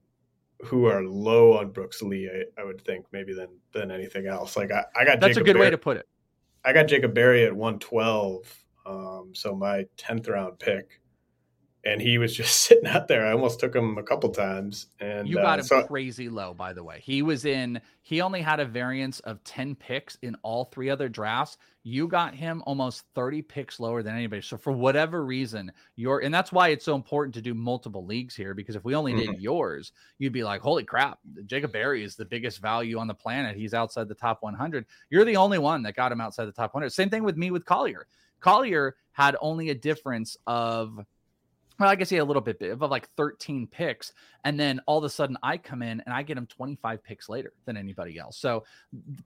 who 0.64 0.86
are 0.86 1.04
low 1.04 1.58
on 1.58 1.70
Brooks 1.72 2.02
Lee, 2.02 2.30
I, 2.34 2.62
I 2.62 2.64
would 2.64 2.82
think, 2.82 3.06
maybe 3.12 3.34
than 3.34 3.50
than 3.74 3.92
anything 3.92 4.26
else. 4.26 4.56
Like 4.56 4.72
I, 4.72 4.86
I 4.96 5.04
got 5.04 5.20
That's 5.20 5.36
Jacob 5.36 5.50
a 5.50 5.54
good 5.54 5.60
way 5.60 5.70
to 5.70 5.78
put 5.78 5.98
it. 5.98 6.08
I 6.64 6.72
got 6.72 6.88
Jacob 6.88 7.14
Berry 7.14 7.44
at 7.44 7.54
112. 7.54 8.64
Um, 8.86 9.32
so 9.36 9.54
my 9.54 9.86
10th 9.98 10.30
round 10.30 10.58
pick 10.60 11.02
and 11.88 12.02
he 12.02 12.18
was 12.18 12.36
just 12.36 12.62
sitting 12.62 12.86
out 12.86 13.08
there. 13.08 13.26
I 13.26 13.32
almost 13.32 13.60
took 13.60 13.74
him 13.76 13.98
a 13.98 14.04
couple 14.04 14.30
times. 14.30 14.88
And 15.00 15.28
you 15.28 15.36
got 15.36 15.60
uh, 15.60 15.62
him 15.62 15.68
so, 15.68 15.84
crazy 15.84 16.28
low, 16.28 16.54
by 16.54 16.74
the 16.74 16.84
way. 16.84 17.00
He 17.02 17.22
was 17.22 17.46
in. 17.46 17.82
He 18.02 18.22
only 18.22 18.42
had 18.42 18.60
a 18.60 18.66
variance 18.66 19.20
of 19.22 19.44
ten 19.44 19.74
picks 19.74 20.18
in 20.22 20.36
all 20.44 20.66
three 20.66 20.90
other 20.90 21.10
drafts. 21.10 21.58
You 21.84 22.08
got 22.08 22.36
him 22.36 22.62
almost 22.66 23.06
thirty 23.16 23.42
picks 23.42 23.80
lower 23.80 24.04
than 24.04 24.16
anybody. 24.16 24.42
So 24.42 24.58
for 24.58 24.74
whatever 24.74 25.26
reason, 25.26 25.72
you're, 25.96 26.20
and 26.20 26.34
that's 26.34 26.52
why 26.52 26.70
it's 26.70 26.84
so 26.84 26.96
important 26.96 27.34
to 27.36 27.42
do 27.42 27.54
multiple 27.54 28.06
leagues 28.06 28.36
here. 28.36 28.54
Because 28.54 28.76
if 28.76 28.84
we 28.84 28.94
only 28.94 29.14
mm-hmm. 29.14 29.32
did 29.32 29.42
yours, 29.42 29.94
you'd 30.20 30.34
be 30.34 30.44
like, 30.44 30.62
"Holy 30.62 30.84
crap, 30.84 31.20
Jacob 31.46 31.72
Berry 31.72 32.04
is 32.04 32.16
the 32.16 32.26
biggest 32.26 32.60
value 32.60 32.98
on 33.00 33.08
the 33.08 33.14
planet. 33.14 33.56
He's 33.56 33.74
outside 33.74 34.10
the 34.10 34.16
top 34.16 34.44
100." 34.44 34.86
You're 35.10 35.26
the 35.26 35.38
only 35.38 35.58
one 35.58 35.84
that 35.84 35.96
got 35.96 36.12
him 36.12 36.22
outside 36.22 36.46
the 36.46 36.52
top 36.52 36.74
100. 36.74 36.90
Same 36.90 37.10
thing 37.10 37.24
with 37.24 37.38
me 37.38 37.52
with 37.52 37.66
Collier. 37.66 38.08
Collier 38.40 38.96
had 39.14 39.36
only 39.42 39.70
a 39.70 39.76
difference 39.76 40.38
of 40.46 41.00
well, 41.80 41.90
I 41.90 41.96
guess 41.96 42.10
he 42.10 42.16
had 42.16 42.24
a 42.24 42.26
little 42.26 42.42
bit 42.42 42.62
of 42.62 42.82
like 42.82 43.10
13 43.16 43.68
picks. 43.68 44.14
And 44.44 44.60
then 44.60 44.82
all 44.86 44.98
of 44.98 45.04
a 45.04 45.10
sudden 45.10 45.38
I 45.44 45.58
come 45.58 45.82
in 45.82 46.02
and 46.02 46.14
I 46.14 46.24
get 46.24 46.38
him 46.38 46.48
25 46.48 47.04
picks 47.04 47.30
later 47.30 47.54
than 47.66 47.78
anybody 47.78 48.18
else. 48.18 48.38
So 48.38 48.64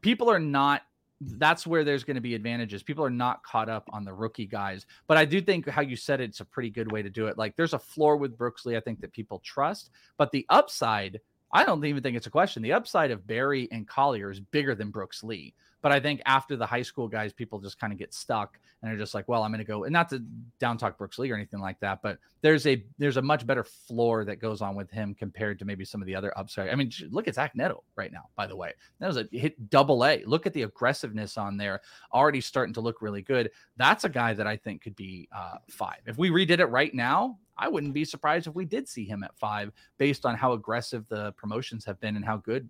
people 0.01 0.29
are 0.29 0.39
not 0.39 0.83
that's 1.23 1.67
where 1.67 1.83
there's 1.83 2.03
going 2.03 2.15
to 2.15 2.21
be 2.21 2.33
advantages. 2.33 2.81
People 2.81 3.05
are 3.05 3.11
not 3.11 3.43
caught 3.43 3.69
up 3.69 3.87
on 3.93 4.03
the 4.03 4.13
rookie 4.13 4.47
guys, 4.47 4.87
but 5.07 5.17
I 5.17 5.25
do 5.25 5.39
think 5.39 5.69
how 5.69 5.81
you 5.81 5.95
said 5.95 6.19
it, 6.19 6.29
it's 6.29 6.39
a 6.39 6.45
pretty 6.45 6.71
good 6.71 6.91
way 6.91 7.03
to 7.03 7.09
do 7.09 7.27
it. 7.27 7.37
Like 7.37 7.55
there's 7.55 7.73
a 7.73 7.79
floor 7.79 8.17
with 8.17 8.37
Brooks 8.37 8.65
Lee, 8.65 8.75
I 8.75 8.79
think 8.79 9.01
that 9.01 9.13
people 9.13 9.39
trust, 9.45 9.91
but 10.17 10.31
the 10.31 10.45
upside, 10.49 11.19
I 11.53 11.63
don't 11.63 11.85
even 11.85 12.01
think 12.01 12.17
it's 12.17 12.25
a 12.25 12.31
question. 12.31 12.63
The 12.63 12.73
upside 12.73 13.11
of 13.11 13.27
Berry 13.27 13.67
and 13.71 13.87
Collier 13.87 14.31
is 14.31 14.39
bigger 14.39 14.73
than 14.73 14.89
Brooks 14.89 15.23
Lee. 15.23 15.53
But 15.81 15.91
I 15.91 15.99
think 15.99 16.21
after 16.25 16.55
the 16.55 16.65
high 16.65 16.81
school 16.81 17.07
guys, 17.07 17.33
people 17.33 17.59
just 17.59 17.79
kind 17.79 17.91
of 17.91 17.99
get 17.99 18.13
stuck 18.13 18.59
and 18.81 18.89
they're 18.89 18.97
just 18.97 19.13
like, 19.13 19.27
well, 19.27 19.43
I'm 19.43 19.51
going 19.51 19.59
to 19.59 19.65
go, 19.65 19.83
and 19.83 19.93
not 19.93 20.09
to 20.09 20.23
down 20.59 20.77
talk 20.77 20.97
Brooks 20.97 21.19
Lee 21.19 21.31
or 21.31 21.35
anything 21.35 21.59
like 21.59 21.79
that, 21.81 22.01
but 22.01 22.17
there's 22.41 22.65
a 22.65 22.83
there's 22.97 23.17
a 23.17 23.21
much 23.21 23.45
better 23.45 23.63
floor 23.63 24.25
that 24.25 24.37
goes 24.37 24.61
on 24.61 24.75
with 24.75 24.89
him 24.89 25.13
compared 25.13 25.59
to 25.59 25.65
maybe 25.65 25.85
some 25.85 26.01
of 26.01 26.07
the 26.07 26.15
other 26.15 26.35
upside. 26.37 26.69
I 26.69 26.75
mean, 26.75 26.91
look 27.09 27.27
at 27.27 27.35
Zach 27.35 27.55
Neto 27.55 27.83
right 27.95 28.11
now. 28.11 28.29
By 28.35 28.47
the 28.47 28.55
way, 28.55 28.73
that 28.99 29.07
was 29.07 29.17
a 29.17 29.27
hit 29.31 29.69
double 29.69 30.05
A. 30.05 30.23
Look 30.25 30.45
at 30.47 30.53
the 30.53 30.63
aggressiveness 30.63 31.37
on 31.37 31.57
there, 31.57 31.81
already 32.13 32.41
starting 32.41 32.73
to 32.73 32.81
look 32.81 33.01
really 33.01 33.21
good. 33.21 33.51
That's 33.77 34.03
a 34.03 34.09
guy 34.09 34.33
that 34.33 34.47
I 34.47 34.57
think 34.57 34.81
could 34.81 34.95
be 34.95 35.29
uh, 35.35 35.57
five. 35.69 35.99
If 36.07 36.17
we 36.17 36.29
redid 36.29 36.59
it 36.59 36.65
right 36.65 36.93
now, 36.93 37.37
I 37.57 37.67
wouldn't 37.67 37.93
be 37.93 38.05
surprised 38.05 38.47
if 38.47 38.55
we 38.55 38.65
did 38.65 38.87
see 38.87 39.05
him 39.05 39.23
at 39.23 39.37
five, 39.37 39.71
based 39.99 40.25
on 40.25 40.35
how 40.35 40.53
aggressive 40.53 41.07
the 41.09 41.31
promotions 41.33 41.85
have 41.85 41.99
been 41.99 42.15
and 42.15 42.25
how 42.25 42.37
good, 42.37 42.67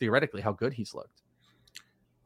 theoretically, 0.00 0.40
how 0.40 0.52
good 0.52 0.72
he's 0.72 0.94
looked. 0.94 1.22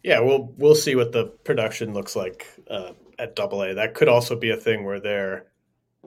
Yeah, 0.02 0.20
we'll 0.20 0.54
we'll 0.56 0.74
see 0.74 0.94
what 0.94 1.12
the 1.12 1.26
production 1.26 1.92
looks 1.92 2.14
like 2.14 2.46
uh, 2.70 2.92
at 3.18 3.36
Double 3.36 3.62
A. 3.62 3.74
That 3.74 3.94
could 3.94 4.08
also 4.08 4.36
be 4.36 4.50
a 4.50 4.56
thing 4.56 4.84
where 4.84 5.00
they're 5.00 5.46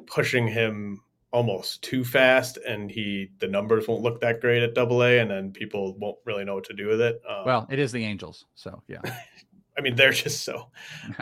pushing 0.06 0.48
him 0.48 1.02
almost 1.32 1.82
too 1.82 2.04
fast, 2.04 2.58
and 2.58 2.90
he 2.90 3.30
the 3.40 3.48
numbers 3.48 3.88
won't 3.88 4.02
look 4.02 4.22
that 4.22 4.42
great 4.42 4.64
at 4.64 4.76
Double 4.76 5.04
A, 5.04 5.20
and 5.20 5.30
then 5.30 5.52
people 5.52 5.98
won't 5.98 6.18
really 6.26 6.46
know 6.46 6.56
what 6.56 6.66
to 6.66 6.74
do 6.74 6.88
with 6.88 7.02
it. 7.02 7.22
Um, 7.28 7.46
well, 7.46 7.68
it 7.70 7.80
is 7.80 7.92
the 7.92 8.06
Angels, 8.06 8.46
so 8.56 8.82
yeah. 8.88 9.02
I 9.78 9.82
mean, 9.82 9.96
they're 9.96 10.12
just 10.12 10.44
so. 10.44 10.68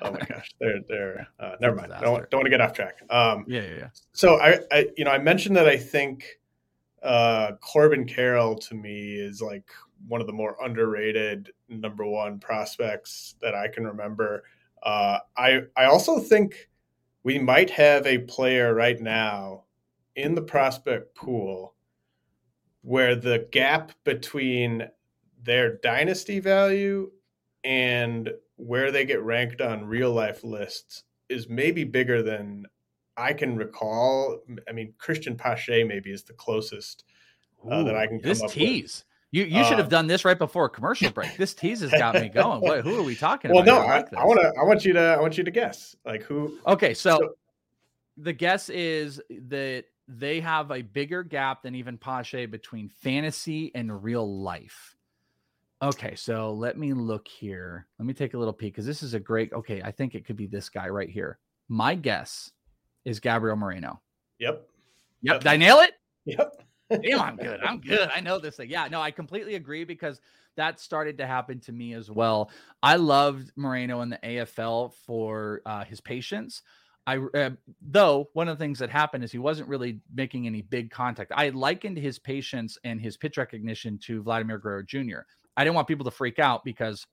Oh 0.02 0.12
my 0.12 0.20
gosh, 0.30 0.50
they're 0.60 0.80
they're. 0.88 1.28
Uh, 1.40 1.56
never 1.62 1.76
mind. 1.76 1.94
Don't, 2.02 2.30
don't 2.30 2.40
want 2.40 2.46
to 2.46 2.50
get 2.50 2.62
off 2.62 2.74
track. 2.74 3.00
Um, 3.10 3.46
yeah, 3.48 3.62
yeah, 3.62 3.78
yeah. 3.78 3.88
So 4.14 4.40
I, 4.40 4.60
I, 4.72 4.88
you 4.98 5.06
know, 5.06 5.12
I 5.12 5.20
mentioned 5.20 5.56
that 5.56 5.68
I 5.68 5.78
think 5.78 6.26
uh, 7.04 7.54
Corbin 7.62 8.06
Carroll 8.06 8.56
to 8.56 8.76
me 8.76 9.16
is 9.16 9.42
like 9.42 9.70
one 10.08 10.22
of 10.22 10.28
the 10.28 10.34
more 10.34 10.56
underrated 10.64 11.52
number 11.70 12.06
one 12.06 12.40
prospects 12.40 13.36
that 13.42 13.56
I 13.56 13.68
can 13.68 13.86
remember. 13.86 14.44
Uh, 14.82 15.20
I 15.38 15.64
I 15.76 15.86
also 15.86 16.20
think 16.20 16.70
we 17.24 17.38
might 17.38 17.70
have 17.70 18.06
a 18.06 18.20
player 18.20 18.74
right 18.74 19.00
now 19.00 19.64
in 20.16 20.36
the 20.36 20.42
prospect 20.42 21.16
pool 21.16 21.76
where 22.82 23.16
the 23.16 23.48
gap 23.52 23.92
between 24.04 24.88
their 25.44 25.78
dynasty 25.78 26.40
value 26.40 27.12
and 27.64 28.32
where 28.56 28.92
they 28.92 29.06
get 29.06 29.22
ranked 29.22 29.62
on 29.62 29.86
real 29.86 30.12
life 30.12 30.44
lists 30.44 31.04
is 31.30 31.50
maybe 31.50 31.84
bigger 31.84 32.24
than 32.24 32.66
I 33.18 33.34
can 33.34 33.58
recall. 33.58 34.40
I 34.68 34.72
mean, 34.72 34.94
Cristian 34.98 35.38
Pache 35.38 35.84
maybe 35.84 36.12
is 36.12 36.24
the 36.24 36.34
closest 36.34 37.04
uh, 37.70 37.84
that 37.84 37.96
I 37.96 38.08
can 38.08 38.20
come 38.20 38.30
this 38.30 38.42
up 38.42 38.52
tease. 38.52 39.04
With. 39.06 39.09
You 39.32 39.44
you 39.44 39.64
should 39.64 39.78
have 39.78 39.88
uh, 39.88 39.90
done 39.90 40.08
this 40.08 40.26
right 40.26 40.38
before 40.38 40.66
a 40.66 40.70
commercial 40.70 41.12
break. 41.12 41.38
This 41.38 41.54
tease 41.54 41.82
has 41.82 41.92
got 41.92 42.16
me 42.16 42.30
going. 42.34 42.62
What, 42.62 42.82
who 42.82 43.00
are 43.00 43.04
we 43.04 43.16
talking 43.16 43.52
well, 43.52 43.62
about? 43.62 43.86
Well, 43.88 44.06
no, 44.12 44.18
I, 44.18 44.22
I 44.22 44.26
want 44.26 44.40
to. 44.42 44.54
I 44.60 44.64
want 44.64 44.86
you 44.86 44.94
to. 44.94 45.00
I 45.00 45.22
want 45.22 45.38
you 45.38 45.44
to 45.44 45.52
guess. 45.52 45.96
Like 46.04 46.24
who? 46.24 46.58
Okay, 46.66 46.96
so, 46.96 47.20
so, 47.20 47.30
the 48.18 48.34
guess 48.34 48.70
is 48.70 49.22
that 49.30 49.86
they 50.08 50.40
have 50.40 50.72
a 50.72 50.82
bigger 50.82 51.24
gap 51.24 51.62
than 51.62 51.76
even 51.76 51.98
Pache 51.98 52.48
between 52.48 52.90
fantasy 52.90 53.72
and 53.76 54.04
real 54.04 54.42
life. 54.42 54.96
Okay, 55.82 56.16
so 56.16 56.52
let 56.52 56.78
me 56.78 56.94
look 56.94 57.28
here. 57.28 57.88
Let 58.00 58.08
me 58.08 58.14
take 58.14 58.34
a 58.34 58.38
little 58.38 58.54
peek 58.54 58.74
because 58.74 58.86
this 58.86 59.04
is 59.04 59.14
a 59.14 59.20
great. 59.20 59.54
Okay, 59.54 59.82
I 59.84 59.92
think 59.92 60.16
it 60.16 60.26
could 60.26 60.38
be 60.38 60.48
this 60.48 60.70
guy 60.70 60.90
right 60.90 61.10
here. 61.10 61.38
My 61.68 61.94
guess 61.94 62.52
is 63.06 63.20
Gabriel 63.20 63.56
Moreno. 63.56 64.02
Yep. 64.40 64.68
Yep. 65.22 65.42
Did 65.42 65.48
I 65.48 65.58
nail 65.58 65.80
it? 65.82 65.92
Yep. 66.26 66.64
Damn, 66.90 67.22
I'm 67.22 67.36
good. 67.36 67.60
I'm 67.62 67.80
good. 67.80 68.10
I 68.14 68.20
know 68.20 68.40
this 68.40 68.58
thing. 68.58 68.70
Yeah, 68.70 68.88
no, 68.88 69.02
I 69.02 69.12
completely 69.12 69.56
agree 69.56 69.84
because 69.84 70.20
that 70.56 70.80
started 70.80 71.18
to 71.20 71.28
happen 71.28 71.60
to 71.62 71.72
me 71.72 71.94
as 71.94 72.10
well. 72.10 72.52
I 72.82 72.96
loved 72.96 73.52
Moreno 73.56 74.02
in 74.02 74.10
the 74.10 74.20
AFL 74.24 74.94
for 75.06 75.62
uh, 75.66 75.84
his 75.86 76.02
patience. 76.02 76.64
I 77.08 77.18
uh, 77.18 77.52
though 77.82 78.30
one 78.34 78.48
of 78.48 78.58
the 78.58 78.64
things 78.64 78.80
that 78.80 78.90
happened 78.90 79.24
is 79.24 79.32
he 79.32 79.38
wasn't 79.40 79.70
really 79.70 80.00
making 80.14 80.48
any 80.48 80.62
big 80.62 80.92
contact. 80.92 81.32
I 81.34 81.50
likened 81.50 81.98
his 81.98 82.20
patience 82.20 82.78
and 82.84 83.00
his 83.00 83.18
pitch 83.18 83.38
recognition 83.38 83.98
to 84.00 84.22
Vladimir 84.22 84.58
Guerrero 84.58 84.84
Jr. 84.84 85.20
I 85.58 85.64
didn't 85.64 85.76
want 85.76 85.88
people 85.88 86.06
to 86.06 86.12
freak 86.12 86.40
out 86.40 86.64
because 86.64 87.06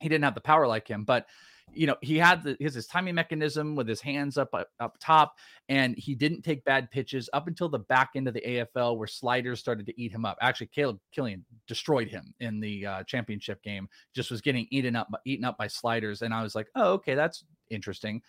he 0.00 0.08
didn't 0.08 0.24
have 0.24 0.34
the 0.34 0.40
power 0.40 0.66
like 0.66 0.88
him, 0.88 1.04
but 1.04 1.26
you 1.72 1.86
know, 1.86 1.96
he 2.00 2.18
had 2.18 2.42
the, 2.42 2.56
his, 2.58 2.74
his 2.74 2.86
timing 2.86 3.14
mechanism 3.14 3.74
with 3.74 3.88
his 3.88 4.00
hands 4.00 4.36
up, 4.36 4.50
up 4.52 4.68
up 4.80 4.96
top, 5.00 5.34
and 5.68 5.96
he 5.96 6.14
didn't 6.14 6.42
take 6.42 6.64
bad 6.64 6.90
pitches 6.90 7.28
up 7.32 7.46
until 7.46 7.68
the 7.68 7.78
back 7.78 8.10
end 8.14 8.28
of 8.28 8.34
the 8.34 8.40
AFL 8.40 8.96
where 8.96 9.06
sliders 9.06 9.60
started 9.60 9.86
to 9.86 10.00
eat 10.00 10.12
him 10.12 10.24
up. 10.24 10.36
Actually, 10.40 10.68
Caleb 10.68 10.98
Killian 11.12 11.44
destroyed 11.66 12.08
him 12.08 12.34
in 12.40 12.60
the 12.60 12.86
uh, 12.86 13.02
championship 13.04 13.62
game. 13.62 13.88
Just 14.14 14.30
was 14.30 14.40
getting 14.40 14.66
eaten 14.70 14.96
up, 14.96 15.08
eaten 15.24 15.44
up 15.44 15.56
by 15.58 15.66
sliders, 15.66 16.22
and 16.22 16.34
I 16.34 16.42
was 16.42 16.54
like, 16.54 16.68
oh, 16.74 16.92
okay, 16.94 17.14
that's 17.14 17.44
interesting. 17.70 18.22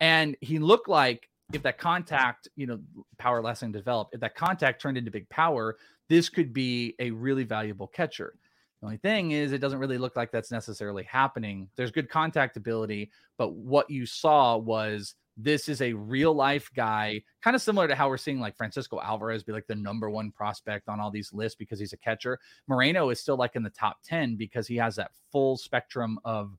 And 0.00 0.36
he 0.40 0.58
looked 0.58 0.88
like 0.88 1.28
if 1.52 1.62
that 1.62 1.78
contact, 1.78 2.48
you 2.56 2.66
know, 2.66 2.80
power 3.18 3.42
lesson 3.42 3.72
developed, 3.72 4.14
if 4.14 4.20
that 4.20 4.34
contact 4.34 4.80
turned 4.80 4.96
into 4.96 5.10
big 5.10 5.28
power, 5.28 5.76
this 6.08 6.28
could 6.28 6.52
be 6.52 6.94
a 6.98 7.10
really 7.10 7.44
valuable 7.44 7.86
catcher. 7.86 8.34
The 8.82 8.86
only 8.86 8.98
thing 8.98 9.30
is, 9.30 9.52
it 9.52 9.58
doesn't 9.58 9.78
really 9.78 9.96
look 9.96 10.16
like 10.16 10.32
that's 10.32 10.50
necessarily 10.50 11.04
happening. 11.04 11.68
There's 11.76 11.92
good 11.92 12.10
contact 12.10 12.56
ability, 12.56 13.12
but 13.38 13.52
what 13.54 13.88
you 13.88 14.06
saw 14.06 14.56
was 14.56 15.14
this 15.36 15.68
is 15.68 15.80
a 15.80 15.92
real 15.92 16.34
life 16.34 16.68
guy, 16.74 17.22
kind 17.42 17.54
of 17.54 17.62
similar 17.62 17.86
to 17.86 17.94
how 17.94 18.08
we're 18.08 18.16
seeing 18.16 18.40
like 18.40 18.56
Francisco 18.56 19.00
Alvarez 19.00 19.44
be 19.44 19.52
like 19.52 19.68
the 19.68 19.76
number 19.76 20.10
one 20.10 20.32
prospect 20.32 20.88
on 20.88 20.98
all 20.98 21.12
these 21.12 21.32
lists 21.32 21.56
because 21.56 21.78
he's 21.78 21.92
a 21.92 21.96
catcher. 21.96 22.40
Moreno 22.66 23.10
is 23.10 23.20
still 23.20 23.36
like 23.36 23.54
in 23.54 23.62
the 23.62 23.70
top 23.70 23.98
10 24.02 24.34
because 24.34 24.66
he 24.66 24.76
has 24.78 24.96
that 24.96 25.12
full 25.30 25.56
spectrum 25.56 26.18
of 26.24 26.50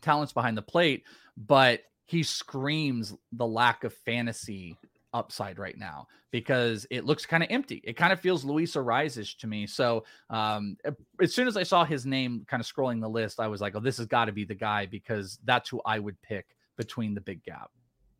talents 0.00 0.32
behind 0.32 0.56
the 0.56 0.62
plate, 0.62 1.04
but 1.36 1.82
he 2.06 2.22
screams 2.22 3.14
the 3.32 3.46
lack 3.46 3.84
of 3.84 3.92
fantasy 3.92 4.78
upside 5.12 5.58
right 5.58 5.76
now 5.76 6.06
because 6.30 6.86
it 6.90 7.04
looks 7.04 7.26
kind 7.26 7.42
of 7.42 7.48
empty. 7.50 7.80
It 7.84 7.94
kind 7.94 8.12
of 8.12 8.20
feels 8.20 8.44
Luis 8.44 8.74
Arraez 8.74 9.36
to 9.38 9.46
me. 9.46 9.66
So 9.66 10.04
um, 10.28 10.76
as 11.20 11.34
soon 11.34 11.48
as 11.48 11.56
I 11.56 11.62
saw 11.62 11.84
his 11.84 12.06
name 12.06 12.44
kind 12.48 12.60
of 12.60 12.66
scrolling 12.66 13.00
the 13.00 13.08
list, 13.08 13.40
I 13.40 13.48
was 13.48 13.60
like, 13.60 13.74
oh, 13.74 13.80
this 13.80 13.98
has 13.98 14.06
got 14.06 14.26
to 14.26 14.32
be 14.32 14.44
the 14.44 14.54
guy 14.54 14.86
because 14.86 15.38
that's 15.44 15.68
who 15.68 15.80
I 15.84 15.98
would 15.98 16.20
pick 16.22 16.46
between 16.76 17.14
the 17.14 17.20
big 17.20 17.42
gap. 17.44 17.70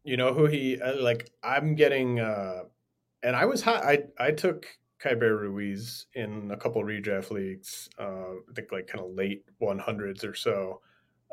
You 0.04 0.16
know 0.16 0.32
who 0.32 0.46
he 0.46 0.80
uh, 0.80 0.96
like? 0.96 1.30
I'm 1.42 1.74
getting, 1.74 2.20
uh, 2.20 2.62
and 3.22 3.36
I 3.36 3.44
was 3.44 3.60
high. 3.60 4.02
I 4.18 4.26
I 4.28 4.30
took 4.30 4.66
Keibert 5.02 5.40
Ruiz 5.40 6.06
in 6.14 6.50
a 6.50 6.56
couple 6.56 6.82
redraft 6.82 7.30
leagues. 7.30 7.88
Uh, 7.98 8.34
I 8.48 8.52
think 8.54 8.72
like 8.72 8.86
kind 8.86 9.04
of 9.04 9.14
late 9.14 9.44
100s 9.60 10.24
or 10.24 10.34
so. 10.34 10.80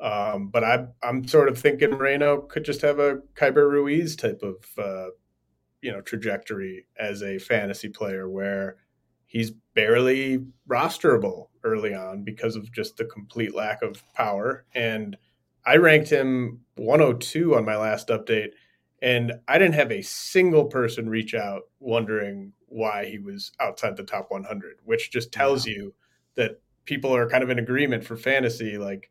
Um, 0.01 0.49
but 0.49 0.63
I, 0.63 0.85
I'm 1.03 1.27
sort 1.27 1.49
of 1.49 1.57
thinking 1.57 1.91
Moreno 1.91 2.41
could 2.41 2.63
just 2.63 2.81
have 2.81 2.99
a 2.99 3.17
Keibert 3.35 3.69
Ruiz 3.69 4.15
type 4.15 4.41
of, 4.43 4.55
uh, 4.77 5.09
you 5.81 5.91
know, 5.91 6.01
trajectory 6.01 6.85
as 6.99 7.21
a 7.21 7.37
fantasy 7.37 7.89
player 7.89 8.29
where 8.29 8.77
he's 9.25 9.51
barely 9.75 10.39
rosterable 10.67 11.47
early 11.63 11.93
on 11.93 12.23
because 12.23 12.55
of 12.55 12.71
just 12.71 12.97
the 12.97 13.05
complete 13.05 13.53
lack 13.53 13.81
of 13.81 14.01
power. 14.13 14.65
And 14.73 15.17
I 15.65 15.75
ranked 15.77 16.09
him 16.09 16.61
102 16.75 17.55
on 17.55 17.65
my 17.65 17.75
last 17.75 18.07
update, 18.07 18.51
and 19.01 19.33
I 19.47 19.57
didn't 19.57 19.75
have 19.75 19.91
a 19.91 20.01
single 20.01 20.65
person 20.65 21.09
reach 21.09 21.33
out 21.33 21.63
wondering 21.79 22.53
why 22.67 23.05
he 23.05 23.19
was 23.19 23.51
outside 23.59 23.97
the 23.97 24.03
top 24.03 24.31
100, 24.31 24.77
which 24.83 25.11
just 25.11 25.31
tells 25.31 25.65
you 25.65 25.93
that 26.35 26.61
people 26.85 27.13
are 27.13 27.29
kind 27.29 27.43
of 27.43 27.49
in 27.49 27.59
agreement 27.59 28.03
for 28.03 28.15
fantasy. 28.15 28.77
Like, 28.77 29.09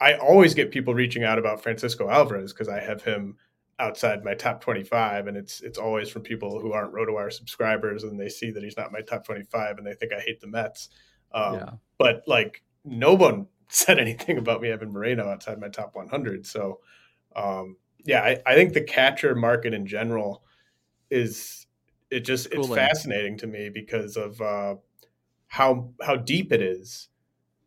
I 0.00 0.14
always 0.14 0.54
get 0.54 0.72
people 0.72 0.94
reaching 0.94 1.22
out 1.22 1.38
about 1.38 1.62
Francisco 1.62 2.08
Alvarez 2.10 2.52
because 2.52 2.68
I 2.68 2.80
have 2.80 3.02
him 3.02 3.36
outside 3.78 4.24
my 4.24 4.34
top 4.34 4.60
25 4.60 5.26
and 5.26 5.36
it's 5.36 5.60
it's 5.60 5.78
always 5.78 6.08
from 6.08 6.22
people 6.22 6.60
who 6.60 6.72
aren't 6.72 6.94
rotowire 6.94 7.32
subscribers 7.32 8.04
and 8.04 8.18
they 8.18 8.28
see 8.28 8.50
that 8.50 8.62
he's 8.62 8.76
not 8.76 8.92
my 8.92 9.00
top 9.00 9.24
25 9.24 9.78
and 9.78 9.86
they 9.86 9.94
think 9.94 10.12
i 10.12 10.20
hate 10.20 10.40
the 10.40 10.46
mets 10.46 10.90
um, 11.32 11.54
yeah. 11.54 11.70
but 11.98 12.22
like 12.26 12.62
no 12.84 13.14
one 13.14 13.46
said 13.68 13.98
anything 13.98 14.38
about 14.38 14.60
me 14.60 14.68
having 14.68 14.92
moreno 14.92 15.28
outside 15.28 15.58
my 15.60 15.68
top 15.68 15.94
100 15.94 16.46
so 16.46 16.80
um, 17.34 17.76
yeah 18.04 18.20
I, 18.20 18.38
I, 18.46 18.54
think 18.54 18.74
the 18.74 18.80
catcher 18.80 19.34
market 19.34 19.74
in 19.74 19.86
general 19.86 20.44
is 21.10 21.66
it 22.10 22.20
just 22.20 22.46
it's 22.52 22.68
fascinating 22.68 23.36
to 23.38 23.48
me 23.48 23.70
because 23.70 24.16
of 24.16 24.40
uh, 24.40 24.76
how 25.48 25.90
how 26.00 26.14
deep 26.14 26.52
it 26.52 26.62
is 26.62 27.08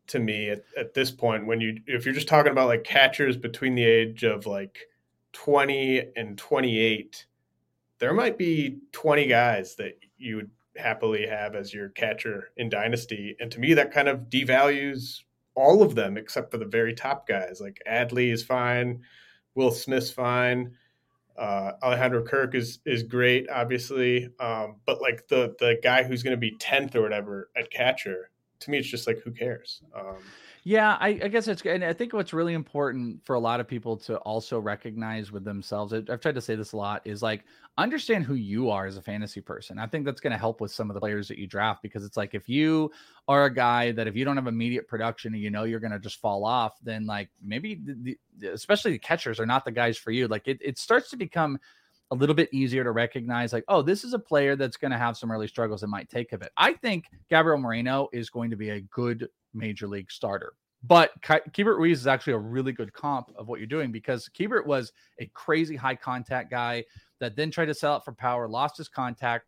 to 0.07 0.19
me 0.19 0.49
at, 0.49 0.63
at 0.77 0.93
this 0.93 1.11
point 1.11 1.45
when 1.45 1.59
you 1.59 1.81
if 1.85 2.05
you're 2.05 2.13
just 2.13 2.29
talking 2.29 2.51
about 2.51 2.67
like 2.67 2.85
catchers 2.85 3.35
between 3.35 3.75
the 3.75 3.83
age 3.83 4.23
of 4.23 4.45
like 4.45 4.87
20 5.37 6.13
and 6.15 6.35
28 6.35 7.27
there 7.99 8.13
might 8.13 8.37
be 8.37 8.79
20 8.91 9.27
guys 9.27 9.75
that 9.75 9.99
you 10.17 10.37
would 10.37 10.51
happily 10.75 11.27
have 11.27 11.55
as 11.55 11.73
your 11.73 11.89
catcher 11.89 12.51
in 12.57 12.69
dynasty. 12.69 13.35
And 13.39 13.51
to 13.51 13.59
me 13.59 13.75
that 13.75 13.91
kind 13.91 14.07
of 14.07 14.29
devalues 14.29 15.21
all 15.53 15.83
of 15.83 15.93
them 15.93 16.17
except 16.17 16.49
for 16.49 16.57
the 16.57 16.65
very 16.65 16.93
top 16.93 17.27
guys. 17.27 17.61
Like 17.61 17.79
adley 17.87 18.33
is 18.33 18.43
fine. 18.43 19.03
Will 19.53 19.71
smith's 19.71 20.09
fine. 20.09 20.75
Uh, 21.37 21.73
Alejandro 21.83 22.23
Kirk 22.23 22.55
is 22.55 22.79
is 22.85 23.03
great, 23.03 23.47
obviously, 23.47 24.29
um, 24.39 24.77
but 24.87 25.01
like 25.01 25.27
the 25.27 25.55
the 25.59 25.77
guy 25.83 26.01
who's 26.01 26.23
going 26.23 26.35
to 26.35 26.37
be 26.37 26.57
tenth 26.57 26.95
or 26.95 27.03
whatever 27.03 27.51
at 27.55 27.69
catcher, 27.69 28.31
to 28.61 28.71
me, 28.71 28.79
it's 28.79 28.87
just 28.87 29.05
like 29.05 29.19
who 29.19 29.29
cares. 29.29 29.83
Um, 29.95 30.17
yeah, 30.67 30.97
I, 30.99 31.17
I, 31.23 31.27
guess 31.29 31.47
it's 31.47 31.61
and 31.61 31.81
I 31.81 31.93
think 31.93 32.11
what's 32.11 32.33
really 32.33 32.53
important 32.53 33.23
for 33.23 33.35
a 33.35 33.39
lot 33.39 33.61
of 33.61 33.69
people 33.69 33.95
to 33.99 34.17
also 34.17 34.59
recognize 34.59 35.31
with 35.31 35.45
themselves. 35.45 35.93
I've 35.93 36.19
tried 36.19 36.35
to 36.35 36.41
say 36.41 36.55
this 36.55 36.73
a 36.73 36.75
lot 36.75 37.01
is 37.05 37.21
like 37.21 37.45
understand 37.77 38.25
who 38.25 38.33
you 38.33 38.69
are 38.69 38.85
as 38.85 38.97
a 38.97 39.01
fantasy 39.01 39.39
person. 39.39 39.79
I 39.79 39.87
think 39.87 40.03
that's 40.03 40.19
going 40.19 40.31
to 40.31 40.37
help 40.37 40.59
with 40.59 40.73
some 40.73 40.89
of 40.89 40.93
the 40.93 40.99
players 40.99 41.29
that 41.29 41.37
you 41.37 41.47
draft 41.47 41.81
because 41.81 42.03
it's 42.03 42.17
like 42.17 42.35
if 42.35 42.49
you 42.49 42.91
are 43.29 43.45
a 43.45 43.53
guy 43.53 43.93
that 43.93 44.09
if 44.09 44.15
you 44.17 44.25
don't 44.25 44.35
have 44.35 44.47
immediate 44.47 44.89
production 44.89 45.33
and 45.33 45.41
you 45.41 45.49
know 45.49 45.63
you're 45.63 45.79
going 45.79 45.93
to 45.93 45.99
just 45.99 46.19
fall 46.19 46.43
off, 46.43 46.77
then 46.83 47.05
like 47.05 47.29
maybe 47.41 47.75
the, 47.75 48.17
the, 48.37 48.47
especially 48.49 48.91
the 48.91 48.99
catchers 48.99 49.39
are 49.39 49.45
not 49.45 49.63
the 49.63 49.71
guys 49.71 49.97
for 49.97 50.11
you. 50.11 50.27
Like 50.27 50.49
it, 50.49 50.57
it 50.61 50.77
starts 50.77 51.09
to 51.11 51.15
become 51.15 51.57
a 52.11 52.15
little 52.15 52.35
bit 52.35 52.49
easier 52.53 52.83
to 52.83 52.91
recognize 52.91 53.51
like 53.51 53.65
oh 53.67 53.81
this 53.81 54.05
is 54.05 54.13
a 54.13 54.19
player 54.19 54.55
that's 54.55 54.77
going 54.77 54.91
to 54.91 54.97
have 54.97 55.17
some 55.17 55.29
early 55.29 55.45
struggles 55.45 55.83
and 55.83 55.91
might 55.91 56.09
take 56.09 56.31
a 56.31 56.37
bit 56.37 56.53
i 56.55 56.71
think 56.71 57.03
gabriel 57.29 57.57
moreno 57.57 58.07
is 58.13 58.29
going 58.29 58.49
to 58.49 58.55
be 58.55 58.69
a 58.69 58.79
good 58.79 59.27
major 59.53 59.87
league 59.87 60.11
starter 60.11 60.53
but 60.83 61.11
Keibert 61.21 61.77
Ruiz 61.77 61.99
is 61.99 62.07
actually 62.07 62.33
a 62.33 62.37
really 62.37 62.71
good 62.71 62.93
comp 62.93 63.31
of 63.35 63.47
what 63.47 63.59
you're 63.59 63.67
doing 63.67 63.91
because 63.91 64.29
Keibert 64.29 64.65
was 64.65 64.93
a 65.19 65.25
crazy 65.33 65.75
high 65.75 65.95
contact 65.95 66.51
guy 66.51 66.83
that 67.19 67.35
then 67.35 67.49
tried 67.49 67.65
to 67.65 67.73
sell 67.73 67.97
it 67.97 68.03
for 68.05 68.11
power, 68.11 68.47
lost 68.47 68.77
his 68.77 68.87
contact, 68.87 69.47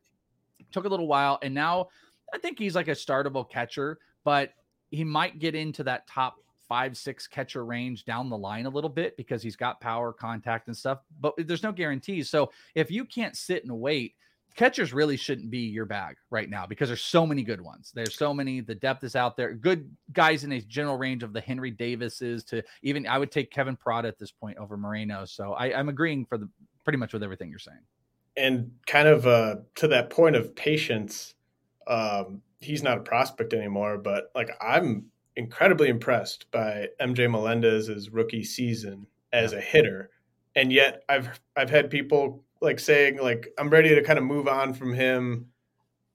took 0.72 0.86
a 0.86 0.89
little 0.89 1.08
while, 1.08 1.38
and 1.43 1.54
now 1.54 1.88
I 2.34 2.39
think 2.39 2.58
he's 2.58 2.76
like 2.76 2.88
a 2.88 2.91
startable 2.91 3.47
catcher, 3.47 4.00
but 4.24 4.54
he 4.91 5.04
might 5.04 5.39
get 5.39 5.56
into 5.56 5.84
that 5.84 6.08
top 6.08 6.38
five, 6.68 6.97
six 6.97 7.28
catcher 7.28 7.66
range 7.66 8.06
down 8.06 8.30
the 8.30 8.38
line 8.38 8.66
a 8.66 8.70
little 8.70 8.89
bit 8.89 9.16
because 9.18 9.41
he's 9.41 9.56
got 9.56 9.82
power, 9.82 10.12
contact, 10.12 10.68
and 10.68 10.76
stuff. 10.76 11.00
But 11.20 11.34
there's 11.38 11.64
no 11.64 11.72
guarantees. 11.72 12.30
So 12.30 12.52
if 12.76 12.91
you 12.91 13.06
can't 13.06 13.36
sit 13.36 13.64
and 13.64 13.80
wait, 13.80 14.16
catchers 14.56 14.93
really 14.93 15.18
shouldn't 15.18 15.50
be 15.50 15.60
your 15.60 15.86
bag 15.86 16.18
right 16.30 16.50
now 16.50 16.66
because 16.66 16.89
there's 16.89 17.02
so 17.02 17.26
many 17.26 17.43
good 17.43 17.62
ones. 17.62 17.91
There's 17.93 18.16
so 18.16 18.34
many. 18.34 18.62
The 18.62 18.76
depth 18.76 19.04
is 19.04 19.16
out 19.16 19.38
there. 19.38 19.54
Good 19.54 19.89
guys 20.14 20.43
in 20.43 20.52
a 20.52 20.62
general 20.62 20.97
range 20.97 21.24
of 21.24 21.34
the 21.34 21.41
Henry 21.41 21.72
Davises 21.72 22.43
to 22.45 22.64
even 22.82 23.08
I 23.08 23.18
would 23.18 23.32
take 23.32 23.52
Kevin 23.52 23.78
Parada 23.78 24.08
at 24.08 24.20
this 24.20 24.32
point 24.32 24.58
over 24.58 24.78
Moreno. 24.78 25.26
So 25.26 25.54
I, 25.54 25.78
I'm 25.78 25.89
agreeing 25.89 26.26
for 26.26 26.38
the 26.38 26.50
pretty 26.84 26.97
much 26.97 27.14
with 27.14 27.24
everything 27.24 27.50
you're 27.50 27.60
saying. 27.60 27.80
And 28.36 28.72
kind 28.88 29.08
of 29.08 29.28
uh, 29.28 29.58
to 29.76 29.88
that 29.89 30.10
point 30.10 30.36
of 30.36 30.56
patience, 30.56 31.36
um, 31.88 32.41
he's 32.60 32.84
not 32.84 32.97
a 32.97 33.02
prospect 33.02 33.54
anymore. 33.54 33.97
But 33.97 34.32
like 34.36 34.50
I'm 34.62 35.06
incredibly 35.36 35.89
impressed 35.89 36.50
by 36.52 36.88
MJ 37.00 37.30
Melendez's 37.30 38.10
rookie 38.10 38.43
season 38.43 39.08
as 39.32 39.54
a 39.54 39.62
hitter, 39.62 40.10
and 40.56 40.72
yet 40.72 41.04
I've 41.08 41.39
I've 41.56 41.70
had 41.70 41.89
people 41.89 42.43
like 42.62 42.80
saying 42.80 43.18
like 43.20 43.53
I'm 43.57 43.70
ready 43.70 43.95
to 43.95 44.03
kind 44.03 44.20
of 44.20 44.26
move 44.26 44.47
on 44.47 44.74
from 44.74 44.93
him, 44.93 45.47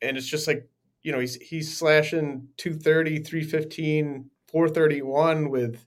and 0.02 0.16
it's 0.16 0.26
just 0.26 0.46
like 0.46 0.68
you 1.02 1.12
know 1.12 1.20
he's 1.20 1.36
he's 1.36 1.76
slashing 1.76 2.48
230, 2.56 3.20
315, 3.20 4.30
431 4.46 5.50
with 5.50 5.86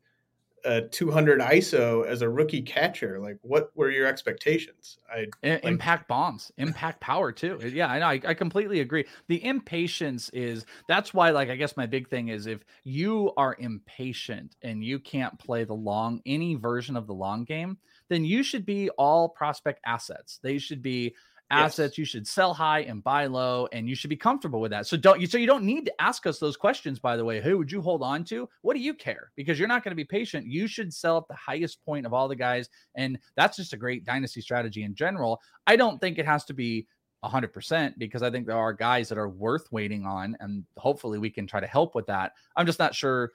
a 0.67 0.81
200 0.81 1.39
ISO 1.39 2.05
as 2.05 2.21
a 2.21 2.29
rookie 2.29 2.61
catcher. 2.61 3.19
Like, 3.19 3.37
what 3.41 3.71
were 3.75 3.89
your 3.89 4.05
expectations? 4.05 4.97
I 5.09 5.27
like, 5.41 5.63
impact 5.63 6.07
bombs, 6.07 6.51
impact 6.57 6.99
power 6.99 7.31
too. 7.31 7.59
Yeah, 7.63 7.87
I 7.87 7.99
know. 7.99 8.07
I, 8.07 8.21
I, 8.25 8.33
completely 8.33 8.81
agree. 8.81 9.05
The 9.27 9.43
impatience 9.45 10.29
is 10.33 10.65
that's 10.87 11.13
why. 11.13 11.29
Like, 11.31 11.49
I 11.49 11.55
guess 11.55 11.77
my 11.77 11.85
big 11.85 12.09
thing 12.09 12.27
is 12.27 12.47
if 12.47 12.65
you 12.83 13.31
are 13.37 13.55
impatient 13.59 14.55
and 14.61 14.83
you 14.83 14.99
can't 14.99 15.39
play 15.39 15.63
the 15.63 15.73
long 15.73 16.21
any 16.25 16.55
version 16.55 16.97
of 16.97 17.07
the 17.07 17.13
long 17.13 17.45
game, 17.45 17.77
then 18.09 18.25
you 18.25 18.43
should 18.43 18.65
be 18.65 18.89
all 18.91 19.29
prospect 19.29 19.81
assets. 19.85 20.39
They 20.41 20.57
should 20.57 20.81
be 20.81 21.15
assets 21.49 21.93
yes. 21.93 21.97
you 21.97 22.05
should 22.05 22.27
sell 22.27 22.53
high 22.53 22.81
and 22.81 23.03
buy 23.03 23.25
low 23.25 23.67
and 23.71 23.87
you 23.87 23.95
should 23.95 24.09
be 24.09 24.17
comfortable 24.17 24.59
with 24.59 24.71
that. 24.71 24.85
So 24.85 24.97
don't 24.97 25.21
you 25.21 25.27
so 25.27 25.37
you 25.37 25.47
don't 25.47 25.63
need 25.63 25.85
to 25.85 26.01
ask 26.01 26.27
us 26.27 26.39
those 26.39 26.57
questions 26.57 26.99
by 26.99 27.15
the 27.15 27.23
way. 27.23 27.41
Who 27.41 27.57
would 27.57 27.71
you 27.71 27.81
hold 27.81 28.03
on 28.03 28.23
to? 28.25 28.49
What 28.61 28.75
do 28.75 28.81
you 28.81 28.93
care? 28.93 29.31
Because 29.35 29.57
you're 29.57 29.67
not 29.67 29.83
going 29.83 29.91
to 29.91 29.95
be 29.95 30.03
patient. 30.03 30.47
You 30.47 30.67
should 30.67 30.93
sell 30.93 31.17
at 31.17 31.27
the 31.27 31.35
highest 31.35 31.83
point 31.85 32.05
of 32.05 32.13
all 32.13 32.27
the 32.27 32.35
guys 32.35 32.69
and 32.95 33.17
that's 33.35 33.57
just 33.57 33.73
a 33.73 33.77
great 33.77 34.03
dynasty 34.03 34.41
strategy 34.41 34.83
in 34.83 34.93
general. 34.93 35.39
I 35.65 35.75
don't 35.75 35.99
think 35.99 36.17
it 36.17 36.25
has 36.25 36.43
to 36.45 36.53
be 36.53 36.87
100% 37.23 37.97
because 37.97 38.21
i 38.21 38.29
think 38.29 38.45
there 38.45 38.55
are 38.55 38.71
guys 38.71 39.09
that 39.09 39.17
are 39.17 39.27
worth 39.27 39.67
waiting 39.71 40.05
on 40.05 40.37
and 40.39 40.63
hopefully 40.77 41.17
we 41.17 41.31
can 41.31 41.47
try 41.47 41.59
to 41.59 41.67
help 41.67 41.95
with 41.95 42.05
that. 42.07 42.33
I'm 42.55 42.65
just 42.65 42.79
not 42.79 42.93
sure 42.93 43.31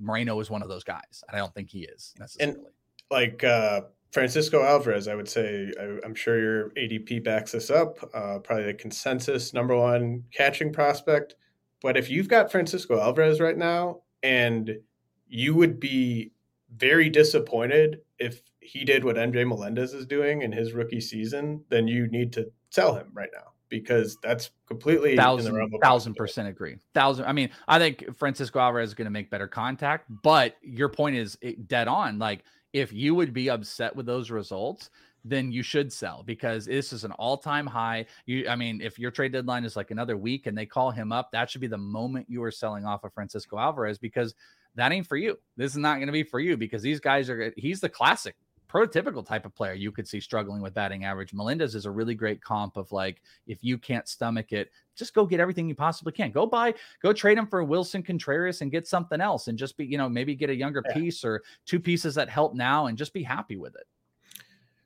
moreno 0.00 0.40
is 0.40 0.50
one 0.50 0.62
of 0.62 0.68
those 0.68 0.82
guys 0.82 1.22
and 1.28 1.36
i 1.36 1.38
don't 1.38 1.54
think 1.54 1.70
he 1.70 1.84
is 1.84 2.14
necessarily. 2.18 2.56
and 2.56 2.66
like 3.10 3.44
uh 3.44 3.82
Francisco 4.14 4.62
Alvarez, 4.62 5.08
I 5.08 5.16
would 5.16 5.28
say, 5.28 5.72
I, 5.76 6.06
am 6.06 6.14
sure 6.14 6.38
your 6.40 6.70
ADP 6.70 7.24
backs 7.24 7.50
this 7.50 7.68
up. 7.68 7.98
Uh, 8.14 8.38
probably 8.38 8.66
the 8.66 8.74
consensus 8.74 9.52
number 9.52 9.76
one 9.76 10.22
catching 10.32 10.72
prospect. 10.72 11.34
But 11.82 11.96
if 11.96 12.08
you've 12.08 12.28
got 12.28 12.52
Francisco 12.52 13.00
Alvarez 13.00 13.40
right 13.40 13.58
now, 13.58 14.02
and 14.22 14.78
you 15.26 15.56
would 15.56 15.80
be 15.80 16.30
very 16.76 17.10
disappointed 17.10 18.02
if 18.20 18.40
he 18.60 18.84
did 18.84 19.04
what 19.04 19.16
MJ 19.16 19.46
Melendez 19.46 19.92
is 19.92 20.06
doing 20.06 20.42
in 20.42 20.52
his 20.52 20.74
rookie 20.74 21.00
season, 21.00 21.64
then 21.68 21.88
you 21.88 22.06
need 22.06 22.32
to 22.34 22.46
sell 22.70 22.94
him 22.94 23.08
right 23.12 23.30
now 23.34 23.50
because 23.68 24.16
that's 24.22 24.50
completely 24.68 25.16
thousand 25.16 25.58
thousand 25.82 26.14
percent 26.14 26.46
agree. 26.46 26.76
Thousand. 26.94 27.24
I 27.24 27.32
mean, 27.32 27.50
I 27.66 27.80
think 27.80 28.16
Francisco 28.16 28.60
Alvarez 28.60 28.90
is 28.90 28.94
going 28.94 29.06
to 29.06 29.10
make 29.10 29.28
better 29.28 29.48
contact, 29.48 30.06
but 30.22 30.56
your 30.62 30.88
point 30.88 31.16
is 31.16 31.36
dead 31.66 31.88
on. 31.88 32.20
Like 32.20 32.44
if 32.74 32.92
you 32.92 33.14
would 33.14 33.32
be 33.32 33.48
upset 33.48 33.94
with 33.94 34.04
those 34.04 34.30
results, 34.30 34.90
then 35.24 35.50
you 35.50 35.62
should 35.62 35.90
sell 35.90 36.22
because 36.24 36.66
this 36.66 36.92
is 36.92 37.04
an 37.04 37.12
all-time 37.12 37.66
high. 37.66 38.04
You 38.26 38.46
I 38.48 38.56
mean, 38.56 38.82
if 38.82 38.98
your 38.98 39.10
trade 39.10 39.32
deadline 39.32 39.64
is 39.64 39.76
like 39.76 39.90
another 39.90 40.18
week 40.18 40.46
and 40.46 40.58
they 40.58 40.66
call 40.66 40.90
him 40.90 41.12
up, 41.12 41.30
that 41.32 41.48
should 41.48 41.62
be 41.62 41.66
the 41.66 41.78
moment 41.78 42.26
you 42.28 42.42
are 42.42 42.50
selling 42.50 42.84
off 42.84 43.04
of 43.04 43.14
Francisco 43.14 43.58
Alvarez 43.58 43.96
because 43.96 44.34
that 44.74 44.92
ain't 44.92 45.06
for 45.06 45.16
you. 45.16 45.38
This 45.56 45.70
is 45.70 45.78
not 45.78 45.96
going 45.96 46.08
to 46.08 46.12
be 46.12 46.24
for 46.24 46.40
you 46.40 46.56
because 46.56 46.82
these 46.82 47.00
guys 47.00 47.30
are 47.30 47.54
he's 47.56 47.80
the 47.80 47.88
classic 47.88 48.34
prototypical 48.74 49.24
type 49.24 49.46
of 49.46 49.54
player 49.54 49.74
you 49.74 49.92
could 49.92 50.08
see 50.08 50.18
struggling 50.18 50.60
with 50.60 50.74
batting 50.74 51.04
average. 51.04 51.32
Melendez 51.32 51.74
is 51.74 51.86
a 51.86 51.90
really 51.90 52.14
great 52.14 52.42
comp 52.42 52.76
of 52.76 52.90
like, 52.90 53.22
if 53.46 53.62
you 53.62 53.78
can't 53.78 54.08
stomach 54.08 54.52
it, 54.52 54.70
just 54.96 55.14
go 55.14 55.24
get 55.24 55.38
everything 55.38 55.68
you 55.68 55.74
possibly 55.76 56.12
can. 56.12 56.32
Go 56.32 56.44
buy, 56.44 56.74
go 57.00 57.12
trade 57.12 57.38
him 57.38 57.46
for 57.46 57.64
Willson 57.64 58.04
Contreras 58.04 58.62
and 58.62 58.72
get 58.72 58.88
something 58.88 59.20
else 59.20 59.46
and 59.46 59.56
just 59.56 59.76
be, 59.76 59.86
you 59.86 59.96
know, 59.96 60.08
maybe 60.08 60.34
get 60.34 60.50
a 60.50 60.54
younger 60.54 60.82
yeah. 60.88 60.94
piece 60.94 61.24
or 61.24 61.42
two 61.66 61.78
pieces 61.78 62.16
that 62.16 62.28
help 62.28 62.54
now 62.54 62.86
and 62.86 62.98
just 62.98 63.12
be 63.12 63.22
happy 63.22 63.56
with 63.56 63.76
it. 63.76 63.86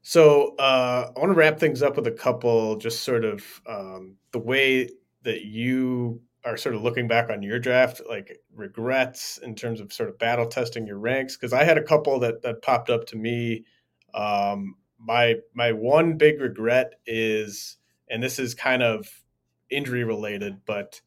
So 0.03 0.55
uh, 0.57 1.11
I 1.17 1.19
want 1.19 1.31
to 1.31 1.35
wrap 1.35 1.59
things 1.59 1.83
up 1.83 1.97
with 1.97 2.07
a 2.07 2.13
couple, 2.13 2.77
just 2.77 3.05
sort 3.05 3.25
of 3.25 3.45
um, 3.67 4.17
the 4.33 4.39
way 4.39 4.89
that 5.23 5.45
you 5.45 6.21
are 6.45 6.57
sort 6.57 6.75
of 6.75 6.83
looking 6.83 7.09
back 7.09 7.31
on 7.31 7.43
your 7.43 7.59
draft, 7.59 8.01
like 8.09 8.39
regrets 8.55 9.39
in 9.39 9.55
terms 9.55 9.81
of 9.81 9.93
sort 9.93 10.09
of 10.09 10.19
battle 10.19 10.47
testing 10.47 10.87
your 10.87 10.99
ranks. 10.99 11.37
Because 11.37 11.53
I 11.53 11.65
had 11.65 11.77
a 11.77 11.83
couple 11.83 12.19
that 12.21 12.43
that 12.43 12.63
popped 12.63 12.91
up 12.91 13.07
to 13.07 13.17
me 13.17 13.65
um, 14.15 14.77
my 14.99 15.37
my 15.55 15.73
one 15.73 16.17
big 16.17 16.41
regret 16.41 16.95
is, 17.07 17.77
and 18.11 18.23
this 18.23 18.39
is 18.39 18.55
kind 18.55 18.83
of 18.83 19.09
injury 19.71 20.05
related, 20.05 20.65
but 20.67 21.01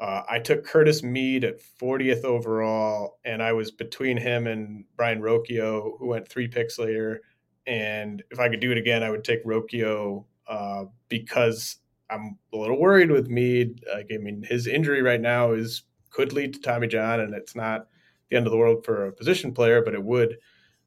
uh, 0.00 0.22
I 0.28 0.38
took 0.38 0.64
Curtis 0.64 1.02
Mead 1.02 1.44
at 1.44 1.60
40th 1.80 2.24
overall, 2.24 3.18
and 3.24 3.42
I 3.42 3.52
was 3.52 3.70
between 3.70 4.16
him 4.16 4.46
and 4.46 4.84
Brayan 4.96 5.20
Rocchio, 5.20 5.98
who 5.98 6.08
went 6.08 6.28
three 6.28 6.48
picks 6.48 6.78
later. 6.78 7.20
And 7.66 8.22
if 8.30 8.40
I 8.40 8.48
could 8.48 8.60
do 8.60 8.72
it 8.72 8.78
again, 8.78 9.02
I 9.02 9.10
would 9.10 9.22
take 9.22 9.44
Rocchio 9.44 10.24
uh, 10.48 10.84
because 11.08 11.76
I'm 12.10 12.38
a 12.52 12.56
little 12.56 12.80
worried 12.80 13.10
with 13.10 13.28
Mead. 13.28 13.84
Like, 13.92 14.10
I 14.12 14.16
mean, 14.16 14.42
his 14.42 14.66
injury 14.66 15.02
right 15.02 15.20
now 15.20 15.52
is 15.52 15.82
could 16.10 16.32
lead 16.32 16.54
to 16.54 16.60
Tommy 16.60 16.88
John, 16.88 17.20
and 17.20 17.34
it's 17.34 17.54
not 17.54 17.86
the 18.28 18.36
end 18.36 18.46
of 18.46 18.50
the 18.50 18.58
world 18.58 18.84
for 18.84 19.06
a 19.06 19.12
position 19.12 19.52
player, 19.52 19.82
but 19.82 19.94
it 19.94 20.02
would 20.02 20.38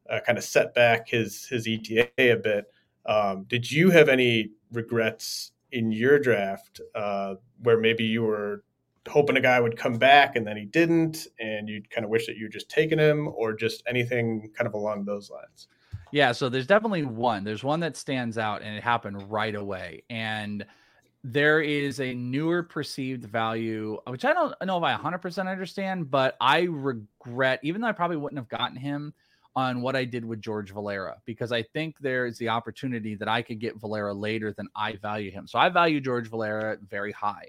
uh, 0.09 0.19
kind 0.25 0.37
of 0.37 0.43
set 0.43 0.73
back 0.73 1.09
his 1.09 1.45
his 1.45 1.67
ETA 1.67 2.09
a 2.17 2.35
bit. 2.35 2.65
Um, 3.05 3.43
did 3.47 3.71
you 3.71 3.89
have 3.91 4.09
any 4.09 4.51
regrets 4.71 5.51
in 5.71 5.91
your 5.91 6.19
draft 6.19 6.81
uh, 6.95 7.35
where 7.61 7.79
maybe 7.79 8.03
you 8.03 8.23
were 8.23 8.63
hoping 9.07 9.37
a 9.37 9.41
guy 9.41 9.59
would 9.59 9.77
come 9.77 9.93
back 9.93 10.35
and 10.35 10.45
then 10.47 10.57
he 10.57 10.65
didn't, 10.65 11.27
and 11.39 11.69
you 11.69 11.81
kind 11.91 12.03
of 12.03 12.09
wish 12.09 12.25
that 12.25 12.37
you 12.37 12.45
would 12.45 12.51
just 12.51 12.69
taken 12.69 12.99
him, 12.99 13.27
or 13.35 13.53
just 13.53 13.83
anything 13.87 14.49
kind 14.57 14.67
of 14.67 14.73
along 14.73 15.05
those 15.05 15.29
lines? 15.29 15.67
Yeah, 16.11 16.31
so 16.31 16.49
there's 16.49 16.67
definitely 16.67 17.03
one. 17.03 17.43
There's 17.43 17.63
one 17.63 17.79
that 17.81 17.97
stands 17.97 18.37
out, 18.37 18.61
and 18.61 18.75
it 18.75 18.83
happened 18.83 19.29
right 19.29 19.53
away. 19.53 20.03
And 20.09 20.65
there 21.23 21.61
is 21.61 21.99
a 21.99 22.13
newer 22.13 22.63
perceived 22.63 23.25
value, 23.25 23.97
which 24.07 24.25
I 24.25 24.33
don't 24.33 24.53
know 24.63 24.77
if 24.77 24.83
I 24.83 24.95
100% 24.95 25.51
understand, 25.51 26.09
but 26.09 26.37
I 26.39 26.61
regret, 26.61 27.59
even 27.63 27.81
though 27.81 27.87
I 27.87 27.93
probably 27.93 28.17
wouldn't 28.17 28.39
have 28.39 28.47
gotten 28.47 28.77
him 28.77 29.13
on 29.55 29.81
what 29.81 29.95
I 29.95 30.03
did 30.03 30.25
with 30.25 30.41
George 30.41 30.71
Valera 30.71 31.17
because 31.25 31.51
I 31.51 31.63
think 31.63 31.95
there 31.99 32.25
is 32.25 32.37
the 32.37 32.49
opportunity 32.49 33.15
that 33.15 33.27
I 33.27 33.41
could 33.41 33.59
get 33.59 33.79
Valera 33.79 34.13
later 34.13 34.51
than 34.51 34.67
I 34.75 34.93
value 34.97 35.31
him. 35.31 35.47
So 35.47 35.57
I 35.57 35.69
value 35.69 36.01
George 36.01 36.29
Valera 36.29 36.77
very 36.89 37.11
high. 37.11 37.47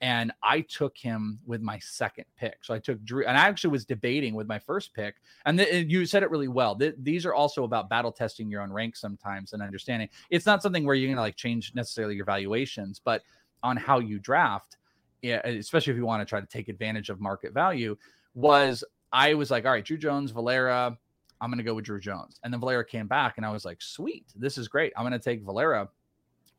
And 0.00 0.30
I 0.44 0.60
took 0.60 0.96
him 0.96 1.40
with 1.44 1.60
my 1.60 1.80
second 1.80 2.26
pick. 2.36 2.58
So 2.62 2.72
I 2.72 2.78
took 2.78 3.00
Druw, 3.00 3.24
and 3.26 3.36
I 3.36 3.48
actually 3.48 3.70
was 3.70 3.84
debating 3.84 4.36
with 4.36 4.46
my 4.46 4.60
first 4.60 4.94
pick. 4.94 5.16
And, 5.44 5.60
and 5.60 5.90
you 5.90 6.06
said 6.06 6.22
it 6.22 6.30
really 6.30 6.46
well. 6.46 6.76
Th- 6.76 6.94
these 7.02 7.26
are 7.26 7.34
also 7.34 7.64
about 7.64 7.88
battle 7.88 8.12
testing 8.12 8.48
your 8.48 8.62
own 8.62 8.72
rank 8.72 8.94
sometimes 8.94 9.54
and 9.54 9.60
understanding. 9.60 10.08
It's 10.30 10.46
not 10.46 10.62
something 10.62 10.84
where 10.86 10.94
you're 10.94 11.08
going 11.08 11.16
to 11.16 11.22
like 11.22 11.34
change 11.34 11.72
necessarily 11.74 12.14
your 12.14 12.26
valuations, 12.26 13.00
but 13.04 13.22
on 13.64 13.76
how 13.76 13.98
you 13.98 14.20
draft, 14.20 14.76
especially 15.24 15.94
if 15.94 15.96
you 15.96 16.06
want 16.06 16.20
to 16.20 16.26
try 16.26 16.40
to 16.40 16.46
take 16.46 16.68
advantage 16.68 17.10
of 17.10 17.20
market 17.20 17.52
value, 17.52 17.96
was 18.34 18.84
I 19.12 19.34
was 19.34 19.50
like, 19.50 19.66
all 19.66 19.72
right, 19.72 19.84
Druw 19.84 19.98
Jones, 19.98 20.30
Valera, 20.30 20.96
I'm 21.40 21.50
going 21.50 21.58
to 21.58 21.64
go 21.64 21.74
with 21.74 21.86
Druw 21.86 22.00
Jones. 22.00 22.40
And 22.42 22.52
then 22.52 22.60
Valera 22.60 22.84
came 22.84 23.06
back 23.06 23.36
and 23.36 23.46
I 23.46 23.50
was 23.50 23.64
like, 23.64 23.80
sweet, 23.80 24.26
this 24.34 24.58
is 24.58 24.68
great. 24.68 24.92
I'm 24.96 25.02
going 25.02 25.12
to 25.12 25.18
take 25.18 25.42
Valera. 25.42 25.88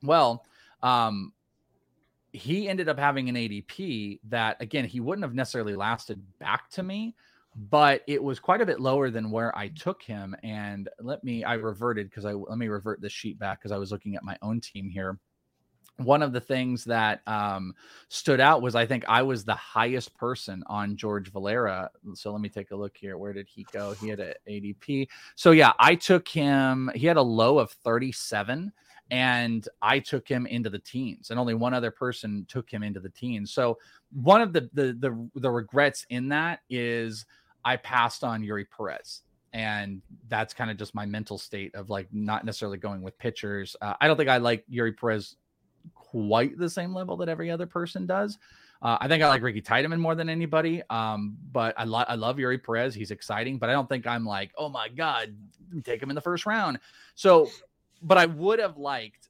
Well, 0.04 0.46
um, 0.82 1.34
he 2.32 2.70
ended 2.70 2.90
up 2.90 3.00
having 3.00 3.30
an 3.30 3.36
ADP 3.36 4.20
that, 4.30 4.62
again, 4.62 4.86
he 4.86 5.00
wouldn't 5.00 5.24
have 5.24 5.34
necessarily 5.34 5.76
lasted 5.76 6.22
back 6.40 6.70
to 6.72 6.84
me, 6.84 7.16
but 7.56 8.04
it 8.08 8.24
was 8.24 8.40
quite 8.40 8.62
a 8.62 8.66
bit 8.66 8.80
lower 8.80 9.10
than 9.10 9.32
where 9.32 9.56
I 9.58 9.70
took 9.70 10.02
him. 10.02 10.36
And 10.44 10.88
let 11.00 11.24
me, 11.24 11.44
I 11.44 11.56
reverted 11.56 12.10
because 12.10 12.26
I, 12.26 12.34
let 12.34 12.58
me 12.58 12.68
revert 12.68 13.02
this 13.02 13.12
sheet 13.12 13.40
back 13.40 13.60
because 13.60 13.72
I 13.72 13.78
was 13.78 13.92
looking 13.92 14.16
at 14.16 14.24
my 14.24 14.38
own 14.42 14.62
team 14.62 14.90
here 14.90 15.20
one 16.00 16.22
of 16.22 16.34
the 16.34 16.40
things 16.40 16.84
that 16.86 17.22
um, 17.28 17.74
stood 18.08 18.40
out 18.40 18.62
was 18.62 18.76
I 18.76 18.86
think 18.86 19.06
I 19.08 19.22
was 19.22 19.44
the 19.44 19.56
highest 19.56 20.16
person 20.18 20.64
on 20.68 20.96
George 20.96 21.32
Valera. 21.32 21.90
So 22.14 22.32
let 22.32 22.42
me 22.42 22.50
take 22.50 22.72
a 22.72 22.76
look 22.76 22.96
here. 22.98 23.18
Where 23.18 23.34
did 23.34 23.48
he 23.48 23.66
go? 23.72 23.94
He 23.94 24.10
had 24.10 24.20
an 24.20 24.34
ADP. 24.48 25.08
So 25.36 25.52
yeah, 25.52 25.74
I 25.80 25.96
took 25.96 26.28
him. 26.28 26.90
He 26.96 27.08
had 27.08 27.18
a 27.18 27.22
low 27.22 27.60
of 27.60 27.72
37 27.72 28.72
and 29.12 29.68
I 29.82 30.00
took 30.00 30.28
him 30.28 30.46
into 30.46 30.70
the 30.70 30.78
teens, 30.78 31.32
and 31.32 31.40
only 31.40 31.56
one 31.56 31.74
other 31.74 31.90
person 31.90 32.46
took 32.48 32.70
him 32.70 32.84
into 32.84 33.00
the 33.00 33.10
teens. 33.10 33.52
So 33.52 33.80
one 34.14 34.42
of 34.42 34.54
the 34.54 34.70
the 34.74 34.94
the, 34.94 35.30
the 35.36 35.50
regrets 35.50 36.06
in 36.10 36.30
that 36.30 36.60
is 36.70 37.26
I 37.66 37.78
passed 37.78 38.24
on 38.24 38.44
Eury 38.44 38.68
Perez 38.70 39.24
and 39.54 40.02
that's 40.28 40.54
kind 40.54 40.70
of 40.70 40.78
just 40.78 40.94
my 40.94 41.06
mental 41.06 41.38
state 41.38 41.74
of 41.76 41.90
like 41.90 42.08
not 42.12 42.46
necessarily 42.46 42.78
going 42.78 43.02
with 43.02 43.18
pitchers. 43.18 43.76
Uh, 43.82 43.94
I 44.00 44.08
don't 44.08 44.18
think 44.18 44.30
I 44.30 44.38
like 44.38 44.64
Eury 44.72 44.96
Perez 44.96 45.36
quite 46.10 46.58
the 46.58 46.70
same 46.70 46.94
level 46.94 47.18
that 47.18 47.30
every 47.30 47.52
other 47.52 47.66
person 47.66 48.06
does. 48.06 48.38
Uh, 48.82 48.98
I 49.00 49.08
think 49.08 49.22
I 49.22 49.28
like 49.28 49.42
Ricky 49.42 49.62
Tiedemann 49.62 50.00
more 50.00 50.16
than 50.16 50.30
anybody. 50.30 50.82
Um, 50.90 51.38
but 51.52 51.74
I, 51.78 51.84
lo- 51.84 52.06
I 52.08 52.16
love 52.16 52.38
Eury 52.38 52.64
Perez. 52.64 52.96
He's 52.96 53.12
exciting, 53.12 53.58
but 53.58 53.70
I 53.70 53.74
don't 53.74 53.90
think 53.90 54.08
I'm 54.08 54.26
like, 54.26 54.52
oh 54.58 54.70
my 54.70 54.88
God, 54.88 55.36
take 55.84 56.02
him 56.02 56.10
in 56.10 56.16
the 56.16 56.22
first 56.22 56.46
round. 56.46 56.80
So, 57.16 57.50
but 58.02 58.18
I 58.18 58.26
would 58.26 58.60
have 58.60 58.78
liked 58.78 59.30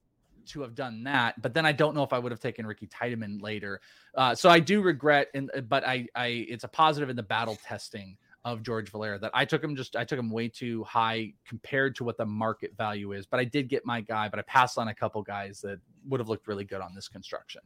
to 0.49 0.61
have 0.61 0.75
done 0.75 1.03
that. 1.03 1.41
But 1.41 1.53
then 1.53 1.65
I 1.65 1.71
don't 1.71 1.95
know 1.95 2.03
if 2.03 2.13
I 2.13 2.19
would 2.19 2.32
have 2.32 2.39
taken 2.39 2.65
Ricky 2.65 2.88
Tiedemann 2.88 3.39
later. 3.39 3.82
Uh, 4.15 4.36
so 4.36 4.49
I 4.49 4.59
do 4.59 4.82
regret, 4.82 5.30
and 5.34 5.49
but 5.67 5.86
I, 5.86 6.07
I, 6.15 6.27
it's 6.27 6.63
a 6.63 6.67
positive 6.67 7.09
in 7.09 7.15
the 7.15 7.23
battle 7.23 7.57
testing 7.63 8.17
of 8.45 8.63
George 8.63 8.89
Valera 8.89 9.19
that 9.19 9.31
I 9.33 9.45
took 9.45 9.63
him 9.63 9.75
just 9.75 9.95
I 9.95 10.03
took 10.03 10.17
him 10.17 10.29
way 10.29 10.47
too 10.47 10.83
high 10.85 11.33
compared 11.47 11.95
to 11.95 12.03
what 12.03 12.17
the 12.17 12.25
market 12.25 12.75
value 12.77 13.11
is. 13.11 13.25
But 13.25 13.39
I 13.39 13.43
did 13.43 13.67
get 13.67 13.85
my 13.85 14.01
guy, 14.01 14.29
but 14.29 14.39
I 14.39 14.43
passed 14.43 14.77
on 14.77 14.87
a 14.87 14.95
couple 14.95 15.21
guys 15.21 15.61
that 15.61 15.79
would 16.07 16.19
have 16.19 16.29
looked 16.29 16.47
really 16.47 16.63
good 16.63 16.81
on 16.81 16.95
this 16.95 17.07
construction. 17.07 17.61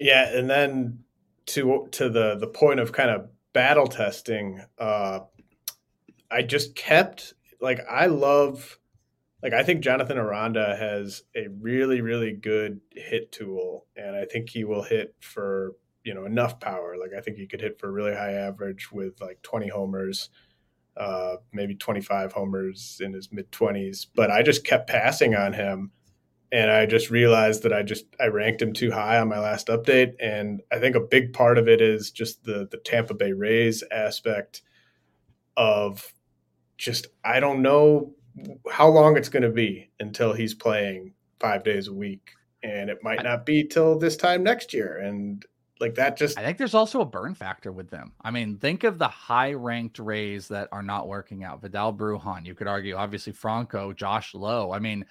Yeah, 0.00 0.36
and 0.36 0.50
then 0.50 1.04
to 1.46 1.88
to 1.92 2.08
the 2.08 2.36
the 2.36 2.48
point 2.48 2.80
of 2.80 2.92
kind 2.92 3.10
of 3.10 3.28
battle 3.52 3.86
testing, 3.86 4.60
uh 4.78 5.20
I 6.30 6.42
just 6.42 6.74
kept 6.74 7.34
like 7.60 7.80
I 7.88 8.06
love 8.06 8.78
like 9.42 9.52
I 9.52 9.62
think 9.62 9.82
Jonathan 9.82 10.18
Aranda 10.18 10.74
has 10.76 11.22
a 11.36 11.46
really 11.60 12.00
really 12.00 12.32
good 12.32 12.80
hit 12.90 13.30
tool 13.30 13.86
and 13.96 14.16
I 14.16 14.24
think 14.24 14.50
he 14.50 14.64
will 14.64 14.82
hit 14.82 15.14
for 15.20 15.74
you 16.04 16.14
know 16.14 16.26
enough 16.26 16.60
power. 16.60 16.96
Like 16.98 17.10
I 17.16 17.20
think 17.20 17.38
he 17.38 17.46
could 17.46 17.60
hit 17.60 17.80
for 17.80 17.88
a 17.88 17.92
really 17.92 18.14
high 18.14 18.32
average 18.32 18.92
with 18.92 19.20
like 19.20 19.42
20 19.42 19.68
homers, 19.68 20.28
uh, 20.96 21.36
maybe 21.52 21.74
25 21.74 22.32
homers 22.32 23.00
in 23.02 23.12
his 23.12 23.32
mid 23.32 23.50
20s. 23.50 24.06
But 24.14 24.30
I 24.30 24.42
just 24.42 24.64
kept 24.64 24.88
passing 24.88 25.34
on 25.34 25.54
him, 25.54 25.90
and 26.52 26.70
I 26.70 26.86
just 26.86 27.10
realized 27.10 27.62
that 27.64 27.72
I 27.72 27.82
just 27.82 28.04
I 28.20 28.26
ranked 28.26 28.62
him 28.62 28.72
too 28.72 28.92
high 28.92 29.18
on 29.18 29.28
my 29.28 29.38
last 29.40 29.68
update. 29.68 30.12
And 30.20 30.62
I 30.70 30.78
think 30.78 30.94
a 30.94 31.00
big 31.00 31.32
part 31.32 31.58
of 31.58 31.68
it 31.68 31.80
is 31.80 32.10
just 32.10 32.44
the 32.44 32.68
the 32.70 32.78
Tampa 32.78 33.14
Bay 33.14 33.32
Rays 33.32 33.82
aspect 33.90 34.62
of 35.56 36.12
just 36.76 37.06
I 37.24 37.40
don't 37.40 37.62
know 37.62 38.14
how 38.70 38.88
long 38.88 39.16
it's 39.16 39.28
going 39.28 39.44
to 39.44 39.50
be 39.50 39.90
until 40.00 40.32
he's 40.32 40.54
playing 40.54 41.14
five 41.40 41.62
days 41.62 41.88
a 41.88 41.94
week 41.94 42.32
and 42.62 42.90
it 42.90 42.98
might 43.02 43.22
not 43.22 43.46
be 43.46 43.62
till 43.62 43.98
this 43.98 44.16
time 44.16 44.42
next 44.42 44.72
year 44.72 44.98
and 44.98 45.44
like 45.80 45.94
that 45.96 46.16
just 46.16 46.38
I 46.38 46.42
think 46.42 46.58
there's 46.58 46.74
also 46.74 47.00
a 47.00 47.04
burn 47.04 47.34
factor 47.34 47.72
with 47.72 47.90
them. 47.90 48.12
I 48.22 48.30
mean, 48.30 48.58
think 48.58 48.84
of 48.84 48.98
the 48.98 49.08
high 49.08 49.52
ranked 49.52 49.98
Rays 49.98 50.48
that 50.48 50.68
are 50.72 50.82
not 50.82 51.08
working 51.08 51.42
out. 51.42 51.62
Vidal 51.62 51.92
Bruján, 51.92 52.46
you 52.46 52.54
could 52.54 52.68
argue, 52.68 52.94
obviously 52.94 53.32
Franco, 53.32 53.92
Josh 53.92 54.34
Lowe. 54.34 54.72
I 54.72 54.78
mean, 54.78 55.04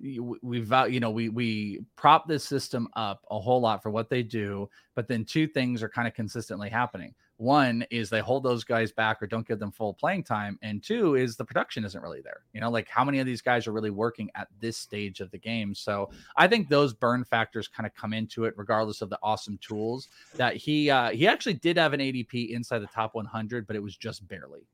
we've 0.00 0.72
you 0.88 1.00
know 1.00 1.10
we 1.10 1.28
we 1.28 1.80
prop 1.96 2.28
this 2.28 2.44
system 2.44 2.88
up 2.94 3.24
a 3.30 3.38
whole 3.38 3.60
lot 3.60 3.82
for 3.82 3.90
what 3.90 4.08
they 4.08 4.22
do, 4.22 4.68
but 4.94 5.08
then 5.08 5.24
two 5.24 5.46
things 5.46 5.82
are 5.82 5.88
kind 5.88 6.06
of 6.06 6.14
consistently 6.14 6.68
happening. 6.68 7.14
One 7.44 7.84
is 7.90 8.08
they 8.08 8.20
hold 8.20 8.42
those 8.42 8.64
guys 8.64 8.90
back 8.90 9.22
or 9.22 9.26
don't 9.26 9.46
give 9.46 9.58
them 9.58 9.70
full 9.70 9.92
playing 9.92 10.24
time. 10.24 10.58
And 10.62 10.82
two 10.82 11.14
is 11.14 11.36
the 11.36 11.44
production 11.44 11.84
isn't 11.84 12.00
really 12.00 12.22
there. 12.22 12.40
You 12.54 12.62
know, 12.62 12.70
like 12.70 12.88
how 12.88 13.04
many 13.04 13.18
of 13.18 13.26
these 13.26 13.42
guys 13.42 13.66
are 13.66 13.72
really 13.72 13.90
working 13.90 14.30
at 14.34 14.48
this 14.60 14.78
stage 14.78 15.20
of 15.20 15.30
the 15.30 15.36
game? 15.36 15.74
So 15.74 16.08
I 16.38 16.48
think 16.48 16.70
those 16.70 16.94
burn 16.94 17.22
factors 17.22 17.68
kind 17.68 17.86
of 17.86 17.94
come 17.94 18.14
into 18.14 18.46
it, 18.46 18.54
regardless 18.56 19.02
of 19.02 19.10
the 19.10 19.18
awesome 19.22 19.58
tools 19.58 20.08
that 20.36 20.56
he 20.56 20.88
uh 20.88 21.10
he 21.10 21.28
actually 21.28 21.54
did 21.54 21.76
have 21.76 21.92
an 21.92 22.00
ADP 22.00 22.48
inside 22.48 22.78
the 22.78 22.86
top 22.86 23.14
100, 23.14 23.66
but 23.66 23.76
it 23.76 23.82
was 23.82 23.94
just 23.94 24.26
barely. 24.26 24.66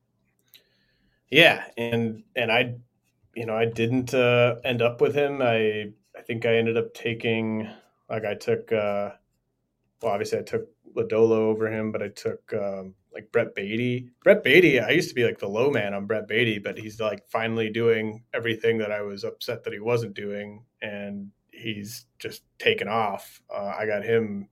Yeah, 1.28 1.64
and 1.76 2.22
and 2.36 2.52
I 2.52 2.76
you 3.34 3.46
know, 3.46 3.56
I 3.56 3.64
didn't 3.64 4.14
uh, 4.14 4.56
end 4.64 4.80
up 4.80 5.00
with 5.00 5.16
him. 5.16 5.42
I 5.42 5.92
I 6.16 6.22
think 6.22 6.46
I 6.46 6.54
ended 6.54 6.76
up 6.76 6.94
taking 6.94 7.68
like 8.08 8.24
I 8.24 8.34
took 8.34 8.70
uh, 8.70 9.10
well, 10.02 10.12
obviously 10.12 10.38
I 10.38 10.42
took 10.42 10.68
Lodolo 10.96 11.32
over 11.32 11.70
him, 11.70 11.92
but 11.92 12.02
I 12.02 12.08
took 12.08 12.52
um, 12.52 12.94
like 13.12 13.30
Brett 13.32 13.54
Baty. 13.54 14.10
Brett 14.22 14.42
Baty, 14.42 14.80
I 14.80 14.90
used 14.90 15.08
to 15.08 15.14
be 15.14 15.24
like 15.24 15.38
the 15.38 15.48
low 15.48 15.70
man 15.70 15.94
on 15.94 16.06
Brett 16.06 16.28
Baty, 16.28 16.58
but 16.58 16.78
he's 16.78 17.00
like 17.00 17.24
finally 17.28 17.70
doing 17.70 18.22
everything 18.32 18.78
that 18.78 18.92
I 18.92 19.02
was 19.02 19.24
upset 19.24 19.64
that 19.64 19.72
he 19.72 19.80
wasn't 19.80 20.14
doing, 20.14 20.64
and 20.82 21.30
he's 21.52 22.06
just 22.18 22.42
taken 22.58 22.88
off. 22.88 23.42
Uh, 23.52 23.74
I 23.78 23.86
got 23.86 24.04
him 24.04 24.48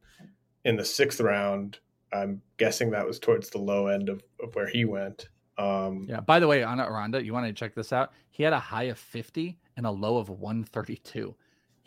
in 0.64 0.76
the 0.76 0.84
sixth 0.84 1.20
round. 1.20 1.78
I'm 2.12 2.42
guessing 2.56 2.90
that 2.90 3.06
was 3.06 3.18
towards 3.18 3.50
the 3.50 3.58
low 3.58 3.86
end 3.86 4.08
of, 4.08 4.22
of 4.42 4.54
where 4.54 4.68
he 4.68 4.84
went. 4.84 5.28
Um, 5.58 6.06
yeah. 6.08 6.20
By 6.20 6.38
the 6.38 6.46
way, 6.46 6.62
on 6.62 6.80
Aranda, 6.80 7.22
you 7.22 7.32
want 7.32 7.46
to 7.46 7.52
check 7.52 7.74
this 7.74 7.92
out? 7.92 8.12
He 8.30 8.42
had 8.42 8.52
a 8.52 8.60
high 8.60 8.84
of 8.84 8.98
50 8.98 9.58
and 9.76 9.86
a 9.86 9.90
low 9.90 10.16
of 10.16 10.28
132. 10.30 11.34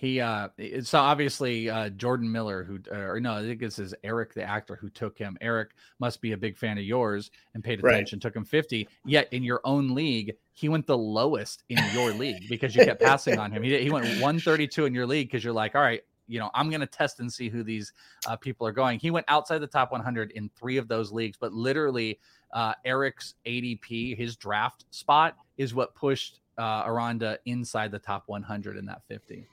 He 0.01 0.19
uh, 0.19 0.47
so 0.81 0.97
obviously 0.97 1.69
uh, 1.69 1.89
Jordan 1.89 2.31
Miller, 2.31 2.63
who 2.63 2.79
or 2.91 3.19
no, 3.19 3.33
I 3.33 3.43
think 3.43 3.59
this 3.59 3.77
is 3.77 3.93
Eric, 4.03 4.33
the 4.33 4.41
actor, 4.41 4.75
who 4.75 4.89
took 4.89 5.15
him. 5.15 5.37
Eric 5.41 5.75
must 5.99 6.21
be 6.21 6.31
a 6.31 6.37
big 6.37 6.57
fan 6.57 6.79
of 6.79 6.83
yours 6.83 7.29
and 7.53 7.63
paid 7.63 7.77
attention. 7.77 8.17
Right. 8.17 8.21
Took 8.23 8.35
him 8.35 8.43
50. 8.43 8.87
Yet 9.05 9.31
in 9.31 9.43
your 9.43 9.61
own 9.63 9.93
league, 9.93 10.33
he 10.53 10.69
went 10.69 10.87
the 10.87 10.97
lowest 10.97 11.65
in 11.69 11.77
your 11.93 12.13
league 12.13 12.49
because 12.49 12.75
you 12.75 12.83
kept 12.83 12.99
passing 12.99 13.37
on 13.37 13.51
him. 13.51 13.61
He, 13.61 13.77
he 13.77 13.91
went 13.91 14.05
132 14.05 14.87
in 14.87 14.95
your 14.95 15.05
league 15.05 15.27
because 15.27 15.43
you're 15.43 15.53
like, 15.53 15.75
all 15.75 15.83
right, 15.83 16.01
you 16.27 16.39
know, 16.39 16.49
I'm 16.55 16.69
going 16.69 16.81
to 16.81 16.87
test 16.87 17.19
and 17.19 17.31
see 17.31 17.49
who 17.49 17.61
these 17.61 17.93
uh, 18.27 18.35
people 18.35 18.65
are 18.65 18.71
going. 18.71 18.97
He 18.97 19.11
went 19.11 19.27
outside 19.27 19.59
the 19.59 19.67
top 19.67 19.91
100 19.91 20.31
in 20.31 20.49
three 20.57 20.77
of 20.77 20.87
those 20.87 21.11
leagues, 21.11 21.37
but 21.39 21.53
literally 21.53 22.19
uh, 22.53 22.73
Eric's 22.85 23.35
ADP, 23.45 24.17
his 24.17 24.35
draft 24.35 24.85
spot, 24.89 25.37
is 25.57 25.75
what 25.75 25.93
pushed 25.93 26.39
uh, 26.57 26.85
Aranda 26.87 27.37
inside 27.45 27.91
the 27.91 27.99
top 27.99 28.23
100 28.25 28.77
in 28.77 28.85
that 28.87 29.03
50. 29.07 29.45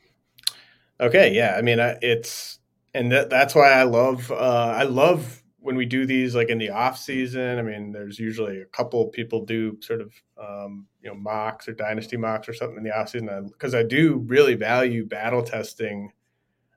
Okay, 1.01 1.33
yeah, 1.33 1.55
I 1.57 1.63
mean, 1.63 1.79
it's 1.81 2.59
and 2.95 3.13
that, 3.13 3.31
that's 3.31 3.55
why 3.55 3.71
I 3.71 3.85
love 3.85 4.31
uh, 4.33 4.75
I 4.77 4.83
love 4.83 5.43
when 5.61 5.77
we 5.77 5.87
do 5.87 6.07
these 6.07 6.35
like 6.35 6.49
in 6.49 6.59
the 6.59 6.71
off 6.71 6.99
season. 6.99 7.59
I 7.59 7.63
mean, 7.63 7.93
there's 7.93 8.19
usually 8.19 8.61
a 8.61 8.67
couple 8.67 9.07
people 9.09 9.45
do 9.45 9.79
sort 9.81 10.01
of 10.01 10.13
um, 10.41 10.87
you 11.03 11.09
know 11.09 11.15
mocks 11.15 11.69
or 11.69 11.73
dynasty 11.73 12.17
mocks 12.17 12.49
or 12.49 12.55
something 12.55 12.79
in 12.79 12.85
the 12.85 12.97
off 12.97 13.11
season 13.11 13.49
because 13.53 13.75
I 13.75 13.83
do 13.83 14.25
really 14.27 14.55
value 14.55 15.07
battle 15.07 15.43
testing 15.43 16.13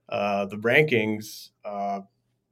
uh, 0.10 0.46
the 0.46 0.58
rankings. 0.58 1.50
Uh, 1.66 2.02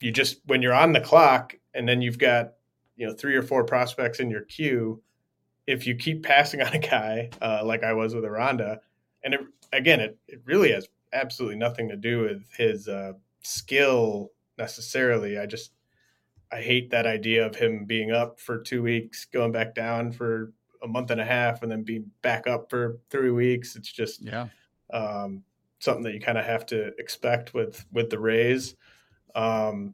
you 0.01 0.11
just 0.11 0.41
when 0.45 0.61
you're 0.61 0.73
on 0.73 0.93
the 0.93 1.01
clock 1.01 1.55
and 1.73 1.87
then 1.87 2.01
you've 2.01 2.17
got 2.17 2.53
you 2.95 3.07
know 3.07 3.13
three 3.13 3.35
or 3.35 3.43
four 3.43 3.63
prospects 3.63 4.19
in 4.19 4.29
your 4.29 4.41
queue 4.41 5.01
if 5.67 5.85
you 5.85 5.95
keep 5.95 6.23
passing 6.23 6.61
on 6.65 6.73
a 6.73 6.79
guy 6.79 7.29
uh, 7.41 7.61
like 7.63 7.83
i 7.83 7.93
was 7.93 8.13
with 8.13 8.25
aranda 8.25 8.79
and 9.23 9.33
it, 9.33 9.41
again 9.73 9.99
it, 9.99 10.17
it 10.27 10.41
really 10.45 10.71
has 10.71 10.87
absolutely 11.13 11.57
nothing 11.57 11.89
to 11.89 11.97
do 11.97 12.21
with 12.21 12.43
his 12.57 12.87
uh, 12.87 13.13
skill 13.41 14.31
necessarily. 14.57 15.37
I 15.37 15.45
just 15.45 15.71
i 16.51 16.61
hate 16.61 16.89
that 16.89 17.05
idea 17.05 17.45
of 17.45 17.55
him 17.55 17.85
being 17.85 18.11
up 18.11 18.39
for 18.39 18.57
two 18.57 18.81
weeks 18.81 19.25
going 19.25 19.51
back 19.51 19.75
down 19.75 20.11
for 20.11 20.51
a 20.81 20.87
month 20.87 21.11
and 21.11 21.21
a 21.21 21.25
half 21.25 21.61
and 21.61 21.71
then 21.71 21.83
being 21.83 22.09
back 22.21 22.47
up 22.47 22.69
for 22.69 22.99
three 23.09 23.31
weeks. 23.31 23.75
It's 23.75 23.91
just 23.91 24.23
yeah. 24.23 24.47
um, 24.91 25.43
something 25.79 26.03
that 26.03 26.13
you 26.13 26.19
kind 26.19 26.37
of 26.37 26.45
have 26.45 26.65
to 26.67 26.87
expect 26.97 27.53
with 27.53 27.85
with 27.91 28.09
the 28.09 28.19
rays. 28.19 28.75
Um, 29.35 29.93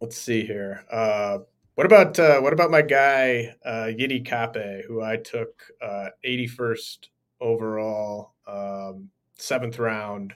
let's 0.00 0.16
see 0.16 0.44
here. 0.44 0.84
Uh, 0.90 1.38
what 1.74 1.86
about 1.86 2.18
uh, 2.18 2.40
what 2.40 2.52
about 2.52 2.70
my 2.70 2.82
guy 2.82 3.54
uh, 3.64 3.86
Yiddi 3.86 4.26
Cappe, 4.26 4.84
who 4.86 5.00
I 5.02 5.16
took 5.16 5.62
uh, 5.80 6.08
81st 6.26 7.08
overall, 7.40 8.32
um, 8.46 9.10
seventh 9.38 9.78
round? 9.78 10.34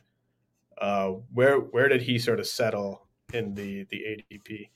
Uh, 0.79 1.11
where 1.33 1.57
where 1.59 1.89
did 1.89 2.03
he 2.03 2.19
sort 2.19 2.41
of 2.41 2.47
settle 2.47 3.07
in 3.33 3.55
the 3.55 3.85
the 3.91 3.99
ADP? 4.33 4.69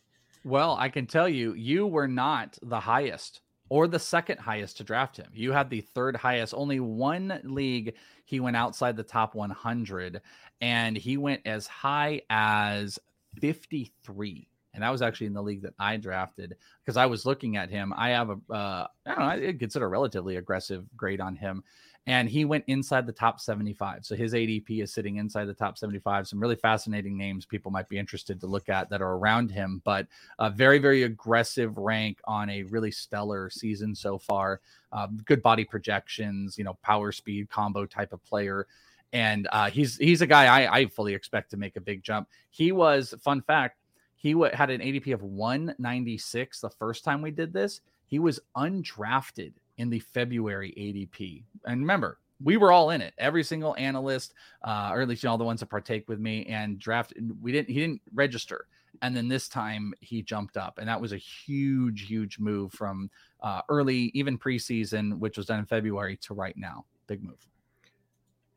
Well, 0.45 0.77
I 0.79 0.89
can 0.89 1.07
tell 1.07 1.29
you, 1.29 1.55
you 1.55 1.87
were 1.87 2.07
not 2.07 2.59
the 2.63 2.79
highest 2.79 3.41
or 3.69 3.89
the 3.89 3.99
second 3.99 4.39
highest 4.39 4.77
to 4.77 4.85
draft 4.85 5.17
him. 5.17 5.29
You 5.35 5.51
had 5.51 5.71
the 5.71 5.81
third 5.81 6.15
highest. 6.15 6.55
Only 6.55 6.79
one 6.79 7.41
league 7.43 7.95
he 8.25 8.39
went 8.39 8.57
outside 8.57 8.97
the 8.97 9.03
top 9.03 9.35
100, 9.35 10.21
and 10.61 10.97
he 10.97 11.17
went 11.17 11.43
as 11.47 11.67
high 11.67 12.23
as 12.31 12.99
53 13.41 14.49
and 14.77 14.83
that 14.83 14.91
was 14.91 15.01
actually 15.01 15.27
in 15.27 15.33
the 15.33 15.43
league 15.43 15.63
that 15.63 15.73
I 15.79 15.97
drafted 15.97 16.55
because 16.85 16.99
I 16.99 17.07
was 17.07 17.25
looking 17.25 17.57
at 17.57 17.71
him. 17.71 17.95
I 17.97 18.11
have 18.11 18.29
a, 18.29 18.53
uh, 18.53 18.87
I 19.07 19.09
don't 19.09 19.19
know, 19.19 19.49
I 19.49 19.53
consider 19.59 19.89
relatively 19.89 20.37
aggressive 20.37 20.85
grade 20.95 21.21
on 21.21 21.35
him, 21.35 21.65
and 22.07 22.29
he 22.29 22.45
went 22.45 22.65
inside 22.69 23.07
the 23.07 23.13
top 23.13 23.41
75. 23.41 24.05
So 24.05 24.15
his 24.15 24.33
ADP 24.33 24.83
is 24.83 24.93
sitting 24.93 25.17
inside 25.17 25.47
the 25.47 25.55
top 25.55 25.77
75. 25.77 26.29
Some 26.29 26.41
really 26.41 26.57
fascinating 26.57 27.17
names 27.17 27.45
people 27.45 27.71
might 27.71 27.89
be 27.89 27.99
interested 27.99 28.41
to 28.41 28.47
look 28.47 28.69
at 28.69 28.89
that 28.91 29.03
are 29.03 29.15
around 29.15 29.51
him, 29.51 29.83
but 29.85 30.07
a 30.39 30.49
very, 30.51 30.79
very 30.79 31.03
aggressive 31.03 31.77
rank 31.79 32.21
on 32.25 32.49
a 32.49 32.63
really 32.65 32.91
stellar 32.91 33.51
season 33.51 33.95
so 33.95 34.19
far. 34.19 34.61
Um, 34.93 35.19
good 35.25 35.43
body 35.43 35.65
projections, 35.65 36.57
you 36.57 36.65
know, 36.65 36.75
power 36.83 37.11
speed 37.13 37.51
combo 37.51 37.87
type 37.87 38.13
of 38.13 38.25
player 38.25 38.67
and 39.13 39.47
uh, 39.53 39.71
he's 39.71 39.97
he's 39.97 40.21
a 40.21 40.27
guy 40.27 40.47
I, 40.47 40.79
I 40.79 40.87
fully 40.87 41.15
expect 41.15 41.51
to 41.53 41.57
make 41.57 41.77
a 41.77 41.81
big 41.81 42.03
jump. 42.03 42.29
He 42.51 42.73
was 42.73 43.15
fun 43.23 43.41
fact 43.41 43.79
he 44.17 44.33
w- 44.33 44.53
had 44.53 44.71
an 44.71 44.81
ADP 44.81 45.15
of 45.15 45.23
196 45.23 46.61
the 46.61 46.71
first 46.71 47.05
time 47.05 47.23
we 47.23 47.31
did 47.31 47.53
this. 47.53 47.81
He 48.07 48.19
was 48.19 48.41
undrafted 48.57 49.53
in 49.79 49.91
the 49.91 49.99
February 50.01 50.73
ADP. 50.77 51.45
And 51.65 51.81
remember, 51.81 52.19
we 52.43 52.57
were 52.57 52.73
all 52.73 52.91
in 52.91 53.01
it. 53.01 53.15
Every 53.19 53.43
single 53.43 53.75
analyst, 53.77 54.35
uh, 54.63 54.91
or 54.93 55.01
at 55.01 55.09
least 55.09 55.23
you 55.23 55.29
know, 55.29 55.33
all 55.33 55.39
the 55.39 55.45
ones 55.45 55.61
that 55.61 55.67
partake 55.67 56.09
with 56.09 56.19
me 56.19 56.45
and 56.47 56.79
draft. 56.79 57.15
We 57.41 57.53
didn't. 57.53 57.69
He 57.69 57.81
didn't 57.81 58.03
register, 58.15 58.67
and 59.03 59.17
then 59.17 59.29
this 59.29 59.49
time 59.49 59.95
he 60.01 60.23
jumped 60.23 60.57
up, 60.57 60.79
and 60.79 60.89
that 60.89 61.01
was 61.01 61.13
a 61.13 61.17
huge, 61.17 62.07
huge 62.07 62.39
move 62.39 62.73
from 62.73 63.11
uh, 63.41 63.63
early, 63.69 64.11
even 64.15 64.39
preseason, 64.39 65.19
which 65.19 65.37
was 65.37 65.47
done 65.47 65.59
in 65.59 65.67
February, 65.67 66.17
to 66.19 66.35
right 66.35 66.57
now. 66.57 66.85
Big 67.07 67.23
move. 67.23 67.47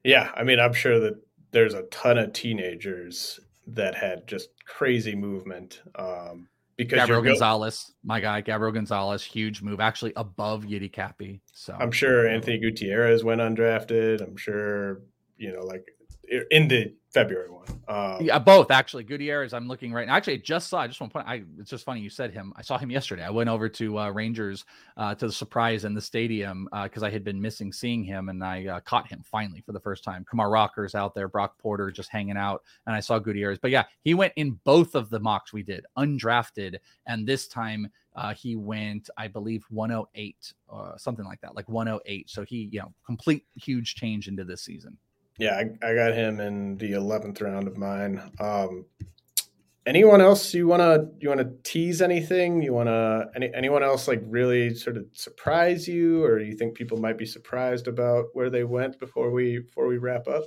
Yeah, 0.03 0.31
I 0.35 0.43
mean, 0.43 0.59
I'm 0.59 0.73
sure 0.73 0.99
that 0.99 1.17
there's 1.51 1.73
a 1.73 1.83
ton 1.83 2.17
of 2.17 2.33
teenagers 2.33 3.39
that 3.67 3.95
had 3.95 4.27
just 4.27 4.49
crazy 4.65 5.15
movement. 5.15 5.81
Um, 5.95 6.47
because 6.79 6.99
Gabriel 6.99 7.21
Gonzalez, 7.21 7.93
my 8.05 8.21
guy, 8.21 8.39
Gabriel 8.39 8.71
Gonzalez, 8.71 9.21
huge 9.21 9.61
move, 9.61 9.81
actually 9.81 10.13
above 10.15 10.63
Yiddi 10.63 10.89
Cappe. 10.89 11.41
So 11.51 11.75
I'm 11.77 11.91
sure 11.91 12.25
Anthony 12.25 12.57
Gutierrez 12.57 13.21
went 13.21 13.41
undrafted. 13.41 14.21
I'm 14.21 14.37
sure, 14.37 15.01
you 15.37 15.51
know, 15.51 15.59
like 15.59 15.83
in 16.51 16.67
the 16.67 16.93
February 17.11 17.49
one. 17.49 17.65
Um, 17.87 18.17
yeah, 18.21 18.37
both 18.37 18.69
actually. 18.69 19.03
Gutierrez, 19.03 19.53
I'm 19.53 19.67
looking 19.67 19.91
right 19.91 20.07
now. 20.07 20.15
Actually, 20.15 20.33
I 20.33 20.41
just 20.43 20.69
saw. 20.69 20.79
I 20.79 20.87
just 20.87 21.01
want 21.01 21.11
to 21.11 21.19
point. 21.19 21.27
I 21.27 21.43
it's 21.59 21.69
just 21.69 21.83
funny 21.83 22.01
you 22.01 22.09
said 22.09 22.31
him. 22.31 22.53
I 22.55 22.61
saw 22.61 22.77
him 22.77 22.91
yesterday. 22.91 23.23
I 23.23 23.31
went 23.31 23.49
over 23.49 23.67
to 23.67 23.99
uh, 23.99 24.09
Rangers 24.11 24.65
uh, 24.95 25.15
to 25.15 25.27
the 25.27 25.33
surprise 25.33 25.85
in 25.85 25.95
the 25.95 26.01
stadium 26.01 26.67
because 26.83 27.01
uh, 27.01 27.07
I 27.07 27.09
had 27.09 27.23
been 27.23 27.41
missing 27.41 27.73
seeing 27.73 28.03
him, 28.03 28.29
and 28.29 28.43
I 28.43 28.67
uh, 28.67 28.79
caught 28.81 29.07
him 29.07 29.23
finally 29.25 29.61
for 29.61 29.71
the 29.71 29.79
first 29.79 30.03
time. 30.03 30.23
Kumar 30.29 30.51
Rockers 30.51 30.93
out 30.93 31.15
there, 31.15 31.27
Brock 31.27 31.57
Porter 31.57 31.89
just 31.89 32.09
hanging 32.09 32.37
out, 32.37 32.61
and 32.85 32.95
I 32.95 32.99
saw 32.99 33.17
Gutierrez. 33.17 33.57
But 33.59 33.71
yeah, 33.71 33.85
he 34.03 34.13
went 34.13 34.33
in 34.35 34.59
both 34.63 34.93
of 34.93 35.09
the 35.09 35.19
mocks 35.19 35.51
we 35.51 35.63
did, 35.63 35.85
undrafted, 35.97 36.77
and 37.07 37.25
this 37.25 37.47
time 37.47 37.89
uh, 38.15 38.33
he 38.33 38.55
went, 38.55 39.09
I 39.17 39.27
believe, 39.27 39.63
108, 39.69 40.53
uh, 40.71 40.97
something 40.97 41.25
like 41.25 41.41
that, 41.41 41.55
like 41.55 41.69
108. 41.69 42.29
So 42.29 42.43
he, 42.43 42.69
you 42.71 42.79
know, 42.81 42.93
complete 43.05 43.45
huge 43.55 43.95
change 43.95 44.27
into 44.27 44.43
this 44.43 44.61
season. 44.61 44.97
Yeah, 45.39 45.55
I, 45.55 45.87
I 45.87 45.95
got 45.95 46.13
him 46.13 46.39
in 46.39 46.77
the 46.77 46.93
eleventh 46.93 47.41
round 47.41 47.67
of 47.67 47.77
mine. 47.77 48.21
Um, 48.39 48.85
anyone 49.85 50.21
else 50.21 50.53
you 50.53 50.67
wanna 50.67 51.07
you 51.19 51.29
wanna 51.29 51.51
tease 51.63 52.01
anything? 52.01 52.61
You 52.61 52.73
wanna 52.73 53.27
any 53.35 53.51
anyone 53.53 53.81
else 53.81 54.07
like 54.07 54.21
really 54.25 54.75
sort 54.75 54.97
of 54.97 55.05
surprise 55.13 55.87
you, 55.87 56.23
or 56.23 56.39
you 56.39 56.55
think 56.55 56.75
people 56.75 56.99
might 56.99 57.17
be 57.17 57.25
surprised 57.25 57.87
about 57.87 58.25
where 58.33 58.49
they 58.49 58.65
went 58.65 58.99
before 58.99 59.31
we 59.31 59.59
before 59.59 59.87
we 59.87 59.97
wrap 59.97 60.27
up? 60.27 60.43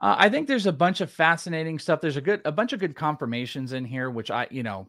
Uh, 0.00 0.16
I 0.18 0.28
think 0.28 0.48
there's 0.48 0.66
a 0.66 0.72
bunch 0.72 1.00
of 1.00 1.10
fascinating 1.10 1.78
stuff. 1.78 2.00
There's 2.00 2.16
a 2.16 2.20
good 2.20 2.42
a 2.44 2.52
bunch 2.52 2.72
of 2.72 2.80
good 2.80 2.94
confirmations 2.94 3.72
in 3.72 3.84
here, 3.84 4.10
which 4.10 4.30
I 4.30 4.46
you 4.50 4.62
know 4.62 4.88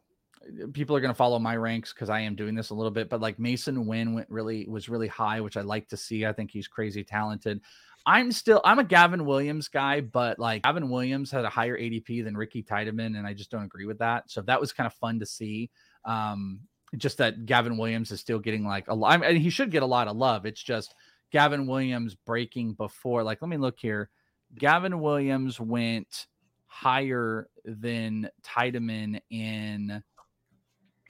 people 0.74 0.96
are 0.96 1.00
going 1.00 1.12
to 1.12 1.16
follow 1.16 1.40
my 1.40 1.56
ranks 1.56 1.94
because 1.94 2.10
I 2.10 2.20
am 2.20 2.36
doing 2.36 2.56
this 2.56 2.70
a 2.70 2.76
little 2.76 2.92
bit. 2.92 3.10
But 3.10 3.22
like 3.22 3.40
Mason 3.40 3.86
Winn 3.86 4.14
went 4.14 4.30
really 4.30 4.68
was 4.68 4.90
really 4.90 5.08
high, 5.08 5.42
which 5.42 5.58
I 5.58 5.62
like 5.62 5.88
to 5.90 5.98
see. 5.98 6.26
I 6.26 6.34
think 6.34 6.52
he's 6.52 6.68
crazy 6.68 7.04
talented. 7.04 7.62
I'm 8.06 8.32
still 8.32 8.62
I'm 8.64 8.80
a 8.80 8.84
Gavin 8.84 9.26
Williams 9.26 9.68
guy, 9.68 10.02
but 10.02 10.40
like 10.40 10.64
Gavin 10.64 10.90
Williams 10.90 11.32
had 11.32 11.46
a 11.46 11.50
higher 11.50 11.78
ADP 11.78 12.24
than 12.24 12.36
Ricky 12.36 12.62
Tiedemann, 12.62 13.16
and 13.16 13.26
I 13.26 13.34
just 13.34 13.50
don't 13.50 13.64
agree 13.64 13.86
with 13.86 14.00
that. 14.00 14.30
So 14.30 14.42
that 14.42 14.60
was 14.60 14.74
kind 14.74 14.88
of 14.88 14.94
fun 14.94 15.20
to 15.20 15.26
see. 15.26 15.70
Um, 16.06 16.60
just 16.98 17.18
that 17.18 17.46
Gavin 17.46 17.78
Williams 17.78 18.12
is 18.12 18.20
still 18.20 18.40
getting 18.40 18.66
like 18.66 18.88
a 18.88 18.94
lot. 18.94 19.14
I 19.14 19.18
mean, 19.18 19.42
he 19.42 19.50
should 19.50 19.72
get 19.72 19.84
a 19.84 19.88
lot 19.88 20.08
of 20.08 20.18
love. 20.18 20.46
It's 20.46 20.62
just 20.62 20.94
Gavin 21.32 21.66
Williams 21.66 22.16
breaking 22.16 22.74
before. 22.74 23.24
Like, 23.24 23.42
let 23.42 23.50
me 23.50 23.58
look 23.58 23.80
here. 23.80 24.10
Gavin 24.56 25.00
Williams 25.00 25.60
went 25.60 26.28
higher 26.68 27.48
than 27.66 28.30
Tiedemann 28.44 29.20
in 29.30 30.04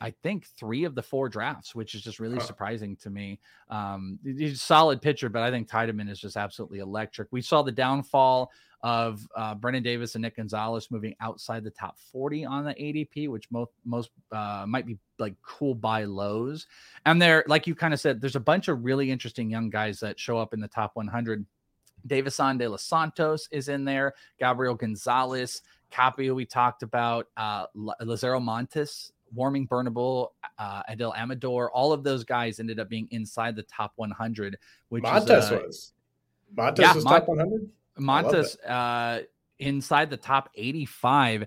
I 0.03 0.11
think 0.21 0.45
three 0.45 0.83
of 0.83 0.95
the 0.95 1.01
four 1.01 1.29
drafts, 1.29 1.73
which 1.73 1.95
is 1.95 2.01
just 2.01 2.19
really 2.19 2.35
huh. 2.35 2.43
surprising 2.43 2.97
to 2.97 3.09
me. 3.09 3.39
Um, 3.69 4.19
he's 4.21 4.55
a 4.55 4.57
solid 4.57 5.01
pitcher, 5.01 5.29
but 5.29 5.43
I 5.43 5.49
think 5.49 5.69
Tiedemann 5.69 6.09
is 6.09 6.19
just 6.19 6.35
absolutely 6.35 6.79
electric. 6.79 7.29
We 7.31 7.41
saw 7.41 7.61
the 7.61 7.71
downfall 7.71 8.51
of 8.81 9.25
uh, 9.33 9.55
Brennen 9.55 9.81
Davis 9.81 10.15
and 10.15 10.21
Nick 10.23 10.35
Gonzalez 10.35 10.91
moving 10.91 11.15
outside 11.21 11.63
the 11.63 11.71
top 11.71 11.97
40 12.11 12.43
on 12.43 12.65
the 12.65 12.73
ADP, 12.73 13.29
which 13.29 13.49
most 13.49 13.71
most 13.85 14.09
uh, 14.33 14.65
might 14.67 14.85
be 14.85 14.97
like 15.19 15.35
cool 15.41 15.73
buy 15.73 16.03
lows. 16.03 16.67
And 17.05 17.21
there, 17.21 17.45
like 17.47 17.65
you 17.65 17.73
kind 17.73 17.93
of 17.93 18.01
said, 18.01 18.19
there's 18.19 18.35
a 18.35 18.41
bunch 18.41 18.67
of 18.67 18.83
really 18.83 19.09
interesting 19.09 19.49
young 19.49 19.69
guys 19.69 20.01
that 20.01 20.19
show 20.19 20.37
up 20.37 20.53
in 20.53 20.59
the 20.59 20.67
top 20.67 20.91
100. 20.95 21.45
Deyvison 22.05 22.57
de 22.57 22.67
los 22.67 22.83
Santos 22.83 23.47
is 23.51 23.69
in 23.69 23.85
there. 23.85 24.15
Gabriel 24.37 24.75
Gonzalez, 24.75 25.61
Cappe, 25.89 26.35
we 26.35 26.45
talked 26.45 26.83
about. 26.83 27.29
Uh, 27.37 27.67
Lazaro 28.01 28.41
Montes, 28.41 29.13
Warming 29.33 29.65
Bernabel, 29.65 30.33
uh, 30.57 30.83
Adael 30.89 31.15
Amador. 31.17 31.71
All 31.71 31.93
of 31.93 32.03
those 32.03 32.23
guys 32.23 32.59
ended 32.59 32.79
up 32.79 32.89
being 32.89 33.07
inside 33.11 33.55
the 33.55 33.63
top 33.63 33.93
100. 33.95 34.57
Which 34.89 35.03
Montes 35.03 35.45
is, 35.45 35.51
uh, 35.51 35.61
was. 35.65 35.93
Montes 36.55 36.81
yeah, 36.81 36.93
was 36.93 37.03
Mon- 37.03 37.13
top 37.13 37.27
100. 37.27 37.69
Montes 37.97 38.55
uh, 38.59 39.21
inside 39.59 40.09
the 40.09 40.17
top 40.17 40.49
85. 40.55 41.45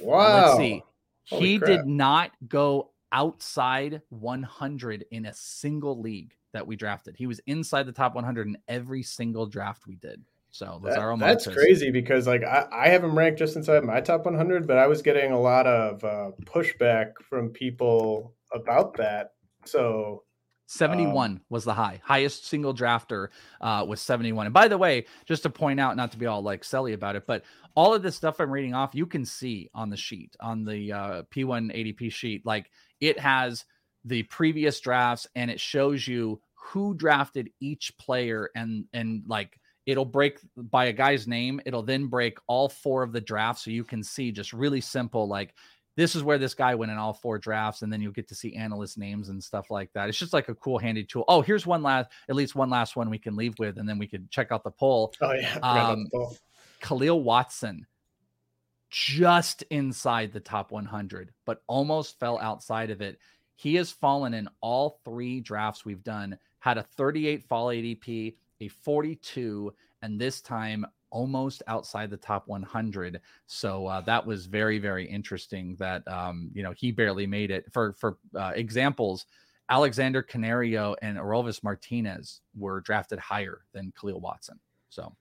Wow. 0.00 0.46
Let's 0.46 0.58
see. 0.58 0.82
Holy 1.28 1.46
he 1.46 1.58
crap. 1.58 1.70
did 1.70 1.86
not 1.86 2.30
go 2.48 2.90
outside 3.12 4.02
100 4.10 5.06
in 5.10 5.26
a 5.26 5.32
single 5.32 6.00
league 6.00 6.34
that 6.52 6.66
we 6.66 6.76
drafted. 6.76 7.16
He 7.16 7.26
was 7.26 7.40
inside 7.46 7.84
the 7.84 7.92
top 7.92 8.14
100 8.14 8.46
in 8.46 8.58
every 8.68 9.02
single 9.02 9.46
draft 9.46 9.86
we 9.86 9.96
did. 9.96 10.22
So 10.56 10.80
that, 10.84 11.18
that's 11.18 11.46
crazy 11.46 11.90
because 11.90 12.26
like 12.26 12.42
I, 12.44 12.66
I 12.72 12.88
have 12.88 13.04
him 13.04 13.16
ranked 13.16 13.38
just 13.38 13.56
inside 13.56 13.84
my 13.84 14.00
top 14.00 14.24
100, 14.24 14.66
but 14.66 14.78
I 14.78 14.86
was 14.86 15.02
getting 15.02 15.32
a 15.32 15.40
lot 15.40 15.66
of 15.66 16.02
uh, 16.04 16.30
pushback 16.44 17.12
from 17.28 17.50
people 17.50 18.34
about 18.52 18.96
that. 18.96 19.32
So 19.64 20.22
71 20.66 21.30
um, 21.30 21.40
was 21.48 21.64
the 21.64 21.74
high 21.74 22.00
highest 22.02 22.46
single 22.46 22.74
drafter 22.74 23.28
uh, 23.60 23.84
was 23.86 24.00
71 24.00 24.46
and 24.46 24.52
by 24.52 24.66
the 24.66 24.76
way 24.76 25.06
just 25.24 25.44
to 25.44 25.50
point 25.50 25.78
out 25.78 25.96
not 25.96 26.10
to 26.10 26.18
be 26.18 26.26
all 26.26 26.42
like 26.42 26.64
silly 26.64 26.92
about 26.92 27.14
it 27.14 27.24
but 27.24 27.44
all 27.76 27.94
of 27.94 28.02
this 28.02 28.16
stuff 28.16 28.40
i'm 28.40 28.50
reading 28.50 28.74
off 28.74 28.92
you 28.92 29.06
can 29.06 29.24
see 29.24 29.70
on 29.74 29.90
the 29.90 29.96
sheet 29.96 30.34
on 30.40 30.64
the 30.64 30.92
uh, 30.92 31.22
p1 31.32 31.72
adp 31.72 32.10
sheet. 32.10 32.44
Like 32.44 32.70
it 33.00 33.18
has 33.18 33.64
the 34.04 34.22
previous 34.24 34.80
drafts 34.80 35.26
and 35.34 35.50
it 35.50 35.60
shows 35.60 36.06
you 36.06 36.40
who 36.54 36.94
drafted 36.94 37.50
each 37.60 37.92
player 37.98 38.50
and 38.54 38.86
and 38.92 39.22
like 39.26 39.58
it'll 39.86 40.04
break 40.04 40.38
by 40.56 40.86
a 40.86 40.92
guy's 40.92 41.26
name 41.26 41.60
it'll 41.64 41.82
then 41.82 42.06
break 42.06 42.38
all 42.46 42.68
four 42.68 43.02
of 43.02 43.12
the 43.12 43.20
drafts 43.20 43.64
so 43.64 43.70
you 43.70 43.84
can 43.84 44.02
see 44.02 44.30
just 44.30 44.52
really 44.52 44.80
simple 44.80 45.26
like 45.26 45.54
this 45.96 46.14
is 46.14 46.22
where 46.22 46.38
this 46.38 46.54
guy 46.54 46.74
went 46.74 46.92
in 46.92 46.98
all 46.98 47.14
four 47.14 47.38
drafts, 47.38 47.80
and 47.82 47.90
then 47.90 48.02
you'll 48.02 48.12
get 48.12 48.28
to 48.28 48.34
see 48.34 48.54
analyst 48.54 48.98
names 48.98 49.30
and 49.30 49.42
stuff 49.42 49.70
like 49.70 49.90
that. 49.94 50.08
It's 50.08 50.18
just 50.18 50.34
like 50.34 50.50
a 50.50 50.54
cool, 50.54 50.78
handy 50.78 51.02
tool. 51.02 51.24
Oh, 51.26 51.40
here's 51.40 51.66
one 51.66 51.82
last, 51.82 52.10
at 52.28 52.36
least 52.36 52.54
one 52.54 52.68
last 52.68 52.96
one 52.96 53.08
we 53.08 53.18
can 53.18 53.34
leave 53.34 53.58
with, 53.58 53.78
and 53.78 53.88
then 53.88 53.98
we 53.98 54.06
could 54.06 54.30
check 54.30 54.52
out 54.52 54.62
the 54.62 54.70
poll. 54.70 55.14
Oh 55.22 55.32
yeah, 55.32 55.58
um, 55.62 56.06
poll. 56.12 56.36
Kahlil 56.82 57.22
Watson, 57.22 57.86
just 58.90 59.62
inside 59.70 60.32
the 60.32 60.40
top 60.40 60.70
100, 60.70 61.32
but 61.46 61.62
almost 61.66 62.20
fell 62.20 62.38
outside 62.38 62.90
of 62.90 63.00
it. 63.00 63.18
He 63.54 63.74
has 63.76 63.90
fallen 63.90 64.34
in 64.34 64.50
all 64.60 65.00
three 65.02 65.40
drafts 65.40 65.86
we've 65.86 66.04
done. 66.04 66.38
Had 66.58 66.76
a 66.76 66.82
38 66.82 67.42
fall 67.44 67.68
ADP, 67.68 68.34
a 68.60 68.68
42, 68.68 69.72
and 70.02 70.20
this 70.20 70.40
time 70.40 70.86
almost 71.10 71.62
outside 71.66 72.10
the 72.10 72.16
top 72.16 72.46
100. 72.46 73.20
So 73.46 73.86
uh, 73.86 74.00
that 74.02 74.26
was 74.26 74.46
very, 74.46 74.78
very 74.78 75.06
interesting 75.06 75.76
that, 75.78 76.06
um, 76.08 76.50
you 76.52 76.62
know, 76.62 76.72
he 76.72 76.92
barely 76.92 77.26
made 77.26 77.50
it. 77.50 77.64
For, 77.72 77.92
for 77.92 78.18
uh, 78.34 78.52
examples, 78.54 79.26
Alexander 79.68 80.22
Canario 80.22 80.94
and 81.02 81.18
Orelvis 81.18 81.62
Martinez 81.62 82.40
were 82.56 82.80
drafted 82.80 83.18
higher 83.18 83.62
than 83.72 83.92
Kahlil 83.98 84.20
Watson. 84.20 84.58
So 84.90 85.14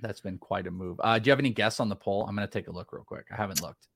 that's 0.00 0.20
been 0.20 0.38
quite 0.38 0.66
a 0.66 0.70
move. 0.70 1.00
Uh, 1.02 1.18
do 1.18 1.28
you 1.28 1.32
have 1.32 1.38
any 1.38 1.50
guess 1.50 1.80
on 1.80 1.88
the 1.88 1.96
poll? 1.96 2.26
I'm 2.28 2.34
going 2.34 2.46
to 2.46 2.52
take 2.52 2.68
a 2.68 2.72
look 2.72 2.92
real 2.92 3.04
quick. 3.04 3.26
I 3.32 3.36
haven't 3.36 3.62
looked. 3.62 3.88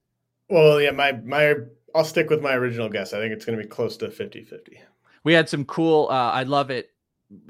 Well, 0.49 0.81
yeah, 0.81 0.93
my, 0.93 1.13
my, 1.13 1.55
I'll 1.95 2.05
stick 2.05 2.31
with 2.31 2.41
my 2.41 2.55
original 2.55 2.89
guess. 2.89 3.13
I 3.13 3.19
think 3.19 3.33
it's 3.33 3.45
going 3.45 3.59
to 3.59 3.65
be 3.65 3.69
close 3.69 3.97
to 3.99 4.11
50 4.11 4.45
50. 4.45 4.81
We 5.25 5.33
had 5.33 5.49
some 5.49 5.65
cool, 5.65 6.07
uh, 6.09 6.31
I 6.31 6.45
love 6.45 6.71
it 6.71 6.91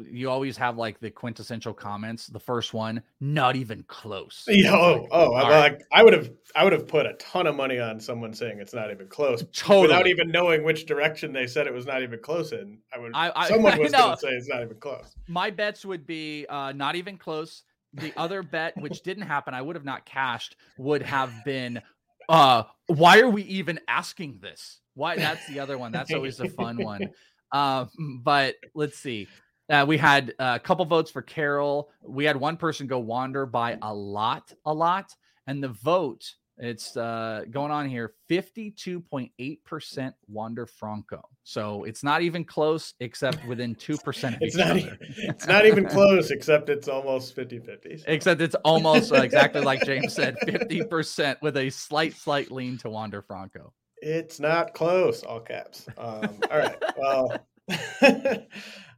you 0.03 0.31
always 0.31 0.57
have 0.57 0.79
like 0.79 0.99
the 1.01 1.11
quintessential 1.11 1.75
comments. 1.75 2.27
The 2.29 2.41
first 2.41 2.73
one, 2.73 3.03
not 3.21 3.57
even 3.57 3.85
close. 3.87 4.45
Yeah, 4.57 4.75
oh, 4.75 5.03
like, 5.03 5.09
oh, 5.11 5.35
I, 5.35 5.59
like, 5.59 5.83
I 5.93 6.03
would 6.03 6.15
have, 6.15 6.31
I 6.55 6.65
would 6.65 6.73
have 6.73 6.89
put 6.89 7.05
a 7.05 7.13
ton 7.15 7.47
of 7.47 7.55
money 7.55 7.79
on 7.79 8.01
someone 8.01 8.33
saying 8.33 8.59
it's 8.59 8.73
not 8.73 8.91
even 8.91 9.07
close, 9.09 9.45
totally. 9.53 9.83
without 9.89 10.07
even 10.07 10.31
knowing 10.31 10.65
which 10.65 10.87
direction 10.87 11.33
they 11.33 11.47
said 11.47 11.67
it 11.67 11.75
was 11.75 11.87
not 11.87 12.03
even 12.03 12.19
close 12.21 12.53
in. 12.53 12.79
I 12.95 12.99
would, 12.99 13.13
I, 13.15 13.33
I, 13.37 13.49
someone 13.49 13.79
was 13.79 13.93
going 13.93 14.13
to 14.13 14.19
say 14.19 14.29
it's 14.29 14.49
not 14.49 14.63
even 14.63 14.79
close. 14.79 15.15
My 15.29 15.51
bets 15.51 15.85
would 15.85 16.07
be 16.07 16.47
uh, 16.49 16.73
not 16.73 16.97
even 16.97 17.19
close. 17.19 17.65
The 17.93 18.13
other 18.17 18.43
bet, 18.43 18.75
which 18.79 19.03
didn't 19.03 19.25
happen, 19.25 19.55
I 19.55 19.63
would 19.63 19.77
have 19.77 19.85
not 19.85 20.07
cashed, 20.07 20.57
would 20.79 21.03
have 21.03 21.33
been, 21.45 21.81
uh, 22.29 22.65
why 22.87 23.21
are 23.21 23.31
we 23.31 23.43
even 23.43 23.79
asking 23.89 24.39
this? 24.41 24.81
Why? 24.95 25.17
That's 25.17 25.47
the 25.47 25.61
other 25.61 25.77
one. 25.77 25.93
That's 25.93 26.13
always 26.13 26.41
a 26.41 26.49
fun 26.49 26.83
one. 26.83 27.11
Um, 27.53 28.21
but 28.25 28.57
let's 28.75 28.99
see. 28.99 29.29
Uh, 29.69 29.85
we 29.87 29.99
had 29.99 30.35
a 30.39 30.61
couple 30.61 30.85
votes 30.85 31.11
for 31.11 31.23
Carroll. 31.23 31.91
We 32.03 32.25
had 32.25 32.37
one 32.37 32.57
person 32.57 32.87
go 32.87 32.99
wander 32.99 33.47
by 33.47 33.79
a 33.83 33.93
lot, 33.93 34.53
a 34.65 34.73
lot. 34.73 35.15
And 35.47 35.63
the 35.63 35.69
vote, 35.69 36.35
it's 36.59 36.97
uh, 36.97 37.45
going 37.51 37.71
on 37.71 37.89
here 37.89 38.15
52.8% 38.31 40.13
Wander 40.29 40.67
Franco. 40.67 41.23
So 41.43 41.85
it's 41.85 42.03
not 42.03 42.23
even 42.23 42.45
close, 42.45 42.95
except 43.01 43.45
within 43.47 43.75
2% 43.77 44.39
it's 44.41 44.57
not, 44.57 44.77
even, 44.77 44.97
it's 45.01 45.47
not 45.47 45.67
even 45.67 45.87
close, 45.87 46.31
except 46.31 46.69
it's 46.71 46.89
almost 46.89 47.35
50 47.35 47.59
50. 47.61 48.05
Except 48.07 48.41
it's 48.41 48.57
almost 48.65 49.13
uh, 49.13 49.17
exactly 49.17 49.61
like 49.61 49.81
James 49.87 50.15
said 50.15 50.37
50% 50.47 51.37
with 51.43 51.57
a 51.57 51.71
slight, 51.71 52.15
slight 52.15 52.51
lean 52.51 52.79
to 52.79 52.91
Wander 52.91 53.23
Franco. 53.23 53.73
It's 54.01 54.41
not 54.41 54.75
close, 54.75 55.23
all 55.23 55.41
caps. 55.41 55.87
Um, 55.99 56.39
all 56.51 56.59
right. 56.59 56.83
Well, 56.97 57.47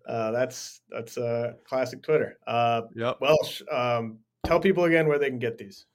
Uh, 0.08 0.30
that's 0.30 0.80
that's 0.90 1.18
uh, 1.18 1.52
classic 1.64 2.02
Twitter. 2.02 2.38
Uh, 2.46 2.82
yep. 2.94 3.18
Well, 3.20 3.38
um, 3.70 4.18
tell 4.44 4.58
people 4.58 4.84
again 4.84 5.06
where 5.06 5.18
they 5.18 5.28
can 5.28 5.38
get 5.38 5.58
these. 5.58 5.86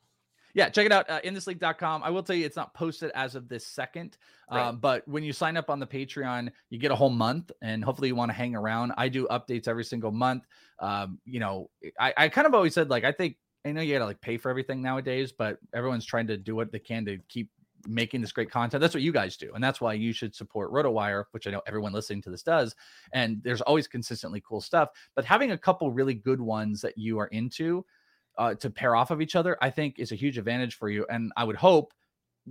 Yeah, 0.55 0.69
check 0.69 0.85
it 0.85 0.91
out, 0.91 1.09
uh, 1.09 1.19
inthisleague.com. 1.21 2.03
I 2.03 2.11
will 2.11 2.21
tell 2.21 2.35
you 2.35 2.45
it's 2.45 2.55
not 2.55 2.75
posted 2.75 3.09
as 3.15 3.33
of 3.33 3.49
this 3.49 3.65
second, 3.65 4.17
right. 4.51 4.67
um, 4.67 4.77
but 4.77 5.07
when 5.07 5.23
you 5.23 5.33
sign 5.33 5.57
up 5.57 5.67
on 5.71 5.79
the 5.79 5.87
Patreon, 5.87 6.51
you 6.69 6.77
get 6.77 6.91
a 6.91 6.95
whole 6.95 7.09
month, 7.09 7.51
and 7.63 7.83
hopefully 7.83 8.09
you 8.09 8.15
want 8.15 8.29
to 8.29 8.35
hang 8.35 8.55
around. 8.55 8.93
I 8.95 9.09
do 9.09 9.25
updates 9.31 9.67
every 9.67 9.83
single 9.83 10.11
month. 10.11 10.43
Um, 10.77 11.17
you 11.25 11.39
know, 11.39 11.71
I, 11.99 12.13
I 12.15 12.29
kind 12.29 12.45
of 12.45 12.53
always 12.53 12.75
said 12.75 12.91
like 12.91 13.03
I 13.03 13.11
think 13.11 13.37
I 13.65 13.71
know 13.71 13.81
you 13.81 13.93
got 13.93 13.99
to 13.99 14.05
like 14.05 14.21
pay 14.21 14.37
for 14.37 14.49
everything 14.49 14.81
nowadays, 14.81 15.31
but 15.31 15.57
everyone's 15.73 16.05
trying 16.05 16.27
to 16.27 16.37
do 16.37 16.55
what 16.55 16.71
they 16.71 16.79
can 16.79 17.03
to 17.05 17.17
keep 17.29 17.49
making 17.87 18.21
this 18.21 18.31
great 18.31 18.49
content. 18.49 18.81
That's 18.81 18.93
what 18.93 19.03
you 19.03 19.11
guys 19.11 19.37
do. 19.37 19.51
And 19.53 19.63
that's 19.63 19.81
why 19.81 19.93
you 19.93 20.13
should 20.13 20.35
support 20.35 20.71
RotoWire, 20.71 21.25
which 21.31 21.47
I 21.47 21.51
know 21.51 21.61
everyone 21.67 21.93
listening 21.93 22.21
to 22.23 22.29
this 22.29 22.43
does. 22.43 22.75
And 23.13 23.41
there's 23.43 23.61
always 23.61 23.87
consistently 23.87 24.41
cool 24.47 24.61
stuff. 24.61 24.89
But 25.15 25.25
having 25.25 25.51
a 25.51 25.57
couple 25.57 25.91
really 25.91 26.13
good 26.13 26.41
ones 26.41 26.81
that 26.81 26.97
you 26.97 27.19
are 27.19 27.27
into 27.27 27.85
uh, 28.37 28.55
to 28.55 28.69
pair 28.69 28.95
off 28.95 29.11
of 29.11 29.21
each 29.21 29.35
other, 29.35 29.57
I 29.61 29.69
think 29.69 29.99
is 29.99 30.11
a 30.11 30.15
huge 30.15 30.37
advantage 30.37 30.75
for 30.75 30.89
you. 30.89 31.05
And 31.09 31.31
I 31.37 31.43
would 31.43 31.55
hope 31.55 31.93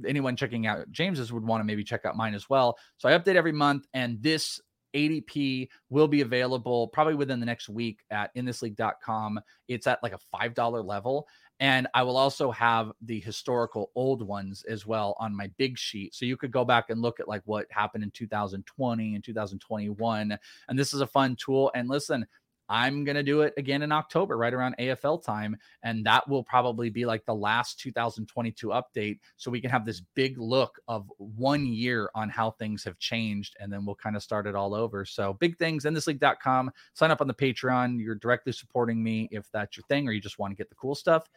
anyone 0.06 0.36
checking 0.36 0.66
out 0.66 0.90
James's 0.90 1.32
would 1.32 1.44
want 1.44 1.60
to 1.60 1.64
maybe 1.64 1.84
check 1.84 2.04
out 2.04 2.16
mine 2.16 2.34
as 2.34 2.48
well. 2.48 2.78
So 2.98 3.08
I 3.08 3.18
update 3.18 3.36
every 3.36 3.52
month. 3.52 3.86
And 3.94 4.22
this 4.22 4.60
ADP 4.94 5.68
will 5.90 6.08
be 6.08 6.20
available 6.20 6.88
probably 6.88 7.14
within 7.14 7.40
the 7.40 7.46
next 7.46 7.68
week 7.68 8.00
at 8.10 8.34
inthisleague.com. 8.34 9.40
It's 9.68 9.86
at 9.86 10.02
like 10.02 10.12
a 10.12 10.36
$5 10.36 10.84
level. 10.84 11.26
And 11.62 11.86
I 11.94 12.02
will 12.02 12.16
also 12.16 12.50
have 12.50 12.90
the 13.02 13.20
historical 13.20 13.92
old 13.94 14.20
ones 14.20 14.64
as 14.64 14.84
well 14.84 15.14
on 15.20 15.32
my 15.32 15.48
big 15.58 15.78
sheet. 15.78 16.12
So 16.12 16.26
you 16.26 16.36
could 16.36 16.50
go 16.50 16.64
back 16.64 16.90
and 16.90 17.00
look 17.00 17.20
at 17.20 17.28
like 17.28 17.42
what 17.44 17.66
happened 17.70 18.02
in 18.02 18.10
2020 18.10 19.14
and 19.14 19.22
2021. 19.22 20.38
And 20.68 20.76
this 20.76 20.92
is 20.92 21.02
a 21.02 21.06
fun 21.06 21.36
tool. 21.36 21.70
And 21.76 21.88
listen, 21.88 22.26
I'm 22.68 23.04
going 23.04 23.14
to 23.14 23.22
do 23.22 23.42
it 23.42 23.54
again 23.56 23.82
in 23.82 23.92
October, 23.92 24.36
right 24.36 24.52
around 24.52 24.74
AFL 24.80 25.22
time. 25.22 25.56
And 25.84 26.04
that 26.04 26.28
will 26.28 26.42
probably 26.42 26.90
be 26.90 27.04
like 27.04 27.24
the 27.26 27.34
last 27.34 27.78
2022 27.78 28.68
update. 28.68 29.20
So 29.36 29.48
we 29.48 29.60
can 29.60 29.70
have 29.70 29.84
this 29.84 30.00
big 30.14 30.38
look 30.38 30.80
of 30.88 31.12
one 31.18 31.64
year 31.64 32.10
on 32.16 32.28
how 32.28 32.50
things 32.50 32.82
have 32.82 32.98
changed. 32.98 33.54
And 33.60 33.72
then 33.72 33.86
we'll 33.86 33.94
kind 33.94 34.16
of 34.16 34.22
start 34.24 34.48
it 34.48 34.56
all 34.56 34.74
over. 34.74 35.04
So 35.04 35.34
big 35.34 35.58
things, 35.58 35.84
in 35.84 35.94
this 35.94 36.06
inthisleague.com. 36.06 36.72
Sign 36.94 37.12
up 37.12 37.20
on 37.20 37.28
the 37.28 37.34
Patreon. 37.34 38.00
You're 38.00 38.16
directly 38.16 38.52
supporting 38.52 39.00
me 39.00 39.28
if 39.30 39.48
that's 39.52 39.76
your 39.76 39.84
thing, 39.88 40.08
or 40.08 40.12
you 40.12 40.20
just 40.20 40.40
want 40.40 40.50
to 40.50 40.56
get 40.56 40.68
the 40.68 40.74
cool 40.74 40.96
stuff 40.96 41.28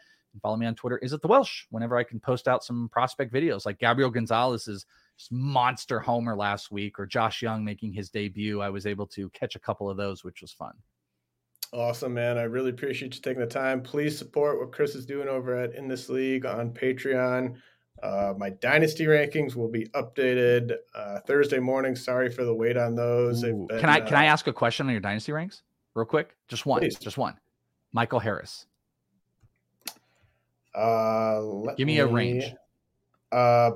follow 0.41 0.57
me 0.57 0.65
on 0.65 0.75
Twitter. 0.75 0.97
Is 0.99 1.13
it 1.13 1.21
the 1.21 1.27
Welsh? 1.27 1.65
Whenever 1.69 1.97
I 1.97 2.03
can 2.03 2.19
post 2.19 2.47
out 2.47 2.63
some 2.63 2.89
prospect 2.89 3.33
videos, 3.33 3.65
like 3.65 3.79
Gabriel 3.79 4.09
Gonzalez's 4.09 4.85
monster 5.31 5.99
homer 5.99 6.35
last 6.35 6.71
week, 6.71 6.99
or 6.99 7.05
Josh 7.05 7.41
Jung 7.41 7.63
making 7.63 7.93
his 7.93 8.09
debut, 8.09 8.61
I 8.61 8.69
was 8.69 8.85
able 8.85 9.07
to 9.07 9.29
catch 9.29 9.55
a 9.55 9.59
couple 9.59 9.89
of 9.89 9.97
those, 9.97 10.23
which 10.23 10.41
was 10.41 10.51
fun. 10.51 10.73
Awesome, 11.73 12.13
man. 12.13 12.37
I 12.37 12.43
really 12.43 12.69
appreciate 12.69 13.15
you 13.15 13.21
taking 13.21 13.41
the 13.41 13.47
time. 13.47 13.81
Please 13.81 14.17
support 14.17 14.59
what 14.59 14.71
Chris 14.71 14.95
is 14.95 15.05
doing 15.05 15.27
over 15.27 15.55
at 15.55 15.73
In 15.73 15.87
This 15.87 16.09
League 16.09 16.45
on 16.45 16.71
Patreon. 16.71 17.55
Uh, 18.03 18.33
my 18.37 18.49
dynasty 18.49 19.05
rankings 19.05 19.55
will 19.55 19.69
be 19.69 19.85
updated 19.87 20.75
uh, 20.93 21.19
Thursday 21.21 21.59
morning. 21.59 21.95
Sorry 21.95 22.29
for 22.29 22.43
the 22.43 22.53
wait 22.53 22.77
on 22.77 22.93
those. 22.95 23.41
Been, 23.41 23.67
can 23.67 23.89
I 23.89 23.99
can 23.99 24.15
I 24.15 24.27
uh, 24.27 24.31
ask 24.31 24.47
a 24.47 24.53
question 24.53 24.87
on 24.87 24.91
your 24.91 25.01
dynasty 25.01 25.31
ranks 25.31 25.63
real 25.95 26.05
quick? 26.05 26.35
Just 26.47 26.65
one. 26.65 26.81
Please. 26.81 26.97
Just 26.97 27.17
one. 27.17 27.35
Michael 27.93 28.19
Harris. 28.19 28.65
Uh, 30.75 31.39
let 31.41 31.77
Give 31.77 31.87
me 31.87 31.99
a 31.99 32.07
range. 32.07 32.53
Uh, 33.31 33.71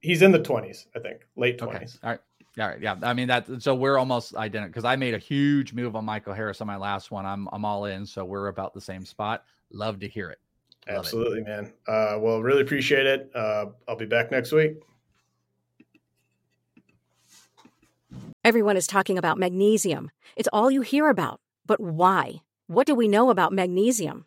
he's 0.00 0.22
in 0.22 0.32
the 0.32 0.38
twenties, 0.38 0.86
I 0.94 1.00
think, 1.00 1.26
late 1.36 1.60
Okay. 1.60 1.70
twenties. 1.70 1.98
All 2.02 2.10
right. 2.10 2.20
All 2.58 2.68
right. 2.68 2.80
Yeah. 2.80 2.96
I 3.02 3.14
mean 3.14 3.28
that. 3.28 3.48
So 3.62 3.74
we're 3.74 3.96
almost 3.98 4.36
identical 4.36 4.70
because 4.70 4.84
I 4.84 4.96
made 4.96 5.14
a 5.14 5.18
huge 5.18 5.72
move 5.72 5.96
on 5.96 6.04
Michael 6.04 6.34
Harris 6.34 6.60
on 6.60 6.66
my 6.66 6.76
last 6.76 7.10
one. 7.10 7.24
I'm 7.24 7.48
I'm 7.52 7.64
all 7.64 7.86
in. 7.86 8.04
So 8.06 8.24
we're 8.24 8.48
about 8.48 8.74
the 8.74 8.80
same 8.80 9.04
spot. 9.06 9.44
Love 9.72 10.00
to 10.00 10.08
hear 10.08 10.30
it. 10.30 10.38
Love 10.86 10.96
it. 10.96 10.98
Absolutely, 10.98 11.40
man. 11.42 11.72
Uh, 11.88 12.18
well, 12.20 12.42
really 12.42 12.60
appreciate 12.62 13.06
it. 13.06 13.30
Uh, 13.34 13.66
I'll 13.88 13.96
be 13.96 14.04
back 14.06 14.30
next 14.30 14.52
week. 14.52 14.74
Everyone 18.44 18.76
is 18.76 18.86
talking 18.86 19.16
about 19.16 19.38
magnesium. 19.38 20.10
It's 20.36 20.48
all 20.52 20.70
you 20.70 20.82
hear 20.82 21.08
about. 21.08 21.40
But 21.64 21.80
why? 21.80 22.42
What 22.66 22.86
do 22.86 22.94
we 22.94 23.06
know 23.08 23.30
about 23.30 23.52
magnesium? 23.52 24.26